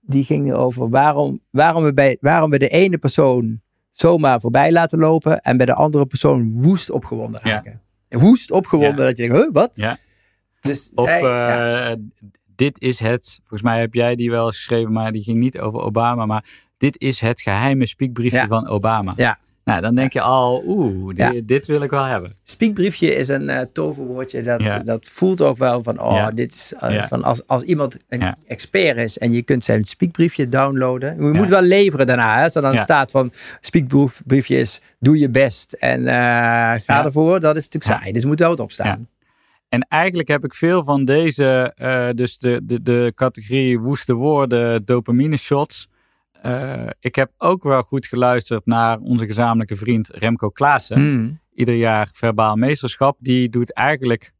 die 0.00 0.24
ging 0.24 0.52
over 0.52 0.88
waarom, 0.88 1.40
waarom, 1.50 1.82
we 1.84 1.94
bij, 1.94 2.16
waarom 2.20 2.50
we 2.50 2.58
de 2.58 2.68
ene 2.68 2.98
persoon 2.98 3.60
zomaar 3.90 4.40
voorbij 4.40 4.72
laten 4.72 4.98
lopen. 4.98 5.40
En 5.40 5.56
bij 5.56 5.66
de 5.66 5.74
andere 5.74 6.06
persoon 6.06 6.52
woest 6.62 6.90
opgewonden 6.90 7.40
raken. 7.42 7.80
En 8.08 8.18
woest 8.18 8.50
opgewonden 8.50 8.96
Ja. 8.98 9.04
dat 9.04 9.16
je 9.16 9.28
denkt, 9.28 9.44
huh, 9.44 9.52
wat? 9.52 9.76
Ja. 9.76 9.96
Dus 10.60 10.90
Of 10.94 11.04
zij, 11.08 11.22
eh, 11.90 11.96
dit 12.56 12.80
is 12.80 12.98
het, 12.98 13.38
volgens 13.38 13.62
mij 13.62 13.80
heb 13.80 13.94
jij 13.94 14.14
die 14.16 14.30
wel 14.30 14.46
eens 14.46 14.56
geschreven, 14.56 14.92
maar 14.92 15.12
die 15.12 15.22
ging 15.22 15.38
niet 15.38 15.58
over 15.58 15.80
Obama, 15.80 16.26
maar 16.26 16.44
dit 16.76 17.00
is 17.00 17.20
het 17.20 17.40
geheime 17.40 17.86
spiekbriefje 17.86 18.46
van 18.46 18.68
Obama. 18.68 19.12
Ja. 19.16 19.38
Nou, 19.70 19.82
dan 19.82 19.94
denk 19.94 20.12
je 20.12 20.20
al, 20.20 20.62
oeh, 20.66 21.16
Ja. 21.16 21.32
dit 21.44 21.66
wil 21.66 21.82
ik 21.82 21.90
wel 21.90 22.04
hebben. 22.04 22.32
speakbriefje 22.42 23.14
is 23.14 23.28
een 23.28 23.42
uh, 23.42 23.60
toverwoordje. 23.72 24.42
Dat, 24.42 24.60
Ja. 24.62 24.78
dat 24.78 25.08
voelt 25.08 25.40
ook 25.40 25.56
wel 25.56 25.82
van, 25.82 26.00
oh, 26.00 26.12
Ja. 26.14 26.30
dit 26.30 26.52
is 26.52 26.74
uh, 26.84 26.92
Ja. 26.94 27.08
van 27.08 27.24
als, 27.24 27.46
als 27.46 27.62
iemand 27.62 27.98
een 28.08 28.34
expert 28.46 28.96
is 28.96 29.18
en 29.18 29.32
je 29.32 29.42
kunt 29.42 29.64
zijn 29.64 29.84
speakbriefje 29.84 30.48
downloaden. 30.48 31.14
Je 31.16 31.22
moet 31.32 31.48
wel 31.48 31.62
leveren 31.62 32.06
daarna. 32.06 32.36
Hè? 32.36 32.44
Als 32.44 32.54
er 32.54 32.62
dan 32.62 32.78
staat 32.78 33.10
van 33.10 33.32
speakbriefje 33.60 34.56
is, 34.58 34.80
doe 34.98 35.18
je 35.18 35.28
best 35.28 35.72
en 35.72 36.06
eh, 36.06 36.14
ga 36.84 37.04
ervoor. 37.04 37.40
Dat 37.40 37.56
is 37.56 37.68
natuurlijk 37.68 38.00
saai. 38.00 38.12
Dus 38.12 38.24
moet 38.24 38.38
wel 38.38 38.48
wat 38.48 38.60
op 38.60 38.72
staan. 38.72 39.08
En 39.68 39.86
eigenlijk 39.88 40.28
heb 40.28 40.44
ik 40.44 40.54
veel 40.54 40.84
van 40.84 41.04
deze, 41.04 41.72
eh, 41.76 42.08
dus 42.14 42.38
de, 42.38 42.60
de, 42.62 42.82
de 42.82 43.12
categorie 43.14 43.78
woeste 43.80 44.14
woorden, 44.14 44.84
dopamine 44.84 45.36
shots. 45.36 45.88
Eh, 46.42 46.86
ik 47.00 47.14
heb 47.14 47.32
ook 47.36 47.62
wel 47.62 47.82
goed 47.82 48.06
geluisterd 48.06 48.66
naar 48.66 48.98
onze 48.98 49.26
gezamenlijke 49.26 49.76
vriend 49.76 50.08
Remco 50.08 50.50
Klaassen. 50.50 50.98
Hmm. 50.98 51.40
Ieder 51.54 51.74
jaar 51.74 52.08
verbaal 52.12 52.56
meesterschap. 52.56 53.16
Die 53.20 53.48
doet 53.48 53.72
eigenlijk 53.72 54.32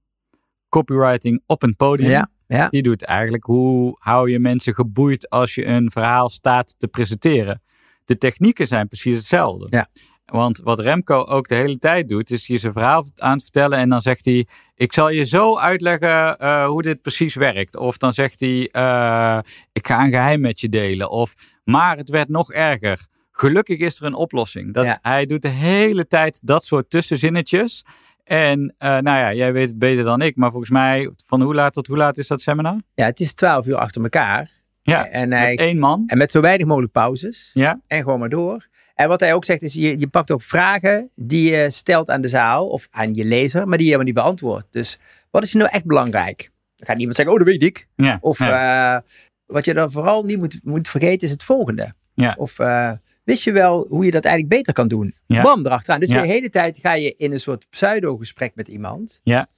copywriting 0.69 1.43
op 1.47 1.63
een 1.63 1.77
podium. 1.77 2.11
Ja, 2.11 2.31
ja. 2.47 2.69
Die 2.69 2.83
doet 2.83 3.03
eigenlijk 3.03 3.45
hoe 3.45 3.97
hou 3.99 4.31
je 4.31 4.39
mensen 4.39 4.75
geboeid 4.75 5.29
als 5.31 5.55
je 5.55 5.67
een 5.67 5.91
verhaal 5.91 6.31
staat 6.31 6.75
te 6.79 6.89
presenteren. 6.89 7.63
De 8.05 8.19
technieken 8.19 8.67
zijn 8.67 8.89
precies 8.89 9.17
hetzelfde. 9.17 9.67
Ja. 9.71 9.89
Want 10.31 10.59
wat 10.59 10.81
Remco 10.81 11.25
ook 11.25 11.49
de 11.49 11.55
hele 11.55 11.79
tijd 11.79 12.09
doet, 12.09 12.31
is 12.31 12.49
hij 12.49 12.59
zijn 12.59 12.73
verhaal 12.73 13.07
aan 13.17 13.33
het 13.33 13.43
vertellen 13.43 13.79
en 13.79 13.89
dan 13.89 14.01
zegt 14.03 14.25
hij: 14.25 14.47
Ik 14.75 14.93
zal 14.93 15.09
je 15.09 15.25
zo 15.25 15.59
uitleggen 15.59 16.39
eh, 16.39 16.67
hoe 16.67 16.83
dit 16.83 17.03
precies 17.03 17.35
werkt. 17.35 17.77
Of 17.77 17.97
dan 17.97 18.13
zegt 18.13 18.41
hij: 18.41 18.69
eh, 18.73 19.39
Ik 19.73 19.87
ga 19.87 20.05
een 20.05 20.11
geheim 20.11 20.41
met 20.41 20.61
je 20.61 20.69
delen. 20.69 21.11
Of 21.11 21.35
maar 21.65 21.97
het 21.97 22.09
werd 22.09 22.29
nog 22.29 22.53
erger. 22.53 23.07
Gelukkig 23.33 23.79
is 23.79 24.01
er 24.01 24.07
een 24.07 24.15
oplossing. 24.15 24.75
Dat, 24.75 24.85
Ja. 24.85 24.99
Hij 25.03 25.27
doet 25.27 25.43
de 25.43 25.49
hele 25.49 26.07
tijd 26.07 26.39
dat 26.43 26.65
soort 26.65 26.91
tussenzinnetjes. 26.91 27.85
En 28.25 28.75
eh, 28.79 28.89
nou 28.89 29.19
ja, 29.19 29.35
jij 29.35 29.53
weet 29.53 29.69
het 29.69 29.79
beter 29.79 30.05
dan 30.05 30.23
ik, 30.23 30.37
maar 30.37 30.51
volgens 30.51 30.71
mij 30.71 31.11
van 31.27 31.43
hoe 31.43 31.55
laat 31.55 31.73
tot 31.73 31.87
hoe 31.87 31.97
laat 31.97 32.19
is 32.19 32.27
dat 32.27 32.43
seminar? 32.43 32.81
ja, 32.95 33.05
het 33.05 33.21
is 33.21 33.35
twaalf 33.35 33.67
uur 33.67 33.77
achter 33.77 34.03
elkaar. 34.03 34.51
Ja, 34.83 35.07
En, 35.07 35.33
hij, 35.33 35.51
met 35.51 35.59
één 35.59 35.79
man. 35.79 36.03
en 36.07 36.19
met 36.19 36.31
zo 36.31 36.41
weinig 36.41 36.67
mogelijk 36.67 36.93
pauzes. 36.93 37.51
Ja, 37.55 37.81
En 37.87 38.03
gewoon 38.03 38.19
maar 38.19 38.29
door. 38.29 38.69
En 39.01 39.09
wat 39.09 39.21
hij 39.21 39.35
ook 39.35 39.45
zegt 39.45 39.63
is, 39.63 39.75
je, 39.75 39.99
je 39.99 40.09
pakt 40.09 40.31
ook 40.31 40.43
vragen 40.43 41.11
die 41.15 41.51
je 41.51 41.71
stelt 41.71 42.11
aan 42.11 42.21
de 42.21 42.29
zaal 42.29 42.69
of 42.69 42.89
aan 42.91 43.15
je 43.15 43.25
lezer, 43.25 43.69
maar 43.69 43.79
die 43.79 43.87
je 43.87 43.93
helemaal 43.93 44.13
niet 44.13 44.23
beantwoordt. 44.23 44.67
Dus 44.71 44.99
wat 45.31 45.43
is 45.43 45.53
nou 45.53 45.71
echt 45.71 45.85
belangrijk? 45.85 46.51
Dan 46.77 46.87
gaat 46.87 46.97
niemand 46.97 47.17
zeggen, 47.17 47.35
oh 47.35 47.41
dat 47.41 47.51
weet 47.51 47.63
ik. 47.63 47.87
ja, 47.97 48.19
Of 48.21 48.39
ja. 48.39 48.97
eh, 48.97 49.03
wat 49.47 49.65
je 49.65 49.75
dan 49.75 49.91
vooral 49.91 50.25
niet 50.25 50.39
moet, 50.39 50.61
moet 50.65 50.89
vergeten 50.89 51.27
is 51.27 51.31
het 51.31 51.43
volgende. 51.43 51.95
Ja. 52.15 52.35
Of 52.39 52.59
eh, 52.59 52.93
wist 53.25 53.45
je 53.45 53.53
wel 53.53 53.87
hoe 53.89 54.05
je 54.05 54.11
dat 54.11 54.25
eigenlijk 54.25 54.55
beter 54.55 54.73
kan 54.73 54.89
doen? 54.89 55.15
Bam, 55.27 55.67
erachteraan. 55.67 56.01
Dus 56.01 56.09
de 56.09 56.27
hele 56.27 56.51
tijd 56.51 56.79
ga 56.79 56.93
je 56.95 57.15
in 57.15 57.33
een 57.33 57.41
soort 57.41 57.67
pseudo-gesprek 57.71 58.55
met 58.55 58.69
iemand. 58.69 59.21
Ja. 59.23 59.49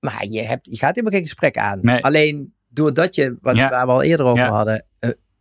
Maar 0.00 0.26
je, 0.26 0.42
hebt, 0.42 0.68
je 0.70 0.76
gaat 0.76 0.94
helemaal 0.94 1.18
geen 1.18 1.28
gesprek 1.28 1.56
aan. 1.56 1.78
Nee. 1.82 2.04
Alleen 2.04 2.54
doordat 2.68 3.14
je, 3.14 3.36
wat 3.40 3.56
waar 3.56 3.86
we 3.86 3.92
al 3.92 4.02
eerder 4.02 4.26
over 4.26 4.44
hadden, 4.44 4.84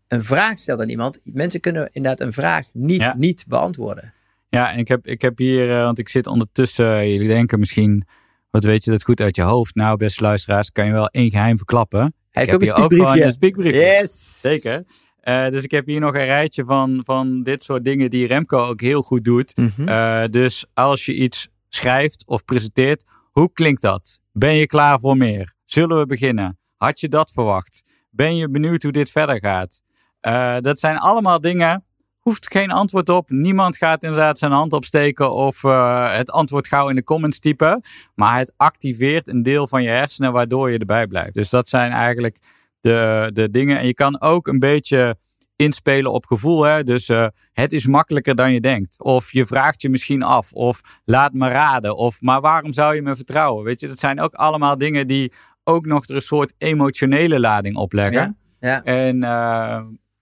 een 0.07 0.23
vraag 0.23 0.57
stelt 0.59 0.79
aan 0.79 0.89
iemand. 0.89 1.19
Mensen 1.23 1.59
kunnen 1.59 1.89
inderdaad 1.91 2.27
een 2.27 2.33
vraag 2.33 2.67
niet, 2.73 2.99
Ja. 2.99 3.13
niet 3.17 3.45
beantwoorden. 3.47 4.13
ja, 4.49 4.71
en 4.71 4.77
ik 4.79 4.87
heb, 4.87 5.07
ik 5.07 5.21
heb 5.21 5.37
hier, 5.37 5.77
eh, 5.77 5.83
want 5.83 5.99
ik 5.99 6.09
zit 6.09 6.27
ondertussen, 6.27 6.97
eh, 6.97 7.11
jullie 7.11 7.27
denken 7.27 7.59
misschien, 7.59 8.07
wat 8.51 8.63
weet 8.63 8.83
je 8.83 8.91
dat 8.91 9.03
goed 9.03 9.21
uit 9.21 9.35
je 9.35 9.41
hoofd? 9.41 9.75
Nou, 9.75 9.97
beste 9.97 10.23
luisteraars, 10.23 10.71
kan 10.71 10.85
je 10.85 10.91
wel 10.91 11.07
één 11.07 11.29
geheim 11.29 11.57
verklappen. 11.57 11.99
Hij 11.99 12.43
ik 12.43 12.49
heeft 12.49 12.51
heb 12.51 12.55
ook 12.77 12.91
een 12.91 12.97
hier 12.97 13.05
ook 13.05 13.13
gewoon 13.13 13.31
speakbriefje. 13.33 13.79
Yes! 13.79 14.41
Zeker. 14.41 14.83
Eh, 15.19 15.49
dus 15.49 15.63
ik 15.63 15.71
heb 15.71 15.85
hier 15.87 15.99
nog 15.99 16.13
een 16.13 16.25
rijtje 16.25 16.63
van, 16.65 17.01
van 17.05 17.43
dit 17.43 17.63
soort 17.63 17.83
dingen 17.85 18.09
die 18.09 18.27
Remco 18.27 18.65
ook 18.65 18.81
heel 18.81 19.01
goed 19.01 19.23
doet. 19.23 19.57
Mhm. 19.57 20.31
Dus 20.31 20.65
als 20.73 21.05
je 21.05 21.13
iets 21.15 21.47
schrijft 21.69 22.23
of 22.27 22.45
presenteert, 22.45 23.03
hoe 23.31 23.51
klinkt 23.53 23.81
dat? 23.81 24.19
Ben 24.31 24.55
je 24.55 24.65
klaar 24.67 24.99
voor 24.99 25.17
meer? 25.17 25.53
Zullen 25.65 25.97
we 25.97 26.05
beginnen? 26.05 26.57
Had 26.77 26.99
je 26.99 27.09
dat 27.09 27.31
verwacht? 27.31 27.83
Ben 28.09 28.35
je 28.35 28.49
benieuwd 28.49 28.83
hoe 28.83 28.91
dit 28.91 29.09
verder 29.09 29.39
gaat? 29.39 29.81
Eh, 30.23 30.55
dat 30.59 30.79
zijn 30.79 30.97
allemaal 30.97 31.41
dingen. 31.41 31.83
Hoeft 32.19 32.51
geen 32.51 32.71
antwoord 32.71 33.09
op. 33.09 33.29
Niemand 33.29 33.77
gaat 33.77 34.03
inderdaad 34.03 34.37
zijn 34.37 34.51
hand 34.51 34.73
opsteken 34.73 35.31
of 35.31 35.63
eh, 35.63 36.15
het 36.15 36.31
antwoord 36.31 36.67
gauw 36.67 36.89
in 36.89 36.95
de 36.95 37.03
comments 37.03 37.39
typen. 37.39 37.81
Maar 38.15 38.37
het 38.37 38.53
activeert 38.57 39.27
een 39.27 39.43
deel 39.43 39.67
van 39.67 39.83
je 39.83 39.89
hersenen 39.89 40.31
waardoor 40.31 40.71
je 40.71 40.77
erbij 40.77 41.07
blijft. 41.07 41.33
Dus 41.33 41.49
dat 41.49 41.69
zijn 41.69 41.91
eigenlijk 41.91 42.39
de, 42.79 43.29
de 43.33 43.49
dingen. 43.49 43.79
En 43.79 43.85
je 43.85 43.93
kan 43.93 44.21
ook 44.21 44.47
een 44.47 44.59
beetje 44.59 45.17
inspelen 45.55 46.11
op 46.11 46.25
gevoel. 46.25 46.63
Hè? 46.63 46.83
Dus 46.83 47.09
eh, 47.09 47.27
het 47.53 47.73
is 47.73 47.87
makkelijker 47.87 48.35
dan 48.35 48.53
je 48.53 48.61
denkt. 48.61 49.03
Of 49.03 49.31
je 49.31 49.45
vraagt 49.45 49.81
je 49.81 49.89
misschien 49.89 50.23
af. 50.23 50.53
Of 50.53 50.81
laat 51.05 51.33
me 51.33 51.47
raden. 51.47 51.97
Of 51.97 52.21
maar 52.21 52.41
waarom 52.41 52.73
zou 52.73 52.95
je 52.95 53.01
me 53.01 53.15
vertrouwen? 53.15 53.63
Weet 53.63 53.79
je, 53.79 53.87
dat 53.87 53.99
zijn 53.99 54.19
ook 54.19 54.33
allemaal 54.33 54.77
dingen 54.77 55.07
die 55.07 55.31
ook 55.63 55.85
nog 55.85 56.07
er 56.07 56.15
een 56.15 56.21
soort 56.21 56.53
emotionele 56.57 57.39
lading 57.39 57.75
opleggen. 57.75 58.37
Ja, 58.59 58.69
ja. 58.69 58.83
En 58.83 59.23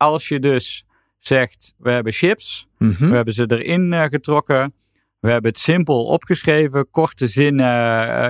als 0.02 0.28
je 0.28 0.39
dus 0.39 0.84
zegt, 1.20 1.74
we 1.78 1.91
hebben 1.91 2.14
chips. 2.14 2.68
Mhm. 2.78 3.10
We 3.10 3.16
hebben 3.16 3.34
ze 3.34 3.45
erin 3.47 3.93
eh, 3.93 4.04
getrokken. 4.04 4.74
We 5.20 5.30
hebben 5.32 5.52
het 5.52 5.60
simpel 5.60 6.06
opgeschreven. 6.06 6.89
Korte 6.89 7.28
zinnen, 7.28 7.66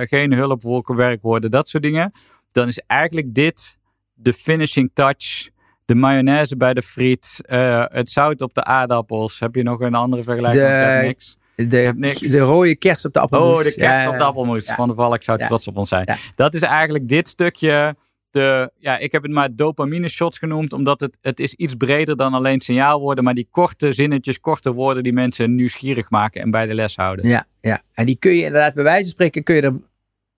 geen 0.08 0.32
hulpwolken, 0.32 0.96
werkwoorden, 0.96 1.50
dat 1.50 1.68
soort 1.68 1.82
dingen. 1.82 2.12
Dan 2.52 2.68
is 2.68 2.78
eigenlijk 2.86 3.34
dit 3.34 3.78
de 4.14 4.32
finishing 4.32 4.90
touch. 4.94 5.48
De 5.84 5.94
mayonaise 5.94 6.56
bij 6.56 6.74
de 6.74 6.82
friet. 6.82 7.40
eh, 7.46 7.84
het 7.88 8.10
zout 8.10 8.40
op 8.40 8.54
de 8.54 8.64
aardappels. 8.64 9.40
Heb 9.40 9.54
je 9.54 9.62
nog 9.62 9.80
een 9.80 9.94
andere 9.94 10.22
vergelijking? 10.22 10.62
De- 10.64 11.00
niks. 11.06 11.36
De, 11.56 11.92
niks. 11.96 12.20
de 12.20 12.38
rode 12.38 12.76
kerst 12.76 13.04
op 13.04 13.12
de 13.12 13.20
appelmoes. 13.20 13.48
Oh, 13.58 13.64
de 13.64 13.74
kerst 13.74 14.04
Ja, 14.04 14.10
op 14.10 14.18
de 14.18 14.24
appelmoes. 14.24 14.66
ja. 14.66 14.74
Van 14.74 14.88
de 14.88 14.94
Valk 14.94 15.22
zou 15.22 15.38
Ja. 15.38 15.46
trots 15.46 15.68
op 15.68 15.76
ons 15.76 15.88
zijn. 15.88 16.16
Dat 16.34 16.54
is 16.54 16.62
eigenlijk 16.62 17.08
dit 17.08 17.28
stukje. 17.28 17.96
De, 18.32 18.70
ja, 18.76 18.98
ik 18.98 19.12
heb 19.12 19.22
het 19.22 19.32
maar 19.32 19.54
dopamine 19.56 20.08
shots 20.08 20.38
genoemd. 20.38 20.72
Omdat 20.72 21.00
het, 21.00 21.18
het 21.20 21.40
is 21.40 21.54
iets 21.54 21.74
breder 21.74 22.16
dan 22.16 22.34
alleen 22.34 22.60
signaalwoorden. 22.60 23.24
Maar 23.24 23.34
die 23.34 23.48
korte 23.50 23.92
zinnetjes, 23.92 24.40
korte 24.40 24.72
woorden 24.72 25.02
die 25.02 25.12
mensen 25.12 25.54
nieuwsgierig 25.54 26.10
maken 26.10 26.40
en 26.42 26.50
bij 26.50 26.66
de 26.66 26.74
les 26.74 26.96
houden. 26.96 27.28
Ja, 27.28 27.46
ja, 27.60 27.82
en 27.92 28.06
die 28.06 28.16
kun 28.16 28.32
je 28.34 28.42
inderdaad 28.42 28.74
bij 28.74 28.84
wijze 28.84 29.02
van 29.02 29.10
spreken 29.10 29.42
kun 29.42 29.54
je 29.54 29.62
er 29.62 29.74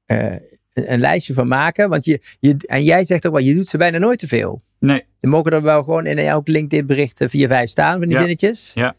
eh, 0.05 0.33
een, 0.73 0.93
een 0.93 1.01
lijstje 1.01 1.35
van 1.35 1.49
maken. 1.49 1.89
Want 1.89 2.05
je, 2.05 2.21
je, 2.41 2.57
en 2.67 2.85
jij 2.85 3.05
zegt 3.05 3.27
ook 3.27 3.33
wel, 3.33 3.43
je 3.43 3.55
doet 3.55 3.69
ze 3.69 3.77
bijna 3.79 3.99
nooit 3.99 4.19
te 4.19 4.27
veel. 4.27 4.63
Nee, 4.79 5.03
Er 5.21 5.29
mogen 5.29 5.53
er 5.53 5.63
wel 5.63 5.83
gewoon 5.83 6.07
in 6.07 6.19
elk 6.19 6.49
LinkedIn 6.49 6.87
bericht 6.87 7.21
eh, 7.21 7.29
vier, 7.29 7.49
vijf 7.49 7.71
staan 7.71 7.93
van 7.99 8.01
die 8.09 8.11
Ja. 8.11 8.19
zinnetjes. 8.19 8.71
Ja. 8.75 8.95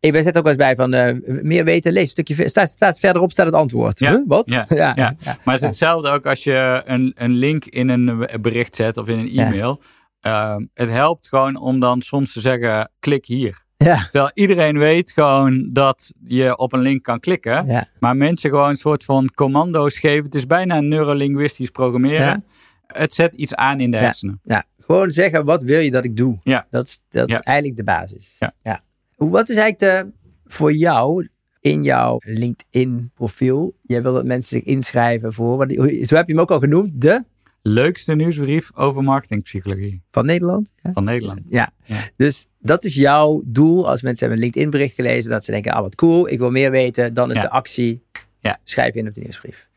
Ik 0.00 0.12
ben 0.12 0.22
zet 0.22 0.36
ook 0.36 0.42
wel 0.42 0.52
eens 0.52 0.62
bij 0.62 0.76
van 0.76 0.94
eh, 0.94 1.42
meer 1.42 1.64
weten, 1.64 1.92
lees 1.92 2.02
een 2.02 2.24
stukje. 2.24 2.48
Staat, 2.48 2.70
staat 2.70 2.98
verderop 2.98 3.32
staat 3.32 3.46
het 3.46 3.54
antwoord. 3.54 3.98
Ja. 3.98 4.10
Huh? 4.10 4.22
Wat? 4.26 4.50
Ja. 4.50 4.66
ja, 4.96 5.14
maar 5.24 5.54
het 5.54 5.54
is 5.54 5.60
hetzelfde 5.60 6.10
ook 6.10 6.26
als 6.26 6.44
je 6.44 6.82
een, 6.84 7.12
een 7.14 7.32
link 7.32 7.64
in 7.64 7.88
een 7.88 8.28
bericht 8.40 8.76
zet 8.76 8.96
of 8.96 9.08
in 9.08 9.18
een 9.18 9.28
e-mail. 9.28 9.80
Ehm, 10.20 10.64
het 10.74 10.90
helpt 10.90 11.28
gewoon 11.28 11.56
om 11.56 11.80
dan 11.80 12.02
soms 12.02 12.32
te 12.32 12.40
zeggen, 12.40 12.90
klik 12.98 13.26
hier. 13.26 13.64
Ja. 13.76 14.02
Terwijl 14.10 14.30
iedereen 14.34 14.78
weet 14.78 15.12
gewoon 15.12 15.68
dat 15.72 16.12
je 16.24 16.56
op 16.56 16.72
een 16.72 16.80
link 16.80 17.02
kan 17.02 17.20
klikken. 17.20 17.66
Ja. 17.66 17.88
Maar 17.98 18.16
mensen 18.16 18.50
gewoon 18.50 18.68
een 18.68 18.76
soort 18.76 19.04
van 19.04 19.30
commando's 19.34 19.98
geven. 19.98 20.24
Het 20.24 20.34
is 20.34 20.46
bijna 20.46 20.80
neurolinguistisch 20.80 21.70
programmeren. 21.70 22.44
Het 22.86 23.14
zet 23.14 23.32
iets 23.32 23.54
aan 23.54 23.80
in 23.80 23.90
de 23.90 23.96
hersenen. 23.96 24.40
Ja, 24.42 24.64
gewoon 24.78 25.10
zeggen, 25.10 25.44
wat 25.44 25.62
wil 25.62 25.80
je 25.80 25.90
dat 25.90 26.04
ik 26.04 26.16
doe? 26.16 26.38
Ja. 26.42 26.66
Dat, 26.70 27.00
dat 27.10 27.28
is 27.28 27.40
eigenlijk 27.40 27.76
de 27.76 27.84
basis. 27.84 28.36
Ja. 28.62 28.80
Wat 29.16 29.48
is 29.48 29.56
eigenlijk 29.56 29.78
de, 29.78 30.12
voor 30.44 30.72
jou 30.72 31.28
in 31.60 31.82
jouw 31.82 32.18
LinkedIn 32.24 33.10
profiel? 33.14 33.74
Jij 33.82 34.02
wil 34.02 34.12
dat 34.12 34.24
mensen 34.24 34.56
zich 34.56 34.66
inschrijven 34.66 35.32
voor, 35.32 35.56
wat, 35.56 35.70
zo 36.02 36.16
heb 36.16 36.26
je 36.26 36.32
hem 36.32 36.38
ook 36.40 36.50
al 36.50 36.60
genoemd, 36.60 37.00
de 37.00 37.24
Leukste 37.62 38.14
nieuwsbrief 38.14 38.70
over 38.74 39.02
marketingpsychologie 39.04 40.02
van 40.10 40.26
Nederland. 40.26 40.72
Ja. 40.82 40.92
van 40.92 41.04
Nederland. 41.04 41.40
Ja. 41.48 41.70
Ja. 41.84 41.96
dus 42.16 42.46
dat 42.58 42.84
is 42.84 42.94
jouw 42.94 43.42
doel 43.46 43.88
als 43.88 44.02
mensen 44.02 44.18
hebben 44.26 44.36
een 44.36 44.42
LinkedIn 44.44 44.70
bericht 44.70 44.94
gelezen, 44.94 45.30
dat 45.30 45.44
ze 45.44 45.50
denken, 45.50 45.72
ah 45.72 45.80
wat 45.80 45.94
cool, 45.94 46.28
ik 46.28 46.38
wil 46.38 46.50
meer 46.50 46.70
weten. 46.70 47.14
Dan 47.14 47.30
is 47.30 47.36
Ja. 47.36 47.42
de 47.42 47.50
actie, 47.50 48.02
Ja. 48.40 48.58
schrijf 48.64 48.94
in 48.94 49.06
op 49.08 49.14
de 49.14 49.20
nieuwsbrief. 49.20 49.68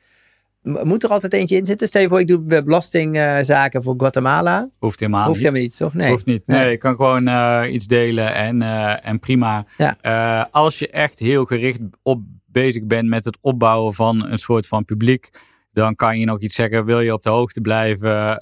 Moet 0.61 1.03
er 1.03 1.09
altijd 1.09 1.33
eentje 1.33 1.55
in 1.57 1.65
zitten? 1.65 1.87
Stel 1.87 2.01
je 2.01 2.07
voor, 2.07 2.19
ik 2.19 2.27
doe 2.27 2.63
belastingzaken 2.63 3.83
voor 3.83 3.93
Guatemala. 3.97 4.69
Hoeft 4.79 4.99
helemaal 4.99 5.25
Hoeft 5.25 5.33
niet. 5.35 5.43
helemaal 5.43 5.61
niet, 5.63 5.77
toch? 5.77 5.93
Nee. 5.93 6.09
Hoeft 6.09 6.25
niet. 6.25 6.47
Nee, 6.47 6.69
je 6.69 6.77
kan 6.77 6.95
gewoon 6.95 7.27
eh, 7.27 7.61
iets 7.73 7.87
delen 7.87 8.33
en, 8.33 8.61
eh, 8.61 9.07
en 9.07 9.19
prima. 9.19 9.65
Ja. 9.77 9.97
Eh, 10.01 10.45
als 10.51 10.79
je 10.79 10.89
echt 10.89 11.19
heel 11.19 11.45
gericht 11.45 11.79
op 12.01 12.21
bezig 12.45 12.83
bent 12.85 13.09
met 13.09 13.25
het 13.25 13.37
opbouwen 13.41 13.93
van 13.93 14.25
een 14.25 14.39
soort 14.39 14.67
van 14.67 14.85
publiek, 14.85 15.29
dan 15.71 15.95
kan 15.95 16.19
je 16.19 16.25
nog 16.25 16.39
iets 16.39 16.55
zeggen. 16.55 16.85
Wil 16.85 16.99
je 16.99 17.13
op 17.13 17.23
de 17.23 17.29
hoogte 17.29 17.61
blijven? 17.61 18.39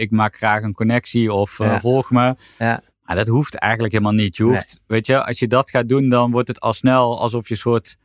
Ik 0.00 0.10
maak 0.10 0.36
graag 0.36 0.62
een 0.62 0.74
connectie 0.74 1.32
of 1.32 1.58
Ja. 1.58 1.80
volg 1.80 2.10
me. 2.10 2.34
Ja. 2.58 2.80
Maar 3.02 3.16
dat 3.16 3.28
hoeft 3.28 3.54
eigenlijk 3.54 3.92
helemaal 3.92 4.12
niet. 4.14 4.36
Je 4.36 4.42
hoeft, 4.42 4.80
weet 4.86 5.06
je, 5.06 5.24
als 5.24 5.38
je 5.38 5.48
dat 5.48 5.70
gaat 5.70 5.88
doen, 5.88 6.08
dan 6.08 6.30
wordt 6.30 6.48
het 6.48 6.60
al 6.60 6.72
snel 6.72 7.20
alsof 7.20 7.48
je 7.48 7.54
een 7.54 7.60
soort 7.60 7.96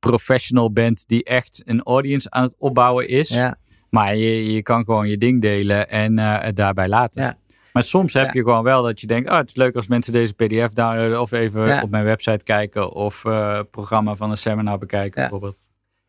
professional 0.00 0.72
bent 0.72 1.04
die 1.06 1.24
echt 1.24 1.62
een 1.64 1.82
audience 1.82 2.30
aan 2.30 2.42
het 2.42 2.54
opbouwen 2.58 3.08
is. 3.08 3.28
Ja. 3.28 3.58
Maar 3.90 4.16
je, 4.16 4.52
je 4.52 4.62
kan 4.62 4.84
gewoon 4.84 5.08
je 5.08 5.18
ding 5.18 5.40
delen 5.40 5.88
en 5.88 6.18
eh, 6.18 6.40
het 6.42 6.56
daarbij 6.56 6.88
laten. 6.88 7.22
Ja. 7.22 7.38
Maar 7.72 7.82
soms 7.82 8.12
heb 8.12 8.24
Ja. 8.26 8.30
je 8.32 8.40
gewoon 8.42 8.62
wel 8.62 8.82
dat 8.82 9.00
je 9.00 9.06
denkt, 9.06 9.28
oh, 9.30 9.36
het 9.36 9.48
is 9.48 9.56
leuk 9.56 9.74
als 9.76 9.86
mensen 9.86 10.12
deze 10.12 10.34
pdf 10.34 10.72
downloaden 10.72 11.20
of 11.20 11.32
even 11.32 11.66
Ja. 11.66 11.82
op 11.82 11.90
mijn 11.90 12.04
website 12.04 12.44
kijken 12.44 12.92
of 12.92 13.24
eh 13.24 13.60
programma 13.70 14.16
van 14.16 14.30
een 14.30 14.36
seminar 14.36 14.78
bekijken 14.78 15.22
Ja. 15.22 15.28
bijvoorbeeld. 15.28 15.56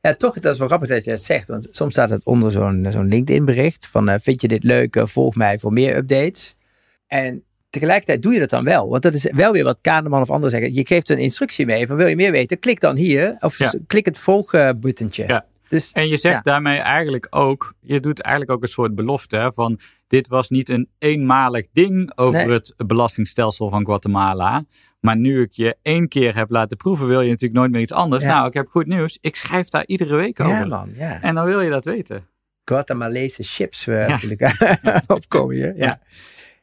Ja, 0.01 0.13
toch, 0.15 0.33
dat 0.39 0.53
is 0.53 0.59
wel 0.59 0.67
grappig 0.67 0.89
dat 0.89 1.05
je 1.05 1.11
het 1.11 1.21
zegt. 1.23 1.47
Want 1.47 1.67
soms 1.71 1.93
staat 1.93 2.09
het 2.09 2.25
onder 2.25 2.51
zo'n 2.51 2.87
zo'n 2.89 3.07
LinkedIn-bericht. 3.07 3.87
Van, 3.87 4.09
eh, 4.09 4.19
vind 4.21 4.41
je 4.41 4.47
dit 4.47 4.63
leuk? 4.63 5.01
Volg 5.05 5.35
mij 5.35 5.59
voor 5.59 5.73
meer 5.73 5.95
updates. 5.95 6.55
En 7.07 7.43
tegelijkertijd 7.71 8.21
doe 8.21 8.33
je 8.33 8.39
dat 8.39 8.49
dan 8.49 8.63
wel. 8.63 8.89
Want 8.89 9.03
dat 9.03 9.13
is 9.13 9.27
wel 9.31 9.51
weer 9.51 9.63
wat 9.63 9.77
Kahneman 9.81 10.21
of 10.21 10.29
anderen 10.29 10.51
zeggen. 10.51 10.73
Je 10.73 10.85
geeft 10.85 11.09
een 11.09 11.17
instructie 11.17 11.65
mee 11.65 11.87
van, 11.87 11.95
wil 11.95 12.07
je 12.07 12.15
meer 12.15 12.31
weten? 12.31 12.59
Klik 12.59 12.79
dan 12.79 12.95
hier. 12.95 13.35
Of 13.39 13.57
Ja. 13.57 13.73
klik 13.87 14.05
het 14.05 14.17
volgbuttentje. 14.17 15.23
Ja. 15.27 15.45
Dus, 15.69 15.91
En 15.91 16.07
je 16.07 16.17
zegt 16.17 16.35
Ja. 16.35 16.41
daarmee 16.51 16.77
eigenlijk 16.77 17.27
ook, 17.29 17.73
je 17.81 17.99
doet 17.99 18.19
eigenlijk 18.21 18.55
ook 18.55 18.61
een 18.63 18.69
soort 18.69 18.95
belofte 18.95 19.37
hè, 19.37 19.53
van 19.53 19.79
dit 20.07 20.27
was 20.27 20.49
niet 20.49 20.69
een 20.69 20.89
eenmalig 20.97 21.67
ding 21.73 22.11
over 22.17 22.45
Nee. 22.45 22.53
het 22.53 22.73
belastingstelsel 22.87 23.69
van 23.69 23.85
Guatemala. 23.85 24.63
Maar 24.99 25.17
nu 25.17 25.41
ik 25.41 25.51
je 25.51 25.75
één 25.81 26.07
keer 26.07 26.35
heb 26.35 26.49
laten 26.49 26.77
proeven, 26.77 27.07
wil 27.07 27.21
je 27.21 27.29
natuurlijk 27.29 27.59
nooit 27.59 27.71
meer 27.71 27.81
iets 27.81 27.91
anders. 27.91 28.23
Ja. 28.23 28.29
Nou, 28.33 28.47
ik 28.47 28.53
heb 28.53 28.67
goed 28.67 28.85
nieuws. 28.87 29.17
Ik 29.21 29.35
schrijf 29.35 29.69
daar 29.69 29.85
iedere 29.85 30.15
week 30.15 30.39
over. 30.39 30.53
ja 30.55 30.65
man, 30.65 30.89
ja. 30.93 31.21
En 31.21 31.35
dan 31.35 31.45
wil 31.45 31.61
je 31.61 31.69
dat 31.69 31.85
weten. 31.85 32.25
Guatemalese 32.65 33.43
chips 33.43 33.87
eh, 33.87 33.99
Ja. 34.01 34.07
natuurlijk 34.07 34.53
opkomen 35.07 35.55
hier. 35.55 35.73
Ja. 35.77 35.99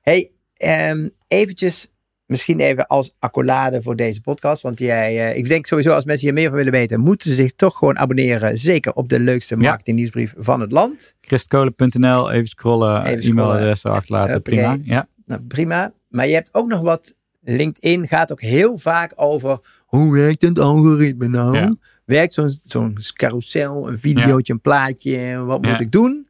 Hey, 0.00 0.30
ehm, 0.58 1.08
eventjes, 1.28 1.88
misschien 2.26 2.60
even 2.60 2.86
als 2.86 3.14
accolade 3.18 3.82
voor 3.82 3.96
deze 3.96 4.20
podcast. 4.20 4.62
Want 4.62 4.78
jij, 4.78 5.30
eh, 5.30 5.36
ik 5.36 5.48
denk 5.48 5.66
sowieso 5.66 5.92
als 5.92 6.04
mensen 6.04 6.24
hier 6.26 6.34
meer 6.34 6.48
van 6.48 6.56
willen 6.56 6.72
weten, 6.72 7.00
moeten 7.00 7.30
ze 7.30 7.36
zich 7.36 7.52
toch 7.54 7.78
gewoon 7.78 7.98
abonneren. 7.98 8.58
Zeker 8.58 8.92
op 8.92 9.08
de 9.08 9.20
leukste 9.20 9.54
Ja. 9.54 9.60
marketingnieuwsbrief 9.62 10.34
van 10.36 10.60
het 10.60 10.72
land. 10.72 11.16
Christkolen.nl, 11.20 12.30
even 12.30 12.48
scrollen, 12.48 13.04
Even 13.04 13.22
scrollen. 13.22 13.44
e-mailadres 13.44 13.84
achterlaten, 13.84 14.42
prima. 14.42 14.78
Ja. 14.82 15.08
Nou, 15.26 15.40
prima. 15.40 15.92
Maar 16.08 16.26
je 16.28 16.34
hebt 16.34 16.54
ook 16.54 16.68
nog 16.68 16.80
wat. 16.80 17.16
LinkedIn 17.40 18.08
gaat 18.08 18.32
ook 18.32 18.40
heel 18.40 18.78
vaak 18.78 19.12
over 19.14 19.58
hoe 19.86 20.12
werkt 20.14 20.42
het 20.42 20.58
algoritme 20.58 21.28
nou? 21.28 21.56
Ja. 21.56 21.74
Werkt 22.04 22.32
zo'n 22.32 22.50
zo'n 22.64 22.98
carousel, 23.12 23.88
een 23.88 23.98
videootje, 23.98 24.52
een 24.52 24.60
plaatje, 24.60 25.36
wat 25.44 25.62
moet 25.62 25.80
ik 25.80 25.90
doen? 25.90 26.28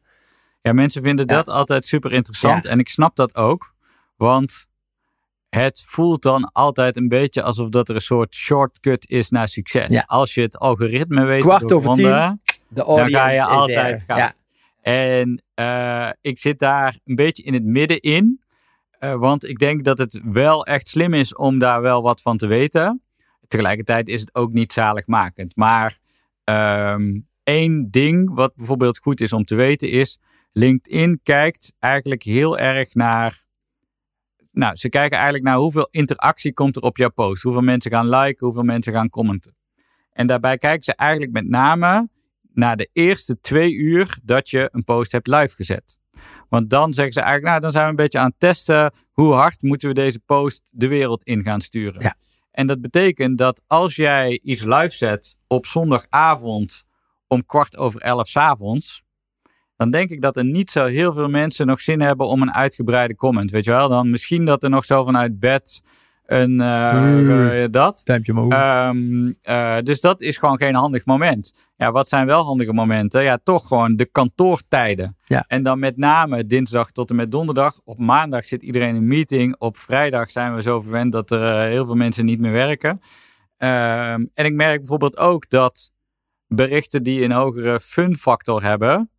Ja, 0.61 0.73
mensen 0.73 1.03
vinden 1.03 1.27
dat 1.27 1.47
altijd 1.47 1.85
super 1.85 2.11
interessant. 2.11 2.65
En 2.65 2.79
ik 2.79 2.89
snap 2.89 3.15
dat 3.15 3.35
ook. 3.35 3.73
Want 4.19 4.67
het 5.49 5.83
voelt 5.87 6.21
dan 6.21 6.51
altijd 6.51 6.97
een 6.97 7.07
beetje 7.07 7.43
alsof 7.43 7.69
dat 7.69 7.89
er 7.89 7.95
een 7.95 8.01
soort 8.01 8.35
shortcut 8.35 9.09
is 9.09 9.29
naar 9.29 9.47
succes. 9.47 9.87
Ja. 9.87 10.03
Als 10.07 10.33
je 10.33 10.41
het 10.41 10.57
algoritme 10.57 11.25
weet 11.25 11.41
Kwart 11.41 11.71
over 11.71 11.93
tien, 11.93 12.03
De 12.03 12.39
dan 12.67 13.09
ga 13.09 13.29
je 13.29 13.37
is 13.37 13.43
altijd 13.43 14.03
gaan. 14.03 14.17
Ja. 14.17 14.33
En 14.81 15.43
eh, 15.53 16.09
ik 16.21 16.37
zit 16.37 16.59
daar 16.59 16.99
een 17.05 17.15
beetje 17.15 17.43
in 17.43 17.53
het 17.53 17.63
midden 17.63 17.99
in. 17.99 18.41
Eh, 18.91 19.15
want 19.15 19.45
ik 19.45 19.59
denk 19.59 19.83
dat 19.83 19.97
het 19.97 20.21
wel 20.23 20.65
echt 20.65 20.87
slim 20.87 21.13
is 21.13 21.35
om 21.35 21.59
daar 21.59 21.81
wel 21.81 22.01
wat 22.01 22.21
van 22.21 22.37
te 22.37 22.47
weten. 22.47 23.01
Tegelijkertijd 23.47 24.09
is 24.09 24.21
het 24.21 24.35
ook 24.35 24.53
niet 24.53 24.73
zaligmakend. 24.73 25.55
Maar 25.55 25.97
ehm, 26.43 27.19
één 27.43 27.91
ding 27.91 28.33
wat 28.33 28.55
bijvoorbeeld 28.55 28.97
goed 28.97 29.21
is 29.21 29.33
om 29.33 29.45
te 29.45 29.55
weten 29.55 29.89
is... 29.89 30.19
LinkedIn 30.51 31.19
kijkt 31.23 31.73
eigenlijk 31.79 32.23
heel 32.23 32.57
erg 32.57 32.93
naar... 32.93 33.43
Nou, 34.51 34.75
ze 34.75 34.89
kijken 34.89 35.15
eigenlijk 35.15 35.45
naar 35.45 35.57
hoeveel 35.57 35.87
interactie 35.91 36.53
komt 36.53 36.75
er 36.75 36.81
op 36.81 36.97
jouw 36.97 37.09
post. 37.09 37.43
Hoeveel 37.43 37.61
mensen 37.61 37.91
gaan 37.91 38.09
liken, 38.09 38.45
hoeveel 38.45 38.63
mensen 38.63 38.93
gaan 38.93 39.09
commenten. 39.09 39.55
En 40.11 40.27
daarbij 40.27 40.57
kijken 40.57 40.83
ze 40.83 40.95
eigenlijk 40.95 41.31
met 41.31 41.47
name 41.47 42.09
naar 42.53 42.77
de 42.77 42.89
eerste 42.93 43.39
twee 43.39 43.73
uur 43.73 44.17
dat 44.23 44.49
je 44.49 44.69
een 44.71 44.83
post 44.83 45.11
hebt 45.11 45.27
live 45.27 45.55
gezet. 45.55 45.97
Want 46.49 46.69
dan 46.69 46.93
zeggen 46.93 47.13
ze 47.13 47.19
eigenlijk, 47.19 47.49
nou 47.49 47.61
dan 47.61 47.71
zijn 47.71 47.83
we 47.83 47.89
een 47.89 47.95
beetje 47.95 48.19
aan 48.19 48.29
het 48.29 48.39
testen 48.39 48.93
hoe 49.11 49.33
hard 49.33 49.61
moeten 49.61 49.87
we 49.87 49.93
deze 49.93 50.19
post 50.19 50.69
de 50.71 50.87
wereld 50.87 51.23
in 51.23 51.43
gaan 51.43 51.61
sturen. 51.61 52.01
Ja. 52.01 52.15
En 52.51 52.67
dat 52.67 52.81
betekent 52.81 53.37
dat 53.37 53.63
als 53.67 53.95
jij 53.95 54.39
iets 54.43 54.63
live 54.63 54.91
zet 54.91 55.37
op 55.47 55.65
zondagavond 55.65 56.85
om 57.27 57.45
kwart 57.45 57.77
over 57.77 58.01
elf 58.01 58.27
's 58.27 58.35
avonds, 58.35 59.03
dan 59.79 59.91
denk 59.91 60.09
ik 60.09 60.21
dat 60.21 60.37
er 60.37 60.45
niet 60.45 60.71
zo 60.71 60.85
heel 60.85 61.13
veel 61.13 61.29
mensen 61.29 61.67
nog 61.67 61.81
zin 61.81 62.01
hebben 62.01 62.27
om 62.27 62.41
een 62.41 62.53
uitgebreide 62.53 63.15
comment. 63.15 63.51
Weet 63.51 63.65
je 63.65 63.71
wel? 63.71 63.89
Dan 63.89 64.09
misschien 64.09 64.45
dat 64.45 64.63
er 64.63 64.69
nog 64.69 64.85
zo 64.85 65.05
vanuit 65.05 65.39
bed 65.39 65.81
een 66.25 66.59
Hmm. 66.59 67.49
eh, 67.49 67.65
dat. 67.71 68.01
Eh, 69.41 69.77
dus 69.83 70.01
dat 70.01 70.21
is 70.21 70.37
gewoon 70.37 70.57
geen 70.57 70.75
handig 70.75 71.05
moment. 71.05 71.53
Ja, 71.75 71.91
wat 71.91 72.07
zijn 72.07 72.25
wel 72.25 72.43
handige 72.43 72.73
momenten? 72.73 73.23
Ja, 73.23 73.39
toch 73.43 73.67
gewoon 73.67 73.95
de 73.95 74.05
kantoortijden. 74.05 75.17
Ja. 75.25 75.43
En 75.47 75.63
dan 75.63 75.79
met 75.79 75.97
name 75.97 76.45
dinsdag 76.45 76.91
tot 76.91 77.09
en 77.09 77.15
met 77.15 77.31
donderdag. 77.31 77.79
Op 77.83 77.97
maandag 77.99 78.45
zit 78.45 78.61
iedereen 78.61 78.89
in 78.89 78.95
een 78.95 79.07
meeting. 79.07 79.55
Op 79.59 79.77
vrijdag 79.77 80.31
zijn 80.31 80.55
we 80.55 80.61
zo 80.61 80.81
verwend 80.81 81.11
dat 81.11 81.31
er 81.31 81.43
eh, 81.43 81.69
heel 81.69 81.85
veel 81.85 81.95
mensen 81.95 82.25
niet 82.25 82.39
meer 82.39 82.51
werken. 82.51 83.01
Ehm, 83.57 84.25
en 84.33 84.45
ik 84.45 84.53
merk 84.53 84.77
bijvoorbeeld 84.77 85.17
ook 85.17 85.49
dat 85.49 85.91
berichten 86.47 87.03
die 87.03 87.23
een 87.23 87.31
hogere 87.31 87.79
fun 87.79 88.15
factor 88.15 88.63
hebben, 88.63 89.09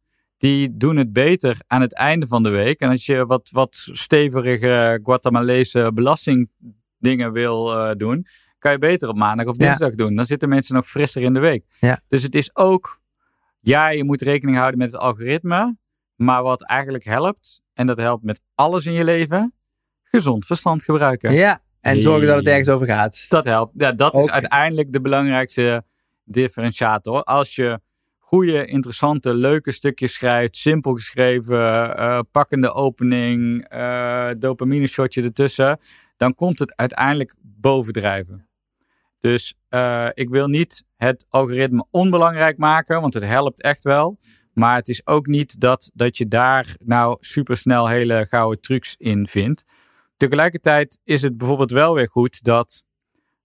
die 0.41 0.77
doen 0.77 0.97
het 0.97 1.13
beter 1.13 1.57
aan 1.67 1.81
het 1.81 1.95
einde 1.95 2.27
van 2.27 2.43
de 2.43 2.49
week. 2.49 2.81
En 2.81 2.91
als 2.91 3.07
je 3.07 3.27
wat, 3.27 3.49
wat 3.53 3.77
stevige 3.93 5.01
Guatemalese 5.03 5.91
belastingdingen 5.95 7.33
wil 7.33 7.75
eh, 7.77 7.91
doen, 7.97 8.27
kan 8.59 8.73
je 8.73 8.79
beter 8.79 9.09
op 9.09 9.17
maandag 9.17 9.47
of 9.47 9.57
Ja. 9.59 9.67
dinsdag 9.67 9.95
doen. 9.95 10.15
Dan 10.17 10.27
zitten 10.27 10.49
mensen 10.49 10.75
nog 10.75 10.87
frisser 10.89 11.23
in 11.23 11.35
de 11.35 11.41
week. 11.41 11.65
Ja. 11.81 12.01
Dus 12.09 12.23
het 12.23 12.35
is 12.35 12.57
ook, 12.57 13.01
ja, 13.61 13.89
je 13.89 14.05
moet 14.05 14.21
rekening 14.23 14.57
houden 14.57 14.79
met 14.79 14.93
het 14.93 15.01
algoritme. 15.01 15.77
Maar 16.17 16.43
wat 16.43 16.63
eigenlijk 16.63 17.05
helpt, 17.05 17.61
en 17.75 17.87
dat 17.87 17.99
helpt 17.99 18.25
met 18.25 18.41
alles 18.55 18.87
in 18.87 18.93
je 18.93 19.05
leven, 19.05 19.55
gezond 20.03 20.47
verstand 20.47 20.85
gebruiken. 20.85 21.33
ja, 21.33 21.61
en 21.81 22.01
zorgen 22.01 22.27
dat 22.27 22.37
het 22.37 22.47
ergens 22.47 22.69
over 22.69 22.87
gaat. 22.87 23.25
Dat 23.29 23.45
helpt. 23.45 23.73
Ja, 23.77 23.93
dat 23.93 24.15
is 24.15 24.29
uiteindelijk 24.31 24.93
de 24.93 25.01
belangrijkste 25.01 25.85
differentiator. 26.25 27.23
Als 27.23 27.55
je 27.55 27.81
goede, 28.31 28.67
interessante, 28.67 29.35
leuke 29.35 29.73
stukjes 29.73 30.15
schrijft, 30.15 30.57
simpel 30.57 30.95
geschreven, 30.95 31.97
eh, 31.97 32.21
pakkende 32.31 32.73
opening, 32.73 33.69
eh 33.69 34.31
dopamine 34.39 34.87
shotje 34.87 35.23
ertussen, 35.23 35.81
dan 36.17 36.35
komt 36.35 36.59
het 36.59 36.77
uiteindelijk 36.77 37.35
bovendrijven. 37.41 38.49
Dus 39.21 39.55
eh, 39.69 40.09
ik 40.15 40.29
wil 40.29 40.49
niet 40.49 40.85
het 40.97 41.27
algoritme 41.29 41.87
onbelangrijk 41.91 42.59
maken, 42.59 43.01
want 43.01 43.15
het 43.15 43.25
helpt 43.25 43.63
echt 43.63 43.85
wel. 43.85 44.19
Maar 44.53 44.77
het 44.77 44.89
is 44.89 45.07
ook 45.07 45.27
niet 45.27 45.61
dat, 45.61 45.91
dat 45.95 46.17
je 46.17 46.29
daar 46.29 46.77
nou 46.85 47.17
supersnel 47.21 47.89
hele 47.89 48.27
gouden 48.29 48.61
trucs 48.61 48.95
in 48.99 49.27
vindt. 49.27 49.65
Tegelijkertijd 50.17 51.01
is 51.05 51.23
het 51.23 51.37
bijvoorbeeld 51.37 51.71
wel 51.71 51.95
weer 51.95 52.09
goed 52.09 52.45
dat, 52.45 52.85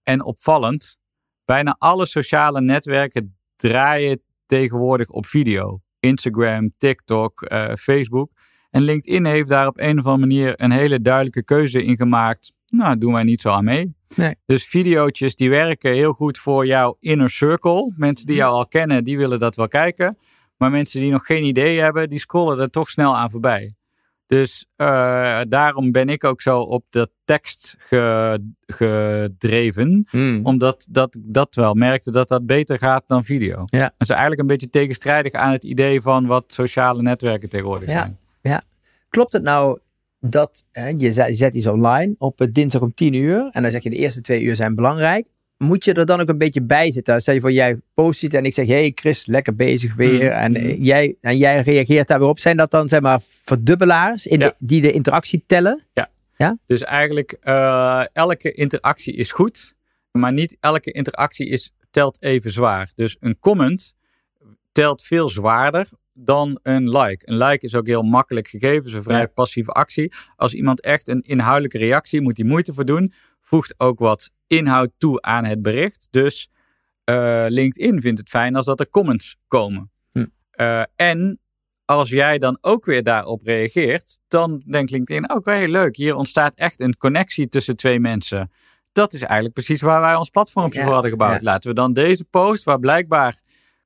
en 0.02 0.24
opvallend, 0.24 0.98
bijna 1.44 1.76
alle 1.78 2.06
sociale 2.06 2.60
netwerken 2.60 3.36
draaien 3.56 4.24
tegenwoordig 4.46 5.08
op 5.10 5.26
video. 5.26 5.80
Instagram, 6.00 6.70
TikTok, 6.78 7.42
eh, 7.42 7.74
Facebook. 7.74 8.30
En 8.70 8.82
LinkedIn 8.82 9.24
heeft 9.24 9.48
daar 9.48 9.66
op 9.66 9.78
een 9.78 9.98
of 9.98 10.06
andere 10.06 10.26
manier 10.26 10.52
een 10.56 10.70
hele 10.70 11.00
duidelijke 11.00 11.44
keuze 11.44 11.84
in 11.84 11.96
gemaakt. 11.96 12.52
Nou, 12.68 12.98
doen 12.98 13.12
wij 13.12 13.22
niet 13.22 13.40
zo 13.40 13.50
aan 13.50 13.64
mee. 13.64 13.94
Nee. 14.14 14.34
Dus 14.46 14.66
videootjes 14.66 15.34
die 15.34 15.50
werken 15.50 15.92
heel 15.92 16.12
goed 16.12 16.38
voor 16.38 16.66
jouw 16.66 16.96
inner 17.00 17.30
circle. 17.30 17.92
Mensen 17.96 18.26
die 18.26 18.36
jou 18.36 18.52
al 18.52 18.66
kennen, 18.66 19.04
die 19.04 19.18
willen 19.18 19.38
dat 19.38 19.56
wel 19.56 19.68
kijken. 19.68 20.18
Maar 20.56 20.70
mensen 20.70 21.00
die 21.00 21.10
nog 21.10 21.26
geen 21.26 21.44
idee 21.44 21.80
hebben, 21.80 22.08
die 22.08 22.18
scrollen 22.18 22.58
er 22.58 22.70
toch 22.70 22.90
snel 22.90 23.16
aan 23.16 23.30
voorbij. 23.30 23.75
Dus 24.26 24.66
eh, 24.76 25.40
daarom 25.48 25.92
ben 25.92 26.08
ik 26.08 26.24
ook 26.24 26.42
zo 26.42 26.60
op 26.60 26.84
de 26.90 27.10
tekst 27.24 27.76
ge- 27.78 28.50
gedreven. 28.66 30.06
Hmm. 30.10 30.40
Omdat 30.46 30.86
dat, 30.90 31.16
dat 31.20 31.54
wel 31.54 31.74
merkte 31.74 32.10
dat 32.10 32.28
dat 32.28 32.46
beter 32.46 32.78
gaat 32.78 33.04
dan 33.06 33.24
video. 33.24 33.62
Ja. 33.66 33.78
Dat 33.80 33.92
is 33.98 34.08
eigenlijk 34.08 34.40
een 34.40 34.46
beetje 34.46 34.70
tegenstrijdig 34.70 35.32
aan 35.32 35.52
het 35.52 35.64
idee 35.64 36.00
van 36.00 36.26
wat 36.26 36.44
sociale 36.46 37.02
netwerken 37.02 37.48
tegenwoordig 37.48 37.88
Ja. 37.88 37.94
zijn. 37.94 38.18
Klopt 39.08 39.32
het 39.32 39.42
nou 39.42 39.78
dat 40.20 40.66
hè, 40.72 40.88
je 40.96 41.12
zet, 41.12 41.26
je 41.26 41.32
zet 41.34 41.54
iets 41.54 41.66
online 41.66 42.14
op 42.18 42.40
eh, 42.40 42.48
dinsdag 42.52 42.80
om 42.80 42.94
10 42.94 43.12
uur 43.14 43.48
en 43.52 43.62
dan 43.62 43.70
zeg 43.70 43.82
je 43.82 43.90
de 43.90 43.96
eerste 43.96 44.20
twee 44.20 44.42
uur 44.42 44.56
zijn 44.56 44.74
belangrijk. 44.74 45.26
Moet 45.58 45.84
je 45.84 45.92
er 45.92 46.06
dan 46.06 46.20
ook 46.20 46.28
een 46.28 46.38
beetje 46.38 46.62
bij 46.62 46.90
zitten? 46.90 47.20
Stel 47.20 47.34
je 47.34 47.40
voor, 47.40 47.52
jij 47.52 47.80
post 47.94 48.22
iets 48.22 48.34
en 48.34 48.44
ik 48.44 48.54
zeg, 48.54 48.66
hey 48.66 48.92
Chris, 48.94 49.26
lekker 49.26 49.54
bezig 49.56 49.94
weer. 49.94 50.24
Mhm. 50.30 50.38
En, 50.38 50.54
eh, 50.54 50.84
jij, 50.84 51.16
en 51.20 51.36
jij 51.38 51.60
reageert 51.60 52.08
daar 52.08 52.18
weer 52.18 52.28
op. 52.28 52.38
Zijn 52.38 52.56
dat 52.56 52.70
dan 52.70 52.88
zeg 52.88 53.00
maar 53.00 53.20
verdubbelaars 53.44 54.26
in 54.26 54.38
Ja. 54.38 54.48
de, 54.48 54.54
die 54.58 54.80
de 54.80 54.92
interactie 54.92 55.44
tellen? 55.46 55.80
Dus 56.66 56.82
eigenlijk 56.82 57.32
eh, 57.40 58.04
elke 58.12 58.52
interactie 58.52 59.14
is 59.14 59.32
goed, 59.32 59.74
maar 60.12 60.32
niet 60.32 60.56
elke 60.60 60.90
interactie 60.92 61.48
is, 61.48 61.72
telt 61.90 62.22
even 62.22 62.52
zwaar. 62.52 62.92
Dus 62.94 63.16
een 63.20 63.38
comment 63.38 63.94
telt 64.72 65.02
veel 65.02 65.28
zwaarder 65.28 65.88
dan 66.12 66.58
een 66.62 66.90
like. 66.98 67.30
Een 67.30 67.36
like 67.36 67.66
is 67.66 67.74
ook 67.74 67.86
heel 67.86 68.02
makkelijk 68.02 68.48
gegeven, 68.48 68.84
is 68.84 68.92
een 68.92 69.02
vrij 69.02 69.20
Ja. 69.20 69.26
passieve 69.26 69.70
actie. 69.70 70.12
Als 70.36 70.54
iemand 70.54 70.80
echt 70.80 71.08
een 71.08 71.20
inhoudelijke 71.20 71.78
reactie 71.78 72.20
moet 72.20 72.36
die 72.36 72.44
moeite 72.44 72.72
voor 72.74 72.84
doen, 72.84 73.12
voegt 73.46 73.74
ook 73.76 73.98
wat 73.98 74.30
inhoud 74.46 74.90
toe 74.98 75.22
aan 75.22 75.44
het 75.44 75.62
bericht. 75.62 76.08
Dus 76.10 76.48
eh, 77.04 77.44
LinkedIn 77.48 78.00
vindt 78.00 78.18
het 78.18 78.28
fijn 78.28 78.56
als 78.56 78.66
dat 78.66 78.80
er 78.80 78.88
comments 78.90 79.36
komen. 79.48 79.90
Hm. 80.12 80.24
Eh, 80.50 80.82
en 80.96 81.40
als 81.84 82.08
jij 82.08 82.38
dan 82.38 82.58
ook 82.60 82.84
weer 82.84 83.02
daarop 83.02 83.42
reageert, 83.42 84.18
dan 84.28 84.62
denkt 84.66 84.90
LinkedIn, 84.90 85.30
oké, 85.32 85.52
heel 85.52 85.68
leuk, 85.68 85.96
hier 85.96 86.14
ontstaat 86.16 86.54
echt 86.54 86.80
een 86.80 86.96
connectie 86.96 87.48
tussen 87.48 87.76
twee 87.76 88.00
mensen. 88.00 88.50
Dat 88.92 89.12
is 89.12 89.22
eigenlijk 89.22 89.54
precies 89.54 89.80
waar 89.80 90.00
wij 90.00 90.14
ons 90.14 90.30
platformpje 90.30 90.78
Ja, 90.78 90.84
voor 90.84 90.92
hadden 90.94 91.10
gebouwd. 91.10 91.40
ja. 91.40 91.50
Laten 91.50 91.68
we 91.68 91.74
dan 91.74 91.92
deze 91.92 92.24
post, 92.24 92.64
waar 92.64 92.80
blijkbaar 92.80 93.40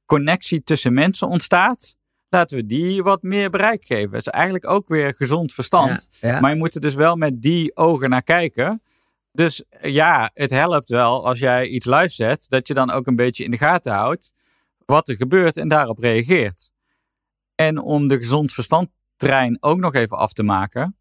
connectie 0.05 0.63
tussen 0.65 0.93
mensen 0.93 1.29
ontstaat, 1.29 1.97
laten 2.29 2.57
we 2.57 2.67
die 2.67 3.03
wat 3.03 3.23
meer 3.23 3.51
bereik 3.51 3.85
geven. 3.85 4.11
Dat 4.11 4.21
is 4.21 4.27
eigenlijk 4.27 4.69
ook 4.69 4.89
weer 4.89 5.15
gezond 5.15 5.53
verstand. 5.55 6.09
Ja. 6.21 6.41
Maar 6.41 6.51
je 6.51 6.57
moet 6.57 6.75
er 6.75 6.81
dus 6.81 6.95
wel 6.95 7.17
met 7.17 7.43
die 7.43 7.77
ogen 7.77 8.11
naar 8.11 8.23
kijken. 8.23 8.83
Dus 9.33 9.65
ja, 9.81 10.31
het 10.35 10.51
helpt 10.51 10.89
wel 10.89 11.27
als 11.27 11.39
jij 11.39 11.67
iets 11.67 11.87
live 11.87 12.09
zet, 12.09 12.47
dat 12.49 12.69
je 12.69 12.75
dan 12.75 12.91
ook 12.91 13.07
een 13.07 13.17
beetje 13.17 13.45
in 13.45 13.51
de 13.51 13.59
gaten 13.59 13.93
houdt 13.93 14.33
wat 14.91 15.09
er 15.09 15.17
gebeurt 15.17 15.57
en 15.57 15.69
daarop 15.69 15.99
reageert. 15.99 16.71
En 17.55 17.79
om 17.79 18.09
de 18.09 18.19
gezond 18.19 18.53
verstandtrein 18.53 19.57
ook 19.61 19.79
nog 19.79 19.95
even 19.95 20.17
af 20.17 20.33
te 20.33 20.43
maken. 20.43 20.97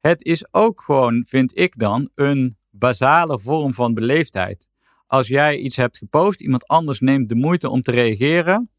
Het 0.00 0.24
is 0.24 0.54
ook 0.54 0.80
gewoon, 0.80 1.24
vind 1.28 1.58
ik 1.58 1.78
dan, 1.78 2.10
een 2.14 2.56
basale 2.70 3.38
vorm 3.38 3.74
van 3.74 3.94
beleefdheid. 3.94 4.68
Als 5.06 5.26
jij 5.26 5.56
iets 5.58 5.76
hebt 5.76 5.98
gepost, 5.98 6.40
iemand 6.40 6.66
anders 6.66 7.00
neemt 7.00 7.28
de 7.28 7.34
moeite 7.34 7.70
om 7.70 7.82
te 7.82 7.90
reageren. 7.90 8.70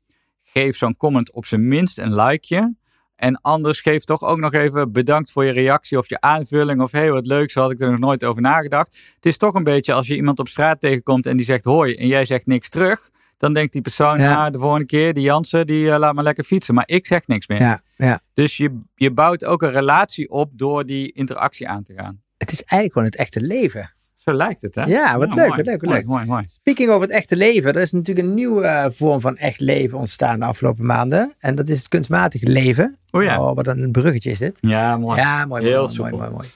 Geef 0.41 0.77
zo'n 0.77 0.97
comment 0.97 1.31
op 1.31 1.45
zijn 1.45 1.67
minst 1.67 1.99
een 1.99 2.15
likeje. 2.15 2.75
En 3.21 3.41
anders 3.41 3.81
geef 3.81 4.03
toch 4.03 4.23
ook 4.23 4.39
nog 4.39 4.53
even 4.53 4.91
bedankt 4.91 5.31
voor 5.31 5.45
je 5.45 5.51
reactie 5.51 5.97
of 5.97 6.09
je 6.09 6.21
aanvulling. 6.21 6.81
Of 6.81 6.91
hey, 6.91 7.11
wat 7.11 7.25
leuk, 7.25 7.51
zo 7.51 7.61
had 7.61 7.71
ik 7.71 7.81
er 7.81 7.91
nog 7.91 7.99
nooit 7.99 8.23
over 8.23 8.41
nagedacht. 8.41 8.97
Het 9.15 9.25
is 9.25 9.37
toch 9.37 9.53
een 9.53 9.63
beetje 9.63 9.93
als 9.93 10.07
je 10.07 10.15
iemand 10.15 10.39
op 10.39 10.47
straat 10.47 10.81
tegenkomt 10.81 11.25
en 11.25 11.37
die 11.37 11.45
zegt 11.45 11.65
hoi 11.65 11.95
en 11.95 12.07
jij 12.07 12.25
zegt 12.25 12.45
niks 12.45 12.69
terug. 12.69 13.09
Dan 13.37 13.53
denkt 13.53 13.73
die 13.73 13.81
persoon, 13.81 14.17
Ja. 14.17 14.23
ja. 14.23 14.49
de 14.49 14.57
volgende 14.57 14.85
keer, 14.85 15.13
die 15.13 15.23
Jansen, 15.23 15.67
die 15.67 15.91
eh, 15.91 15.99
laat 15.99 16.13
maar 16.13 16.23
lekker 16.23 16.43
fietsen. 16.43 16.73
Maar 16.73 16.87
ik 16.87 17.05
zeg 17.05 17.27
niks 17.27 17.47
meer. 17.47 17.59
Ja, 17.59 17.81
ja. 17.95 18.21
Dus 18.33 18.57
je, 18.57 18.79
je 18.95 19.11
bouwt 19.11 19.45
ook 19.45 19.61
een 19.61 19.71
relatie 19.71 20.29
op 20.29 20.51
door 20.53 20.85
die 20.85 21.11
interactie 21.11 21.67
aan 21.67 21.83
te 21.83 21.93
gaan. 21.93 22.21
Het 22.37 22.51
is 22.51 22.63
eigenlijk 22.63 22.93
gewoon 22.93 23.07
het 23.07 23.15
echte 23.15 23.41
leven. 23.41 23.91
Zo 24.23 24.33
lijkt 24.33 24.61
het, 24.61 24.75
hè? 24.75 24.83
Ja, 24.83 25.17
wat 25.17 25.33
leuk, 25.33 25.47
mooi. 25.47 25.49
wat 25.57 25.65
leuk, 25.65 25.81
wat 25.81 25.89
leuk. 25.93 26.05
Mooi, 26.05 26.25
mooi. 26.25 26.43
Speaking 26.47 26.89
over 26.89 27.01
het 27.01 27.11
echte 27.15 27.35
leven, 27.35 27.73
er 27.73 27.81
is 27.81 27.91
natuurlijk 27.91 28.27
een 28.27 28.33
nieuwe 28.33 28.65
eh, 28.65 28.85
vorm 28.89 29.21
van 29.21 29.37
echt 29.37 29.59
leven 29.59 29.97
ontstaan 29.97 30.39
de 30.39 30.45
afgelopen 30.45 30.85
maanden. 30.85 31.33
En 31.39 31.55
dat 31.55 31.69
is 31.69 31.77
het 31.77 31.87
kunstmatige 31.87 32.47
leven. 32.49 32.97
Oh 33.11 33.23
ja. 33.23 33.41
Oh, 33.41 33.55
wat 33.55 33.67
een 33.67 33.91
bruggetje 33.91 34.29
is 34.29 34.37
dit. 34.39 34.57
Ja, 34.61 34.97
mooi. 34.97 35.19
Ja, 35.19 35.45
mooi, 35.45 35.63
Heel 35.63 35.87
mooi, 35.87 35.97
mooi, 35.97 36.11
mooi, 36.15 36.29
mooi. 36.29 36.47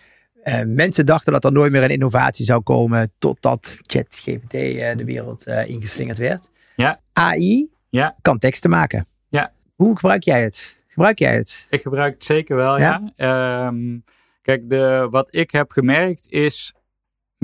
Eh, 0.43 0.61
mensen 0.65 1.05
dachten 1.05 1.33
dat 1.33 1.43
er 1.45 1.51
nooit 1.51 1.71
meer 1.71 1.83
een 1.83 1.89
innovatie 1.89 2.45
zou 2.45 2.61
komen 2.61 3.11
totdat 3.19 3.77
ChatGPT 3.81 4.53
eh, 4.53 4.97
de 4.97 5.03
wereld 5.05 5.47
ingeslingerd 5.47 6.17
werd. 6.17 6.49
Ja. 6.75 6.99
AI 7.13 7.69
Ja. 7.89 8.15
kan 8.21 8.37
teksten 8.37 8.69
maken. 8.69 9.05
Ja. 9.29 9.51
Hoe 9.75 9.95
gebruik 9.95 10.23
jij 10.23 10.43
het? 10.43 10.77
Gebruik 10.87 11.19
jij 11.19 11.35
het? 11.35 11.67
Ik 11.69 11.81
gebruik 11.81 12.13
het 12.13 12.23
zeker 12.23 12.55
wel, 12.55 12.79
ja. 12.79 13.11
Ehm, 13.15 13.97
kijk, 14.41 14.69
de, 14.69 15.07
wat 15.11 15.27
ik 15.35 15.51
heb 15.51 15.71
gemerkt 15.71 16.31
is... 16.31 16.73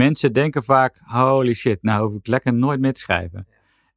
Mensen 0.01 0.33
denken 0.33 0.63
vaak, 0.63 1.01
holy 1.05 1.53
shit, 1.53 1.83
nou 1.83 2.03
hoef 2.03 2.15
ik 2.15 2.27
lekker 2.27 2.53
nooit 2.53 2.79
meer 2.79 2.93
te 2.93 2.99
schrijven. 2.99 3.47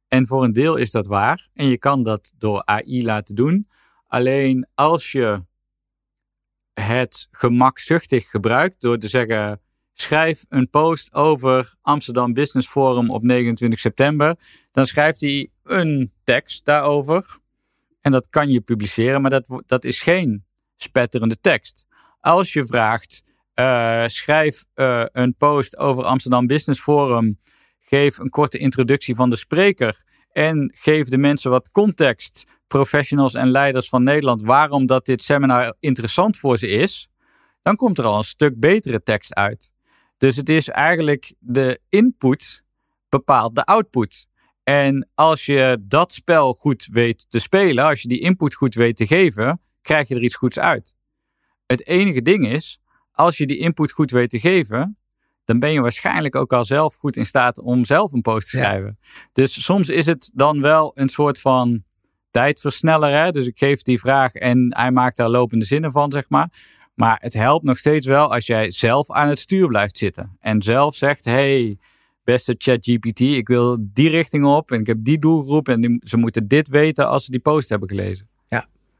En 0.07 0.27
voor 0.27 0.43
een 0.43 0.53
deel 0.53 0.75
is 0.75 0.91
dat 0.91 1.07
waar. 1.07 1.47
En 1.53 1.65
je 1.65 1.77
kan 1.77 2.03
dat 2.03 2.31
door 2.37 2.65
AI 2.65 3.03
laten 3.03 3.35
doen. 3.35 3.67
Alleen 4.07 4.67
als 4.75 5.11
je 5.11 5.43
het 6.73 7.27
gemakzuchtig 7.31 8.29
gebruikt 8.29 8.81
door 8.81 8.97
te 8.97 9.07
zeggen... 9.07 9.59
Schrijf 9.93 10.45
een 10.49 10.69
post 10.69 11.13
over 11.13 11.75
Amsterdam 11.81 12.33
Business 12.33 12.67
Forum 12.67 13.09
op 13.09 13.23
29 13.23 13.79
september. 13.79 14.35
Dan 14.71 14.85
schrijft 14.85 15.21
hij 15.21 15.49
een 15.63 16.11
tekst 16.23 16.65
daarover. 16.65 17.39
En 18.01 18.11
dat 18.11 18.29
kan 18.29 18.49
je 18.49 18.61
publiceren, 18.61 19.21
maar 19.21 19.31
dat, 19.31 19.63
dat 19.65 19.83
is 19.83 20.01
geen 20.01 20.45
spetterende 20.75 21.39
tekst. 21.41 21.85
Als 22.19 22.53
je 22.53 22.65
vraagt, 22.65 23.24
eh, 23.55 24.03
schrijf 24.07 24.65
eh, 24.73 25.05
een 25.11 25.35
post 25.35 25.77
over 25.77 26.03
Amsterdam 26.03 26.47
Business 26.47 26.81
Forum. 26.81 27.39
Geef 27.79 28.17
een 28.17 28.29
korte 28.29 28.57
introductie 28.57 29.15
van 29.15 29.29
de 29.29 29.35
spreker. 29.35 30.03
En 30.31 30.73
geef 30.75 31.07
de 31.07 31.17
mensen 31.17 31.51
wat 31.51 31.69
context, 31.71 32.45
professionals 32.67 33.33
en 33.33 33.49
leiders 33.49 33.89
van 33.89 34.03
Nederland, 34.03 34.41
waarom 34.41 34.85
dat 34.85 35.05
dit 35.05 35.21
seminar 35.21 35.75
interessant 35.79 36.37
voor 36.37 36.57
ze 36.57 36.67
is. 36.67 37.09
Dan 37.61 37.75
komt 37.75 37.97
er 37.97 38.05
al 38.05 38.17
een 38.17 38.23
stuk 38.23 38.59
betere 38.59 39.03
tekst 39.03 39.33
uit. 39.33 39.73
Dus 40.17 40.35
het 40.35 40.49
is 40.49 40.69
eigenlijk 40.69 41.33
de 41.39 41.79
input 41.89 42.63
bepaalt 43.09 43.55
de 43.55 43.63
output. 43.63 44.27
En 44.63 45.09
als 45.13 45.45
je 45.45 45.77
dat 45.81 46.13
spel 46.13 46.53
goed 46.53 46.87
weet 46.91 47.25
te 47.29 47.39
spelen, 47.39 47.85
als 47.85 48.01
je 48.01 48.07
die 48.07 48.19
input 48.19 48.53
goed 48.53 48.75
weet 48.75 48.95
te 48.95 49.07
geven, 49.07 49.61
krijg 49.81 50.07
je 50.07 50.15
er 50.15 50.23
iets 50.23 50.35
goeds 50.35 50.59
uit. 50.59 50.95
Het 51.65 51.87
enige 51.87 52.21
ding 52.21 52.47
is, 52.47 52.79
als 53.15 53.37
je 53.37 53.47
die 53.47 53.57
input 53.57 53.91
goed 53.91 54.11
weet 54.11 54.29
te 54.29 54.39
geven, 54.39 54.97
dan 55.45 55.59
ben 55.59 55.71
je 55.71 55.81
waarschijnlijk 55.81 56.35
ook 56.35 56.53
al 56.53 56.65
zelf 56.65 56.95
goed 56.95 57.15
in 57.15 57.25
staat 57.25 57.59
om 57.59 57.85
zelf 57.85 58.11
een 58.11 58.21
post 58.21 58.49
te 58.49 58.57
Ja. 58.57 58.63
schrijven. 58.63 58.99
Dus 59.33 59.63
soms 59.63 59.89
is 59.89 60.05
het 60.05 60.31
dan 60.33 60.61
wel 60.61 60.91
een 60.95 61.09
soort 61.09 61.39
van 61.39 61.83
tijdversneller. 62.31 63.11
Hè? 63.23 63.31
Dus 63.31 63.47
ik 63.47 63.57
geef 63.57 63.81
die 63.81 63.99
vraag 63.99 64.33
en 64.33 64.75
hij 64.77 64.91
maakt 64.91 65.17
daar 65.17 65.29
lopende 65.29 65.65
zinnen 65.65 65.91
van, 65.91 66.11
zeg 66.11 66.29
maar. 66.29 66.49
Maar 66.93 67.17
het 67.21 67.33
helpt 67.33 67.65
nog 67.65 67.77
steeds 67.77 68.07
wel 68.07 68.33
als 68.33 68.45
jij 68.45 68.71
zelf 68.71 69.11
aan 69.11 69.27
het 69.27 69.39
stuur 69.39 69.67
blijft 69.67 69.97
zitten. 69.97 70.37
En 70.39 70.61
zelf 70.61 70.95
zegt, 70.95 71.25
hey, 71.25 71.77
beste 72.23 72.55
ChatGPT, 72.57 73.19
ik 73.19 73.47
wil 73.47 73.77
die 73.79 74.09
richting 74.09 74.45
op 74.45 74.71
en 74.71 74.79
ik 74.79 74.87
heb 74.87 74.97
die 74.99 75.19
doelgroep 75.19 75.69
en 75.69 75.81
die- 75.81 76.01
ze 76.03 76.17
moeten 76.17 76.47
dit 76.47 76.67
weten 76.67 77.07
als 77.07 77.25
ze 77.25 77.31
die 77.31 77.39
post 77.39 77.69
hebben 77.69 77.89
gelezen. 77.89 78.27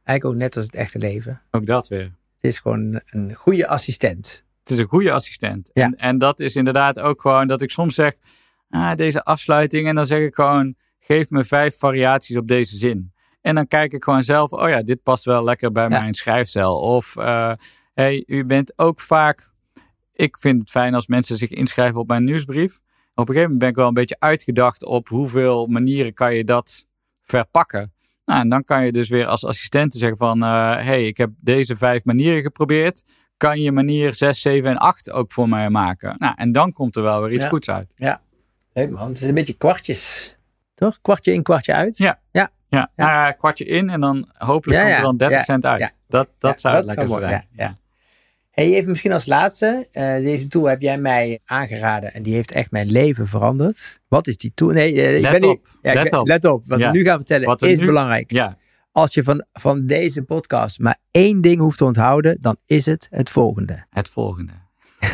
Eigenlijk 0.03 0.25
ook 0.25 0.41
net 0.43 0.55
als 0.57 0.65
het 0.65 0.75
echte 0.75 0.97
leven. 0.99 1.41
Ook 1.51 1.65
dat 1.65 1.87
weer. 1.87 2.11
Het 2.45 2.53
is 2.53 2.59
gewoon 2.59 3.01
een 3.09 3.33
goede 3.33 3.67
assistent. 3.67 4.43
Het 4.59 4.71
is 4.71 4.77
een 4.77 4.87
goede 4.87 5.11
assistent. 5.11 5.69
Ja. 5.73 5.83
En, 5.83 5.95
en 5.95 6.17
dat 6.17 6.39
is 6.39 6.55
inderdaad 6.55 6.99
ook 6.99 7.21
gewoon 7.21 7.47
dat 7.47 7.61
ik 7.61 7.69
soms 7.71 7.95
zeg, 7.95 8.15
ah, 8.69 8.95
deze 8.95 9.23
afsluiting. 9.23 9.87
En 9.87 9.95
dan 9.95 10.05
zeg 10.05 10.19
ik 10.19 10.35
gewoon, 10.35 10.75
geef 10.99 11.29
me 11.29 11.43
vijf 11.43 11.77
variaties 11.77 12.37
op 12.37 12.47
deze 12.47 12.77
zin. 12.77 13.13
En 13.41 13.55
dan 13.55 13.67
kijk 13.67 13.93
ik 13.93 14.03
gewoon 14.03 14.23
zelf, 14.23 14.51
oh 14.51 14.69
ja, 14.69 14.81
dit 14.81 15.03
past 15.03 15.25
wel 15.25 15.43
lekker 15.43 15.71
bij 15.71 15.83
Ja. 15.89 15.99
mijn 15.99 16.13
schrijfstijl. 16.13 16.79
Of, 16.79 17.17
eh, 17.17 17.53
hey, 17.93 18.23
u 18.27 18.45
bent 18.45 18.73
ook 18.75 18.99
vaak, 18.99 19.51
ik 20.13 20.37
vind 20.37 20.61
het 20.61 20.69
fijn 20.69 20.93
als 20.93 21.07
mensen 21.07 21.37
zich 21.37 21.49
inschrijven 21.49 21.99
op 21.99 22.07
mijn 22.07 22.23
nieuwsbrief. 22.23 22.79
Op 23.13 23.29
een 23.29 23.33
gegeven 23.35 23.41
moment 23.41 23.59
ben 23.59 23.69
ik 23.69 23.75
wel 23.75 23.87
een 23.87 23.93
beetje 23.93 24.19
uitgedacht 24.19 24.85
op 24.85 25.07
hoeveel 25.07 25.67
manieren 25.67 26.13
kan 26.13 26.35
je 26.35 26.43
dat 26.43 26.85
verpakken. 27.21 27.93
Nou, 28.25 28.41
en 28.41 28.49
dan 28.49 28.63
kan 28.63 28.85
je 28.85 28.91
dus 28.91 29.09
weer 29.09 29.25
als 29.25 29.45
assistent 29.45 29.93
zeggen 29.93 30.17
van, 30.17 30.43
eh, 30.43 30.75
hey, 30.75 31.07
ik 31.07 31.17
heb 31.17 31.29
deze 31.39 31.75
vijf 31.75 32.03
manieren 32.03 32.41
geprobeerd 32.41 33.03
kan 33.37 33.61
je 33.61 33.71
manier 33.71 34.13
6, 34.15 34.41
7 34.41 34.69
en 34.69 34.77
8 34.77 35.11
ook 35.11 35.31
voor 35.31 35.49
mij 35.49 35.69
maken. 35.69 36.15
Nou, 36.17 36.33
en 36.37 36.51
dan 36.51 36.71
komt 36.71 36.95
er 36.95 37.01
wel 37.01 37.21
weer 37.21 37.31
iets 37.31 37.43
Ja. 37.43 37.49
goeds 37.49 37.69
uit. 37.69 37.93
Leuk 38.73 38.89
man, 38.89 39.07
het 39.07 39.21
is 39.21 39.27
een 39.27 39.33
beetje 39.33 39.57
kwartjes. 39.57 40.37
Toch? 40.75 41.01
Kwartje 41.01 41.33
in, 41.33 41.43
kwartje 41.43 41.73
uit. 41.73 41.97
Ja. 41.97 42.19
Ja. 42.31 42.49
Ja, 42.69 42.89
nou, 42.95 43.33
kwartje 43.33 43.65
in 43.65 43.89
en 43.89 44.01
dan 44.01 44.29
hopelijk 44.37 44.79
Ja, 44.79 44.83
komt 44.83 44.91
ja. 44.91 44.97
er 44.97 45.03
dan 45.03 45.17
30 45.17 45.37
Ja. 45.37 45.43
cent 45.43 45.65
uit. 45.65 45.79
Ja. 45.79 45.91
Dat, 46.07 46.27
dat 46.37 46.61
Ja, 46.61 46.69
zou 46.71 46.85
dat 46.85 46.93
zou 46.93 47.07
mooi, 47.07 47.19
zijn. 47.19 47.47
Ja. 47.51 47.77
Hey, 48.55 48.73
even 48.73 48.89
misschien 48.89 49.11
als 49.11 49.25
laatste. 49.25 49.87
eh, 49.91 50.15
deze 50.15 50.47
tool 50.47 50.65
heb 50.65 50.81
jij 50.81 50.97
mij 50.97 51.39
aangeraden 51.45 52.13
en 52.13 52.23
die 52.23 52.33
heeft 52.33 52.51
echt 52.51 52.71
mijn 52.71 52.91
leven 52.91 53.27
veranderd. 53.27 53.99
Wat 54.07 54.27
is 54.27 54.37
die 54.37 54.51
tool? 54.55 54.69
Nee, 54.69 55.01
eh, 55.01 55.15
ik 55.15 55.21
Let 55.21 55.31
ben 55.31 55.41
niet- 55.41 55.49
op, 55.59 55.65
Ja, 55.81 55.89
ik 55.91 55.95
let 55.97 56.09
ben- 56.09 56.19
op. 56.19 56.27
Let 56.27 56.45
op. 56.45 56.63
Wat 56.67 56.79
Ja. 56.79 56.91
we 56.91 56.97
nu 56.97 57.03
gaan 57.03 57.17
vertellen 57.17 57.57
is 57.57 57.79
nu- 57.79 57.85
belangrijk. 57.85 58.31
Ja. 58.31 58.57
Als 58.91 59.13
je 59.13 59.23
van, 59.23 59.45
van 59.53 59.85
deze 59.85 60.23
podcast 60.23 60.79
maar 60.79 60.97
één 61.11 61.41
ding 61.41 61.59
hoeft 61.59 61.77
te 61.77 61.85
onthouden, 61.85 62.37
dan 62.41 62.57
is 62.65 62.85
het 62.85 63.07
het 63.11 63.29
volgende. 63.29 63.85
het 63.89 64.09
volgende. 64.09 64.53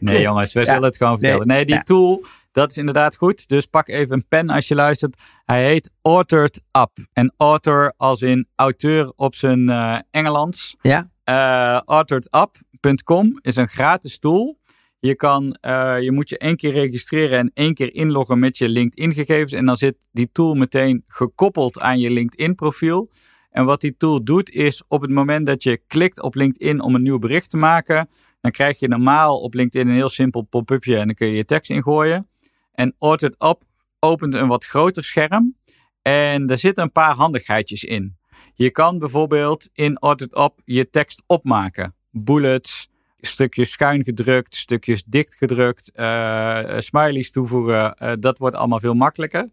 nee 0.00 0.14
Chris, 0.14 0.20
jongens, 0.22 0.52
we 0.52 0.64
zullen 0.64 0.82
het 0.82 0.96
gewoon 0.96 1.18
vertellen. 1.18 1.46
Nee, 1.46 1.64
die 1.66 1.82
tool, 1.82 2.24
dat 2.52 2.70
is 2.70 2.76
inderdaad 2.78 3.16
goed. 3.16 3.48
Dus 3.48 3.66
pak 3.66 3.88
even 3.88 4.16
een 4.16 4.24
pen 4.28 4.48
als 4.50 4.68
je 4.68 4.74
luistert. 4.74 5.16
Hij 5.44 5.64
heet 5.66 5.90
Authored 6.02 6.62
Up. 6.78 6.90
En 7.12 7.34
author 7.36 7.92
als 7.96 8.22
in 8.22 8.48
auteur 8.56 9.12
op 9.16 9.34
zijn 9.34 9.68
eh 9.68 9.98
Engelands. 10.10 10.76
Ja? 10.82 11.09
Eh 11.30 11.80
authoredup.com 11.84 13.38
is 13.40 13.56
een 13.56 13.68
gratis 13.68 14.18
tool. 14.18 14.58
Je, 14.98 15.14
kan, 15.14 15.52
eh, 15.52 16.00
je 16.00 16.12
moet 16.12 16.28
je 16.28 16.38
één 16.38 16.56
keer 16.56 16.72
registreren 16.72 17.38
en 17.38 17.50
één 17.54 17.74
keer 17.74 17.94
inloggen 17.94 18.38
met 18.38 18.58
je 18.58 18.68
LinkedIn 18.68 19.12
gegevens. 19.12 19.52
En 19.52 19.66
dan 19.66 19.76
zit 19.76 19.96
die 20.12 20.30
tool 20.32 20.54
meteen 20.54 21.02
gekoppeld 21.06 21.80
aan 21.80 21.98
je 21.98 22.10
LinkedIn 22.10 22.54
profiel. 22.54 23.10
En 23.50 23.64
wat 23.64 23.80
die 23.80 23.96
tool 23.96 24.24
doet 24.24 24.50
is 24.50 24.82
op 24.88 25.00
het 25.00 25.10
moment 25.10 25.46
dat 25.46 25.62
je 25.62 25.80
klikt 25.86 26.22
op 26.22 26.34
LinkedIn 26.34 26.82
om 26.82 26.94
een 26.94 27.02
nieuw 27.02 27.18
bericht 27.18 27.50
te 27.50 27.56
maken. 27.56 28.08
Dan 28.40 28.50
krijg 28.50 28.78
je 28.78 28.88
normaal 28.88 29.40
op 29.40 29.54
LinkedIn 29.54 29.88
een 29.88 29.94
heel 29.94 30.08
simpel 30.08 30.42
pop-upje 30.42 30.96
en 30.96 31.06
dan 31.06 31.14
kun 31.14 31.26
je 31.26 31.34
je 31.34 31.44
tekst 31.44 31.70
ingooien. 31.70 32.28
En 32.72 32.94
Authored 32.98 33.64
opent 33.98 34.34
een 34.34 34.48
wat 34.48 34.64
groter 34.64 35.04
scherm. 35.04 35.56
En 36.02 36.46
daar 36.46 36.58
zitten 36.58 36.84
een 36.84 36.92
paar 36.92 37.14
handigheidjes 37.14 37.84
in. 37.84 38.18
Je 38.54 38.70
kan 38.70 38.98
bijvoorbeeld 38.98 39.70
in 39.72 39.98
Authored 39.98 40.38
Up 40.38 40.60
je 40.64 40.90
tekst 40.90 41.22
opmaken. 41.26 41.94
Bullets, 42.10 42.88
stukjes 43.20 43.70
schuin 43.70 44.04
gedrukt, 44.04 44.54
stukjes 44.54 45.04
dicht 45.04 45.34
gedrukt, 45.34 45.92
eh, 45.92 46.78
smileys 46.78 47.30
toevoegen. 47.30 47.94
Eh, 47.94 48.12
dat 48.18 48.38
wordt 48.38 48.56
allemaal 48.56 48.80
veel 48.80 48.94
makkelijker. 48.94 49.48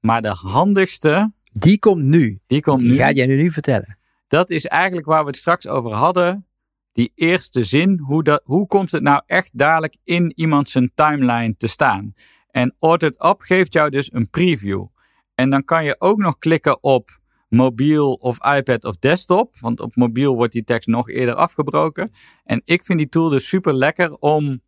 Maar 0.00 0.22
de 0.22 0.28
handigste, 0.28 1.32
Die 1.52 1.78
komt 1.78 2.02
nu. 2.02 2.40
die 2.46 2.60
komt 2.62 2.80
Die 2.80 2.90
nu. 2.90 2.96
ga 2.96 3.10
jij 3.10 3.26
nu, 3.26 3.50
vertellen. 3.50 3.98
Dat 4.28 4.50
is 4.50 4.66
eigenlijk 4.66 5.06
waar 5.06 5.20
we 5.22 5.26
het 5.26 5.36
straks 5.36 5.66
over 5.66 5.90
hadden. 5.92 6.46
Die 6.92 7.12
eerste 7.14 7.64
zin, 7.64 7.98
hoe, 7.98 8.22
dat, 8.22 8.40
hoe 8.44 8.66
komt 8.66 8.92
het 8.92 9.02
nou 9.02 9.22
echt 9.26 9.58
dadelijk 9.58 9.96
in 10.04 10.32
iemand 10.36 10.68
zijn 10.68 10.92
timeline 10.94 11.56
te 11.56 11.66
staan? 11.66 12.14
En 12.50 12.74
Authored 12.78 13.24
Up 13.24 13.40
geeft 13.40 13.72
jou 13.72 13.90
dus 13.90 14.12
een 14.12 14.30
preview. 14.30 14.86
En 15.34 15.50
dan 15.50 15.64
kan 15.64 15.84
je 15.84 15.96
ook 15.98 16.18
nog 16.18 16.38
klikken 16.38 16.82
op 16.82 17.19
mobiel 17.50 18.12
of 18.12 18.38
iPad 18.56 18.84
of 18.84 18.96
desktop. 18.96 19.54
Want 19.60 19.80
op 19.80 19.96
mobiel 19.96 20.34
wordt 20.34 20.52
die 20.52 20.64
tekst 20.64 20.88
nog 20.88 21.10
eerder 21.10 21.34
afgebroken. 21.34 22.12
En 22.44 22.60
ik 22.64 22.82
vind 22.82 22.98
die 22.98 23.08
tool 23.08 23.28
dus 23.28 23.48
super 23.48 23.74
lekker 23.74 24.16
om 24.16 24.60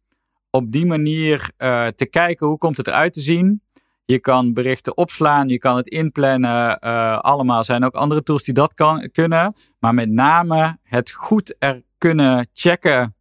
op 0.51 0.72
die 0.72 0.87
manier 0.87 1.51
uh, 1.59 1.87
te 1.87 2.07
kijken 2.07 2.47
hoe 2.47 2.59
komt 2.59 2.76
het 2.76 2.87
eruit 2.87 3.12
te 3.12 3.20
zien. 3.20 3.62
Je 4.05 4.18
kan 4.18 4.53
berichten 4.53 4.97
opslaan, 4.97 5.49
je 5.49 5.59
kan 5.59 5.76
het 5.76 5.89
inplannen. 5.89 6.78
Uh, 6.85 7.18
allemaal 7.18 7.64
zijn 7.64 7.85
ook 7.85 7.95
andere 7.95 8.22
tools 8.22 8.45
die 8.45 8.55
dat 8.55 8.74
kan, 8.74 9.09
kunnen. 9.12 9.55
Maar 9.78 9.95
met 9.95 10.11
name 10.11 10.78
het 10.83 11.11
goed 11.11 11.57
er 11.59 11.83
kunnen 11.99 12.49
checken. 12.53 13.16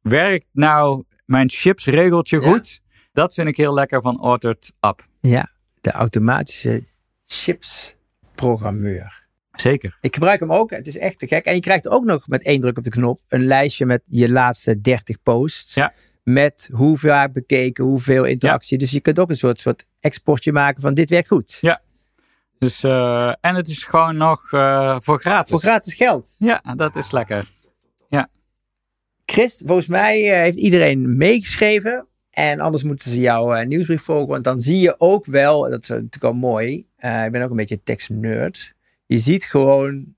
Werkt 0.00 0.46
nou 0.52 1.04
mijn 1.24 1.50
chips 1.50 1.86
regeltje 1.86 2.40
goed? 2.40 2.80
Dat 3.12 3.34
vind 3.34 3.48
ik 3.48 3.56
heel 3.56 3.74
lekker 3.74 4.02
van 4.02 4.20
Authored 4.20 4.74
App. 4.80 5.02
Ja, 5.20 5.50
de 5.80 5.90
automatische 5.90 6.84
chips 7.24 7.93
programmeur. 8.34 9.24
Zeker. 9.52 9.96
Ik 10.00 10.14
gebruik 10.14 10.40
hem 10.40 10.52
ook. 10.52 10.70
Het 10.70 10.86
is 10.86 10.98
echt 10.98 11.18
te 11.18 11.26
gek. 11.26 11.44
En 11.44 11.54
je 11.54 11.60
krijgt 11.60 11.88
ook 11.88 12.04
nog 12.04 12.28
met 12.28 12.42
één 12.42 12.60
druk 12.60 12.78
op 12.78 12.84
de 12.84 12.90
knop 12.90 13.20
een 13.28 13.46
lijstje 13.46 13.86
met 13.86 14.02
je 14.06 14.30
laatste 14.30 14.80
30 14.80 15.22
posts. 15.22 15.74
Ja. 15.74 15.92
Met 16.22 16.70
hoe 16.72 16.98
vaak 16.98 17.32
bekeken, 17.32 17.84
hoeveel 17.84 18.24
interactie. 18.24 18.78
Dus 18.78 18.90
je 18.90 19.00
kunt 19.00 19.18
ook 19.18 19.30
een 19.30 19.36
soort, 19.36 19.58
soort 19.58 19.86
exportje 20.00 20.52
maken 20.52 20.82
van 20.82 20.94
dit 20.94 21.10
werkt 21.10 21.28
goed. 21.28 21.58
Ja. 21.60 21.82
Dus, 22.58 22.84
uh, 22.84 23.28
en 23.40 23.54
het 23.54 23.68
is 23.68 23.84
gewoon 23.84 24.16
nog 24.16 24.52
uh, 24.52 24.96
voor 25.00 25.20
gratis. 25.20 25.50
Voor 25.50 25.60
gratis 25.60 25.94
geld. 25.94 26.34
Ja, 26.38 26.62
dat 26.76 26.96
is 26.96 27.10
lekker. 27.10 27.48
Ja. 28.08 28.28
Chris, 29.26 29.62
volgens 29.66 29.86
mij 29.86 30.30
uh, 30.30 30.36
heeft 30.36 30.56
iedereen 30.56 31.16
meegeschreven. 31.16 32.08
En 32.30 32.60
anders 32.60 32.82
moeten 32.82 33.10
ze 33.10 33.20
jouw 33.20 33.62
nieuwsbrief 33.62 34.02
volgen. 34.02 34.28
Want 34.28 34.44
dan 34.44 34.60
zie 34.60 34.78
je 34.78 35.00
ook 35.00 35.26
wel, 35.26 35.70
dat 35.70 35.82
is 35.82 35.88
natuurlijk 35.88 36.22
wel 36.22 36.32
mooi. 36.32 36.86
Ik 37.24 37.32
ben 37.32 37.42
ook 37.42 37.50
een 37.50 37.56
beetje 37.56 37.82
tekstnerd. 37.82 38.74
Je 39.06 39.18
ziet 39.18 39.44
gewoon 39.44 40.14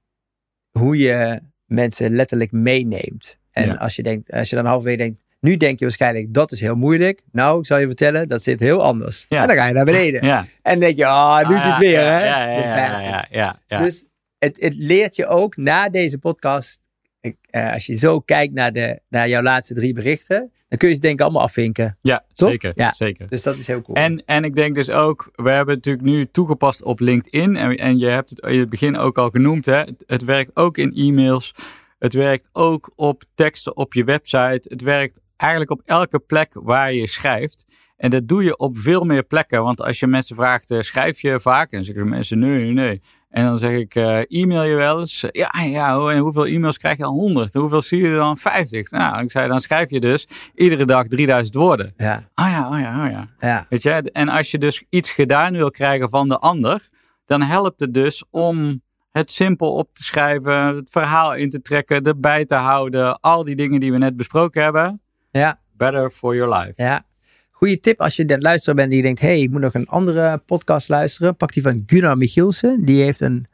hoe 0.70 0.98
je 0.98 1.40
mensen 1.66 2.14
letterlijk 2.14 2.52
meeneemt. 2.52 3.38
En 3.50 3.66
ja. 3.66 3.74
als 3.74 3.96
je 3.96 4.02
denkt, 4.02 4.32
als 4.32 4.50
je 4.50 4.56
dan 4.56 4.66
halverwege 4.66 4.96
denkt, 4.96 5.20
nu 5.40 5.56
denk 5.56 5.78
je 5.78 5.84
waarschijnlijk, 5.84 6.34
dat 6.34 6.52
is 6.52 6.60
heel 6.60 6.74
moeilijk. 6.74 7.22
Nou, 7.32 7.58
ik 7.58 7.66
zal 7.66 7.78
je 7.78 7.86
vertellen, 7.86 8.28
dat 8.28 8.42
zit 8.42 8.60
heel 8.60 8.82
anders. 8.82 9.26
Ja. 9.28 9.40
En 9.40 9.46
dan 9.48 9.56
ga 9.56 9.66
je 9.66 9.74
naar 9.74 9.84
beneden. 9.84 10.24
Ja. 10.24 10.44
En 10.62 10.80
denk 10.80 10.96
je, 10.96 11.04
oh, 11.04 11.48
doet 11.48 11.56
Ah, 11.56 11.70
het 11.70 11.78
weer, 11.78 12.00
ja, 12.00 12.18
hè? 12.18 12.24
Ja, 12.24 12.50
ja, 12.50 12.56
De 12.60 12.66
ja, 12.68 12.88
bastard. 12.90 13.26
ja, 13.30 13.38
ja, 13.38 13.60
ja. 13.66 13.78
Dus 13.84 14.06
het, 14.38 14.60
het 14.60 14.74
leert 14.74 15.16
je 15.16 15.26
ook 15.26 15.56
na 15.56 15.88
deze 15.88 16.18
podcast, 16.18 16.82
ik, 17.20 17.36
eh, 17.50 17.72
als 17.72 17.86
je 17.86 17.94
zo 17.94 18.20
kijkt 18.20 18.54
naar, 18.54 18.72
de, 18.72 19.00
naar 19.08 19.28
jouw 19.28 19.42
laatste 19.42 19.74
drie 19.74 19.92
berichten, 19.94 20.52
dan 20.68 20.78
kun 20.78 20.88
je 20.88 20.94
ze 20.94 21.00
denk 21.00 21.14
ik 21.14 21.20
allemaal 21.20 21.42
afvinken. 21.42 21.98
ja 22.02 22.24
Toch? 22.34 22.48
zeker. 22.48 22.72
Ja. 22.74 22.92
zeker. 22.92 23.28
Dus 23.28 23.42
dat 23.42 23.58
is 23.58 23.66
heel 23.66 23.82
cool. 23.82 23.96
En, 23.96 24.24
en 24.24 24.44
ik 24.44 24.54
denk 24.54 24.74
dus 24.74 24.90
ook, 24.90 25.30
we 25.32 25.50
hebben 25.50 25.74
het 25.74 25.84
natuurlijk 25.84 26.16
nu 26.16 26.28
toegepast 26.30 26.82
op 26.82 27.00
LinkedIn. 27.00 27.56
En, 27.56 27.76
en 27.76 27.98
je 27.98 28.06
hebt 28.06 28.30
het 28.30 28.40
in 28.40 28.58
het 28.58 28.68
begin 28.68 28.96
ook 28.96 29.18
al 29.18 29.30
genoemd. 29.30 29.66
Hè? 29.66 29.76
Het, 29.76 30.04
het 30.06 30.24
werkt 30.24 30.56
ook 30.56 30.78
in 30.78 30.94
e-mails. 30.94 31.54
Het 31.98 32.14
werkt 32.14 32.48
ook 32.52 32.92
op 32.94 33.22
teksten 33.34 33.76
op 33.76 33.94
je 33.94 34.04
website. 34.04 34.68
Het 34.68 34.82
werkt 34.82 35.20
eigenlijk 35.36 35.70
op 35.70 35.80
elke 35.84 36.18
plek 36.18 36.54
waar 36.62 36.92
je 36.92 37.06
schrijft. 37.06 37.66
En 37.96 38.10
dat 38.10 38.28
doe 38.28 38.44
je 38.44 38.56
op 38.58 38.78
veel 38.78 39.04
meer 39.04 39.22
plekken. 39.22 39.62
Want 39.62 39.80
als 39.82 39.98
je 40.00 40.06
mensen 40.06 40.36
vraagt, 40.36 40.70
eh, 40.70 40.80
schrijf 40.80 41.20
je 41.20 41.40
vaak? 41.40 41.70
En 41.72 41.84
zeggen 41.84 42.08
mensen, 42.08 42.38
nee, 42.38 42.58
nee, 42.62 42.72
nee. 42.72 43.02
En 43.30 43.44
dan 43.44 43.58
zeg 43.58 43.70
ik, 43.78 43.94
eh, 43.94 44.18
e-mail 44.42 44.62
je 44.62 44.74
wel 44.74 45.00
eens? 45.00 45.24
Ja, 45.30 45.50
ja, 45.64 45.98
hoe- 45.98 46.12
en 46.12 46.18
hoeveel 46.18 46.46
e-mails 46.46 46.78
krijg 46.78 46.96
je 46.96 47.02
dan? 47.02 47.12
100. 47.12 47.54
En 47.54 47.60
hoeveel 47.60 47.82
zie 47.82 48.02
je 48.02 48.14
dan? 48.14 48.36
50. 48.36 48.90
Nou, 48.90 49.22
ik 49.22 49.30
zei, 49.30 49.48
dan 49.48 49.60
schrijf 49.60 49.90
je 49.90 50.00
dus 50.00 50.28
iedere 50.54 50.84
dag 50.84 51.06
3000 51.06 51.54
woorden. 51.54 51.92
ja, 51.96 52.28
Ah 52.34 52.50
ja, 52.50 52.70
oh 52.70 52.78
ja, 52.80 53.04
oh 53.04 53.10
ja. 53.10 53.26
ja, 53.40 53.66
Weet 53.68 53.82
je, 53.82 53.90
en 54.12 54.28
als 54.28 54.50
je 54.50 54.58
dus 54.58 54.84
iets 54.88 55.10
gedaan 55.10 55.52
wil 55.52 55.70
krijgen 55.70 56.08
van 56.08 56.28
de 56.28 56.38
ander, 56.38 56.88
dan 57.24 57.42
helpt 57.42 57.80
het 57.80 57.94
dus 57.94 58.24
om 58.30 58.82
het 59.10 59.30
simpel 59.30 59.72
op 59.74 59.88
te 59.94 60.02
schrijven, 60.02 60.76
het 60.76 60.90
verhaal 60.90 61.34
in 61.34 61.50
te 61.50 61.62
trekken, 61.62 62.02
erbij 62.02 62.44
te 62.44 62.54
houden, 62.54 63.20
al 63.20 63.44
die 63.44 63.56
dingen 63.56 63.80
die 63.80 63.92
we 63.92 63.98
net 63.98 64.16
besproken 64.16 64.62
hebben. 64.62 65.00
ja, 65.30 65.60
Better 65.76 66.10
for 66.10 66.34
your 66.36 66.56
life. 66.58 66.82
ja. 66.82 67.04
Goeie 67.56 67.80
tip 67.80 68.00
als 68.00 68.16
je 68.16 68.22
aan 68.22 68.28
het 68.28 68.42
luisteren 68.42 68.76
bent 68.76 68.90
die 68.90 69.02
denkt, 69.02 69.20
hey, 69.20 69.40
ik 69.40 69.50
moet 69.50 69.60
nog 69.60 69.74
een 69.74 69.86
andere 69.88 70.38
podcast 70.46 70.88
luisteren. 70.88 71.36
Pak 71.36 71.52
die 71.52 71.62
van 71.62 71.82
Gunnar 71.86 72.16
Michielsen. 72.16 72.84
Die 72.84 73.02
heeft 73.02 73.20
een, 73.20 73.46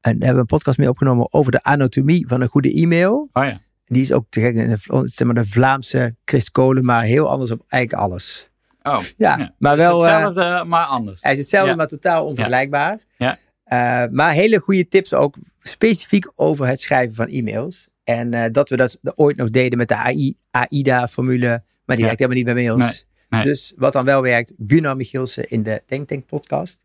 een, 0.00 0.22
hebben 0.22 0.38
een 0.40 0.46
podcast 0.46 0.78
mee 0.78 0.88
opgenomen 0.88 1.32
over 1.32 1.52
de 1.52 1.62
anatomie 1.62 2.26
van 2.28 2.40
een 2.40 2.48
goede 2.48 2.72
e-mail. 2.72 3.28
Oh 3.32 3.44
ja. 3.44 3.58
Die 3.86 4.02
is 4.02 4.12
ook 4.12 4.26
te 4.28 4.40
in 4.40 4.54
de- 4.68 5.02
zeg 5.04 5.26
maar 5.26 5.34
de 5.42 5.46
Vlaamse 5.46 6.14
Chris 6.24 6.50
Kolen, 6.50 6.84
maar 6.84 7.02
heel 7.02 7.30
anders 7.30 7.50
op 7.50 7.64
eigenlijk 7.68 8.02
alles. 8.02 8.48
Oh, 8.82 9.00
Ja, 9.16 9.54
maar 9.58 9.76
Dus 9.76 9.84
wel... 9.86 10.06
eh, 10.06 10.12
hetzelfde, 10.12 10.64
maar 10.68 10.84
anders. 10.84 11.22
Hij 11.22 11.32
is 11.32 11.38
hetzelfde, 11.38 11.70
Ja. 11.70 11.76
maar 11.76 11.86
totaal 11.86 12.26
onvergelijkbaar. 12.26 12.98
Ja. 13.16 13.36
Eh, 13.64 14.10
maar 14.10 14.32
hele 14.32 14.58
goede 14.58 14.88
tips 14.88 15.14
ook 15.14 15.36
specifiek 15.62 16.30
over 16.34 16.66
het 16.66 16.80
schrijven 16.80 17.14
van 17.14 17.26
e-mails. 17.26 17.88
En 18.04 18.34
eh, 18.34 18.44
dat 18.52 18.68
we 18.68 18.76
dat 18.76 18.98
ooit 19.14 19.36
nog 19.36 19.50
deden 19.50 19.78
met 19.78 19.88
de 19.88 19.96
AI, 19.96 20.34
AIDA-formule, 20.50 21.62
maar 21.84 21.96
die 21.96 22.04
werkt 22.04 22.20
helemaal 22.20 22.42
niet 22.44 22.54
bij 22.54 22.64
mails. 22.64 22.78
Nee, 22.92 23.08
nee. 23.30 23.42
Dus 23.44 23.74
wat 23.76 23.92
dan 23.92 24.04
wel 24.04 24.22
werkt, 24.22 24.54
Gunnar 24.66 24.96
Michielsen 24.96 25.48
in 25.48 25.62
de 25.62 25.82
Denk 25.86 26.08
Tank 26.08 26.26
podcast. 26.26 26.80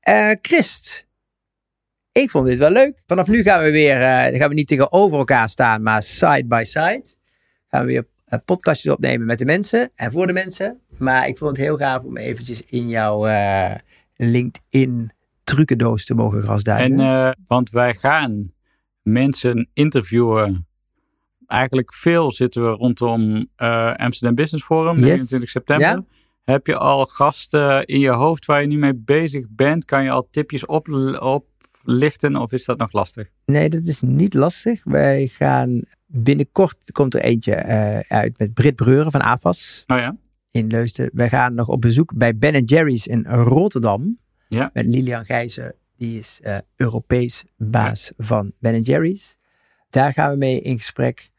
Eh 0.00 0.30
Christ, 0.42 1.06
ik 2.12 2.30
vond 2.30 2.46
dit 2.46 2.58
wel 2.58 2.70
leuk. 2.70 3.02
Vanaf 3.06 3.28
nu 3.28 3.42
gaan 3.42 3.62
we 3.62 3.70
weer, 3.70 3.98
dan 4.30 4.36
gaan 4.36 4.48
we 4.48 4.54
niet 4.54 4.68
tegenover 4.68 5.18
elkaar 5.18 5.48
staan, 5.48 5.82
maar 5.82 6.02
side 6.02 6.44
by 6.44 6.62
side. 6.64 7.04
Gaan 7.68 7.80
we 7.80 7.86
weer 7.86 8.06
eh, 8.24 8.38
podcastjes 8.44 8.92
opnemen 8.92 9.26
met 9.26 9.38
de 9.38 9.44
mensen 9.44 9.90
en 9.94 10.12
voor 10.12 10.26
de 10.26 10.32
mensen. 10.32 10.80
Maar 10.98 11.28
ik 11.28 11.38
vond 11.38 11.56
het 11.56 11.66
heel 11.66 11.76
gaaf 11.76 12.02
om 12.02 12.16
eventjes 12.16 12.64
in 12.64 12.88
jouw 12.88 13.26
LinkedIn 14.16 15.12
trucendoos 15.44 16.04
te 16.04 16.14
mogen 16.14 16.42
grasduinen. 16.42 17.26
En, 17.26 17.38
want 17.46 17.70
wij 17.70 17.94
gaan 17.94 18.52
mensen 19.02 19.68
interviewen. 19.72 20.66
Eigenlijk 21.52 21.92
veel 21.94 22.30
zitten 22.30 22.62
we 22.70 22.70
rondom 22.70 23.46
eh, 23.56 23.92
Amsterdam 23.94 24.34
Business 24.36 24.64
Forum, 24.64 24.94
Yes. 24.96 25.02
29 25.04 25.48
september. 25.50 25.86
Ja. 25.86 26.04
Heb 26.42 26.66
je 26.66 26.76
al 26.76 27.04
gasten 27.06 27.84
in 27.84 28.00
je 28.00 28.10
hoofd 28.10 28.44
waar 28.46 28.60
je 28.60 28.66
nu 28.66 28.78
mee 28.78 28.94
bezig 28.94 29.46
bent? 29.50 29.84
Kan 29.84 30.04
je 30.04 30.10
al 30.10 30.28
tipjes 30.30 30.66
op, 30.66 30.88
oplichten 31.82 32.36
of 32.36 32.52
is 32.52 32.64
dat 32.64 32.78
nog 32.78 32.92
lastig? 32.92 33.28
Nee, 33.44 33.68
dat 33.68 33.84
is 33.86 34.00
niet 34.00 34.34
lastig. 34.34 34.84
Wij 34.84 35.26
gaan 35.26 35.82
binnenkort, 36.06 36.92
komt 36.92 37.14
er 37.14 37.20
eentje 37.22 37.54
eh, 37.54 37.98
uit 38.18 38.38
met 38.38 38.54
Brit 38.54 38.74
Breuren 38.76 39.10
van 39.10 39.20
AFAS 39.22 39.84
Oh 39.86 39.96
ja? 39.98 40.16
in 40.50 40.66
Leusden. 40.66 41.10
Wij 41.12 41.28
gaan 41.28 41.54
nog 41.54 41.68
op 41.68 41.80
bezoek 41.80 42.12
bij 42.16 42.36
Ben 42.36 42.64
Jerry's 42.64 43.06
in 43.06 43.24
Rotterdam. 43.28 44.18
Ja. 44.48 44.70
Met 44.72 44.86
Lilian 44.86 45.24
Gijzen. 45.24 45.74
Die 45.96 46.18
is 46.18 46.38
eh, 46.42 46.56
Europees 46.76 47.44
baas 47.56 48.12
van 48.16 48.52
Ben 48.58 48.80
Jerry's. 48.80 49.36
Daar 49.90 50.12
gaan 50.12 50.30
we 50.30 50.36
mee 50.36 50.60
in 50.60 50.76
gesprek. 50.78 51.30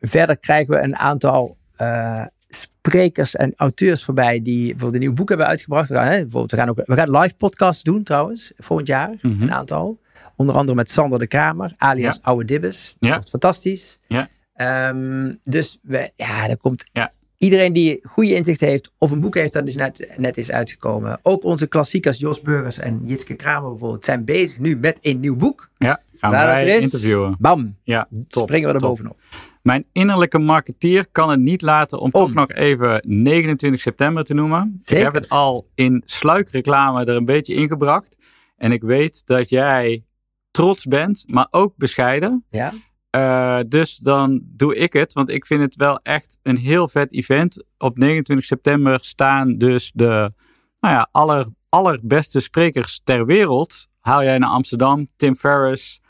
Verder 0.00 0.38
krijgen 0.38 0.74
we 0.74 0.80
een 0.80 0.96
aantal 0.96 1.56
eh, 1.76 2.24
sprekers 2.48 3.36
en 3.36 3.52
auteurs 3.56 4.04
voorbij 4.04 4.42
die 4.42 4.60
bijvoorbeeld 4.70 4.94
een 4.94 5.00
nieuw 5.00 5.12
boek 5.14 5.28
hebben 5.28 5.46
uitgebracht. 5.46 5.88
We 5.88 5.94
gaan, 5.94 6.06
hè, 6.06 6.20
bijvoorbeeld, 6.20 6.50
we 6.50 6.56
gaan, 6.56 6.68
ook, 6.68 6.80
we 6.84 6.94
gaan 6.94 7.10
live 7.18 7.34
podcasts 7.34 7.82
doen 7.82 8.02
trouwens, 8.02 8.52
volgend 8.56 8.88
jaar. 8.88 9.10
Mhm. 9.22 9.42
Een 9.42 9.52
aantal. 9.52 9.98
Onder 10.36 10.54
andere 10.54 10.76
met 10.76 10.90
Sander 10.90 11.18
de 11.18 11.26
Kramer, 11.26 11.72
alias 11.76 12.14
Ja. 12.14 12.20
Oude 12.22 12.44
Dibbes. 12.44 12.96
Ja. 12.98 13.06
Dat 13.06 13.14
wordt 13.16 13.30
fantastisch. 13.30 13.98
Ja. 14.06 14.28
Ehm, 14.54 15.32
dus 15.42 15.78
we, 15.82 16.12
ja, 16.16 16.48
er 16.48 16.56
komt 16.56 16.88
Ja. 16.92 17.10
iedereen 17.38 17.72
die 17.72 17.98
goede 18.02 18.34
inzicht 18.34 18.60
heeft 18.60 18.90
of 18.98 19.10
een 19.10 19.20
boek 19.20 19.34
heeft 19.34 19.52
dat 19.52 19.66
is 19.66 19.76
net, 19.76 20.08
net 20.16 20.36
is 20.36 20.50
uitgekomen. 20.50 21.18
Ook 21.22 21.44
onze 21.44 21.66
klassiekers 21.66 22.18
Jos 22.18 22.40
Burgers 22.40 22.78
en 22.78 23.00
Jitske 23.04 23.34
Kramer 23.34 23.70
bijvoorbeeld 23.70 24.04
zijn 24.04 24.24
bezig 24.24 24.58
nu 24.58 24.76
met 24.76 24.98
een 25.02 25.20
nieuw 25.20 25.36
boek. 25.36 25.70
Ja, 25.78 26.00
gaan 26.16 26.30
wij 26.30 26.68
er 26.68 26.82
interviewen. 26.82 27.36
Bam, 27.38 27.76
Ja, 27.82 28.08
top. 28.28 28.42
springen 28.48 28.68
we 28.68 28.74
er 28.74 28.80
top. 28.80 28.88
bovenop. 28.88 29.18
Mijn 29.62 29.84
innerlijke 29.92 30.38
marketeer 30.38 31.10
kan 31.10 31.30
het 31.30 31.40
niet 31.40 31.62
laten 31.62 31.98
om, 31.98 32.04
Om. 32.04 32.10
toch 32.10 32.34
nog 32.34 32.50
even 32.52 33.02
29 33.06 33.80
september 33.80 34.24
te 34.24 34.34
noemen. 34.34 34.74
Zeker. 34.76 35.06
Ik 35.06 35.12
heb 35.12 35.22
het 35.22 35.30
al 35.30 35.70
in 35.74 36.02
sluikreclame 36.06 37.04
er 37.04 37.16
een 37.16 37.24
beetje 37.24 37.54
ingebracht. 37.54 38.16
En 38.56 38.72
ik 38.72 38.82
weet 38.82 39.26
dat 39.26 39.48
jij 39.48 40.04
trots 40.50 40.84
bent, 40.86 41.24
maar 41.26 41.46
ook 41.50 41.72
bescheiden. 41.76 42.44
Ja, 42.50 42.72
Eh, 43.10 43.58
dus 43.68 43.96
dan 43.96 44.40
doe 44.44 44.76
ik 44.76 44.92
het, 44.92 45.12
want 45.12 45.30
ik 45.30 45.46
vind 45.46 45.60
het 45.60 45.76
wel 45.76 46.00
echt 46.02 46.38
een 46.42 46.56
heel 46.56 46.88
vet 46.88 47.12
event. 47.12 47.64
Op 47.78 47.98
29 47.98 48.46
september 48.46 48.98
staan 49.02 49.58
dus 49.58 49.90
de 49.94 50.32
nou 50.80 50.94
ja, 50.94 51.08
aller, 51.12 51.46
allerbeste 51.68 52.40
sprekers 52.40 53.00
ter 53.04 53.26
wereld. 53.26 53.88
Haal 54.00 54.22
jij 54.22 54.38
naar 54.38 54.48
Amsterdam, 54.48 55.08
Tim 55.16 55.36
Ferriss, 55.36 56.00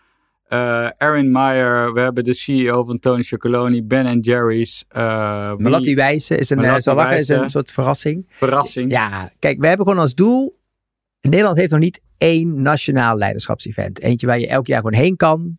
eh 0.51 0.89
Aaron 0.97 1.31
Meyer, 1.31 1.93
we 1.93 2.01
hebben 2.01 2.25
de 2.25 2.35
CEO 2.35 2.85
van 2.85 2.99
Tony 2.99 3.23
Chocoloni, 3.23 3.83
Ben 3.85 4.19
Jerry's. 4.21 4.85
wie- 4.89 5.03
Malatti 5.59 5.95
Wijzen 5.95 6.39
is 6.39 6.51
een, 6.51 6.65
eh, 6.65 7.19
is 7.19 7.29
een 7.29 7.49
soort 7.51 7.71
verrassing. 7.71 8.25
verrassing. 8.29 8.91
Ja, 8.91 9.31
kijk, 9.39 9.61
we 9.61 9.67
hebben 9.67 9.87
gewoon 9.87 10.01
als 10.01 10.15
doel. 10.15 10.59
Nederland 11.21 11.57
heeft 11.57 11.71
nog 11.71 11.81
niet 11.81 12.01
één 12.19 12.63
nationaal 12.63 13.17
leiderschapsevent. 13.17 14.01
Eentje 14.01 14.27
waar 14.27 14.39
je 14.39 14.49
elk 14.49 14.67
jaar 14.67 14.81
gewoon 14.83 15.01
heen 15.01 15.17
kan. 15.17 15.59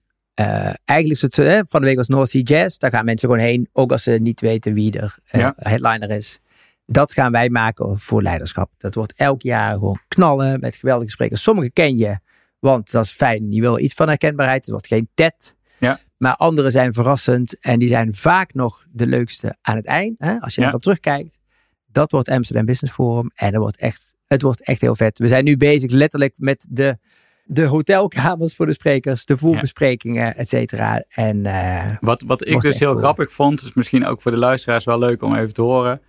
Eigenlijk 0.86 1.10
is 1.10 1.22
het 1.22 1.36
hè, 1.36 1.62
van 1.68 1.82
de 1.82 1.88
week 1.88 1.96
was 1.96 2.08
North 2.08 2.30
Sea 2.30 2.42
Jazz. 2.42 2.78
Daar 2.78 2.92
gaan 2.92 3.06
mensen 3.06 3.30
gewoon 3.30 3.44
heen, 3.44 3.70
ook 3.74 3.92
als 3.92 4.04
ze 4.04 4.12
niet 4.12 4.42
weten 4.42 4.74
wie 4.74 5.00
er 5.00 5.18
Ja. 5.32 5.54
headliner 5.58 6.10
is. 6.12 6.40
dat 6.86 7.12
gaan 7.12 7.32
wij 7.32 7.50
maken 7.50 8.00
voor 8.00 8.22
leiderschap. 8.22 8.72
Dat 8.78 8.96
wordt 8.96 9.14
elk 9.16 9.42
jaar 9.42 9.74
gewoon 9.74 10.00
knallen 10.08 10.60
met 10.60 10.76
geweldige 10.76 11.10
sprekers. 11.12 11.42
Sommige 11.44 11.72
ken 11.72 11.98
je, 11.98 12.18
want 12.62 12.92
dat 12.92 13.04
is 13.06 13.12
fijn. 13.12 13.52
Je 13.52 13.62
wil 13.62 13.80
iets 13.80 13.94
van 13.94 14.08
herkenbaarheid. 14.08 14.62
Het 14.62 14.70
wordt 14.70 14.88
geen 14.88 15.10
TED. 15.14 15.56
Ja. 15.78 16.00
Maar 16.18 16.36
andere 16.36 16.72
zijn 16.72 16.94
verrassend 16.94 17.60
en 17.60 17.80
die 17.80 17.88
zijn 17.88 18.14
vaak 18.14 18.54
nog 18.54 18.86
de 18.92 19.08
leukste 19.08 19.58
aan 19.62 19.76
het 19.76 19.86
eind. 19.86 20.16
Hè? 20.20 20.40
Als 20.40 20.56
je 20.56 20.62
Ja. 20.62 20.68
erop 20.68 20.82
terugkijkt. 20.82 21.40
Dat 21.88 22.12
wordt 22.12 22.30
Amsterdam 22.30 22.66
Business 22.66 22.94
Forum. 22.96 23.32
En 23.36 23.52
dat 23.52 23.62
wordt 23.62 23.78
echt, 23.78 24.16
het 24.28 24.42
wordt 24.42 24.64
echt 24.64 24.82
heel 24.82 24.96
vet. 24.96 25.20
We 25.20 25.28
zijn 25.28 25.44
nu 25.44 25.58
bezig 25.58 25.92
letterlijk 25.92 26.34
met 26.38 26.66
de, 26.70 26.98
de 27.44 27.66
hotelkamers 27.66 28.56
voor 28.56 28.66
de 28.66 28.74
sprekers. 28.74 29.26
De 29.26 29.38
voorbesprekingen, 29.38 30.36
et 30.36 30.50
cetera. 30.50 31.04
En 31.10 31.46
eh, 31.46 31.96
Wat, 32.00 32.22
wat 32.28 32.48
ik 32.48 32.62
dus 32.62 32.80
heel 32.80 32.90
cool. 32.90 33.00
grappig 33.02 33.32
vond, 33.32 33.62
is 33.62 33.74
misschien 33.74 34.06
ook 34.06 34.22
voor 34.22 34.32
de 34.32 34.38
luisteraars 34.38 34.84
wel 34.86 35.00
leuk 35.00 35.22
om 35.22 35.36
even 35.36 35.54
te 35.54 35.62
horen. 35.62 36.02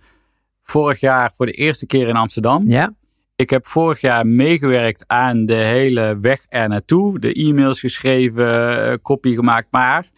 Vorig 0.61 0.99
jaar 0.99 1.31
voor 1.35 1.45
de 1.45 1.51
eerste 1.51 1.85
keer 1.85 2.07
in 2.07 2.15
Amsterdam. 2.15 2.67
ja, 2.67 2.93
Ik 3.35 3.49
heb 3.49 3.67
vorig 3.67 4.01
jaar 4.01 4.27
meegewerkt 4.27 5.03
aan 5.07 5.45
de 5.45 5.53
hele 5.53 6.17
weg 6.19 6.45
er 6.49 6.67
naartoe. 6.69 7.19
De 7.19 7.33
e-mails 7.33 7.79
geschreven, 7.79 8.77
eh, 8.87 8.93
kopie 9.01 9.35
gemaakt. 9.35 9.67
Maar 9.71 10.09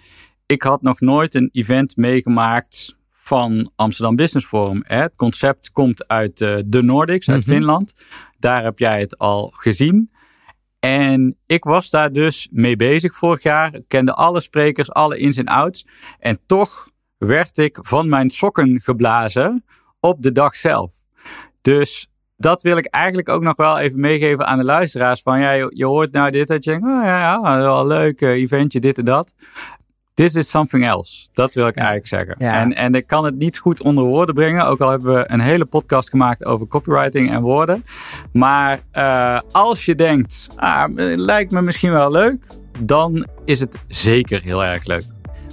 ik 0.46 0.62
had 0.62 0.82
nog 0.82 1.00
nooit 1.00 1.34
een 1.36 1.50
event 1.52 1.98
meegemaakt 1.98 2.96
van 3.12 3.72
Amsterdam 3.76 4.16
Business 4.16 4.48
Forum. 4.48 4.84
hè. 4.88 4.98
Het 5.02 5.16
concept 5.16 5.72
komt 5.72 6.08
uit 6.08 6.42
eh, 6.42 6.58
de 6.66 6.84
Nordics, 6.84 7.30
uit 7.30 7.46
Mhm. 7.46 7.56
Finland. 7.56 7.94
Daar 8.40 8.64
heb 8.64 8.80
jij 8.80 9.00
het 9.00 9.18
al 9.18 9.50
gezien. 9.56 10.12
En 10.80 11.38
ik 11.46 11.64
was 11.64 11.90
daar 11.90 12.12
dus 12.12 12.48
mee 12.52 12.76
bezig 12.76 13.16
vorig 13.16 13.44
jaar. 13.44 13.74
Ik 13.76 13.84
kende 13.88 14.14
alle 14.14 14.40
sprekers, 14.40 14.92
alle 14.92 15.18
ins 15.18 15.38
en 15.38 15.46
outs. 15.46 15.88
En 16.20 16.40
toch 16.46 16.90
werd 17.18 17.58
ik 17.58 17.78
van 17.82 18.10
mijn 18.10 18.30
sokken 18.30 18.82
geblazen 18.82 19.66
op 20.00 20.22
de 20.22 20.32
dag 20.32 20.56
zelf. 20.56 20.94
Dus 21.62 22.08
dat 22.38 22.62
wil 22.62 22.78
ik 22.78 22.86
eigenlijk 22.86 23.30
ook 23.30 23.42
nog 23.42 23.56
wel 23.56 23.80
even 23.80 24.00
meegeven 24.00 24.48
aan 24.48 24.58
de 24.58 24.64
luisteraars. 24.64 25.22
Van 25.22 25.40
ja, 25.40 25.52
je, 25.52 25.72
je 25.76 25.86
hoort 25.86 26.12
nou 26.12 26.32
dit, 26.32 26.48
dat 26.48 26.64
je 26.64 26.70
denkt, 26.70 26.86
oh 26.88 27.04
ja, 27.04 27.20
ja, 27.20 27.58
wel 27.58 27.80
een 27.80 27.88
leuk 27.88 28.22
eh, 28.22 28.30
eventje, 28.30 28.80
dit 28.80 28.98
en 28.98 29.06
dat. 29.06 29.34
This 30.14 30.36
is 30.36 30.50
something 30.50 30.86
else. 30.86 31.28
Dat 31.34 31.54
wil 31.54 31.68
ik 31.68 31.76
Ja. 31.76 31.82
eigenlijk 31.82 32.08
zeggen. 32.08 32.36
Ja. 32.38 32.60
En, 32.62 32.76
en 32.76 32.94
ik 32.94 33.08
kan 33.08 33.26
het 33.26 33.36
niet 33.36 33.58
goed 33.58 33.82
onder 33.82 34.04
woorden 34.04 34.36
brengen. 34.36 34.66
Ook 34.66 34.82
al 34.82 34.90
hebben 34.90 35.14
we 35.14 35.24
een 35.28 35.40
hele 35.40 35.66
podcast 35.66 36.10
gemaakt 36.10 36.46
over 36.46 36.68
copywriting 36.68 37.32
en 37.32 37.42
woorden. 37.42 37.86
Maar 38.34 38.80
eh, 38.92 39.40
als 39.52 39.86
je 39.86 39.96
denkt, 39.96 40.48
ah, 40.56 40.84
lijkt 41.16 41.52
me 41.52 41.62
misschien 41.62 41.92
wel 41.92 42.12
leuk. 42.12 42.48
Dan 42.80 43.28
is 43.46 43.60
het 43.60 43.80
zeker 43.88 44.42
heel 44.42 44.64
erg 44.64 44.86
leuk. 44.86 45.04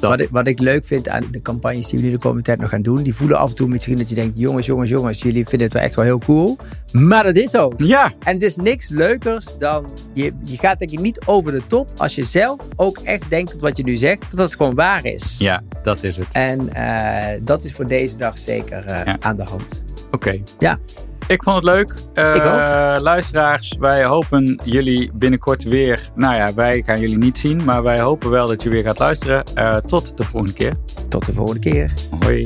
Dat. 0.03 0.11
Wat 0.11 0.21
ik, 0.21 0.29
wat 0.31 0.47
ik 0.47 0.59
leuk 0.59 0.85
vind 0.85 1.09
aan 1.09 1.25
de 1.31 1.43
campagnes 1.43 1.89
die 1.89 1.99
we 1.99 2.05
nu 2.05 2.11
de 2.11 2.19
komende 2.19 2.43
tijd 2.43 2.59
nog 2.61 2.71
gaan 2.71 2.83
doen, 2.83 3.03
die 3.03 3.15
voelen 3.15 3.39
af 3.39 3.49
en 3.51 3.57
toe 3.57 3.69
misschien 3.69 3.97
dat 3.97 4.09
je 4.09 4.15
denkt, 4.15 4.39
jongens, 4.39 4.67
jongens, 4.67 4.91
jongens, 4.91 5.23
jullie 5.23 5.45
vinden 5.47 5.67
het 5.67 5.73
wel 5.77 5.83
echt 5.83 5.95
wel 5.95 6.05
heel 6.05 6.19
cool. 6.19 6.57
Maar 6.93 7.25
dat 7.25 7.37
is 7.37 7.57
ook. 7.57 7.75
Ja, 7.77 8.13
En 8.25 8.33
het 8.35 8.43
is 8.43 8.57
niks 8.57 8.89
leukers 8.89 9.47
dan, 9.59 9.91
je, 10.13 10.33
je 10.45 10.57
gaat 10.59 10.79
denk 10.79 10.91
ik 10.91 11.01
niet 11.01 11.21
over 11.27 11.53
de 11.53 11.63
top 11.67 11.91
als 11.97 12.15
je 12.15 12.25
zelf 12.25 12.69
ook 12.77 12.99
echt 12.99 13.31
denkt 13.31 13.53
dat 13.53 13.61
wat 13.61 13.77
je 13.77 13.83
nu 13.85 13.97
zegt, 13.97 14.23
dat 14.31 14.39
het 14.39 14.55
gewoon 14.57 14.75
waar 14.75 15.05
is. 15.05 15.35
ja, 15.39 15.63
dat 15.83 16.03
is 16.03 16.17
het. 16.17 16.27
En 16.33 16.75
eh, 16.75 17.41
dat 17.43 17.65
is 17.65 17.73
voor 17.73 17.87
deze 17.87 18.17
dag 18.17 18.39
zeker 18.39 18.85
eh, 18.87 19.05
Ja. 19.05 19.17
aan 19.21 19.37
de 19.37 19.45
hand. 19.45 19.83
Oké. 20.11 20.39
Ja. 20.59 20.79
Ik 21.27 21.43
vond 21.43 21.57
het 21.57 21.65
leuk. 21.65 21.95
Eh, 22.15 22.35
Ik 22.35 22.43
ook. 22.43 23.01
Luisteraars, 23.01 23.77
wij 23.79 24.05
hopen 24.05 24.59
jullie 24.65 25.11
binnenkort 25.15 25.63
weer. 25.65 26.11
Nou 26.15 26.35
ja, 26.35 26.55
wij 26.55 26.83
gaan 26.87 27.01
jullie 27.01 27.19
niet 27.19 27.39
zien, 27.39 27.65
maar 27.65 27.83
wij 27.83 28.01
hopen 28.01 28.31
wel 28.31 28.47
dat 28.47 28.63
je 28.63 28.69
weer 28.71 28.83
gaat 28.83 28.99
luisteren. 28.99 29.45
Eh, 29.55 29.77
tot 29.77 30.17
de 30.17 30.25
volgende 30.25 30.55
keer. 30.55 30.73
Tot 31.09 31.27
de 31.27 31.33
volgende 31.33 31.61
keer. 31.61 31.91
Hoi. 32.21 32.45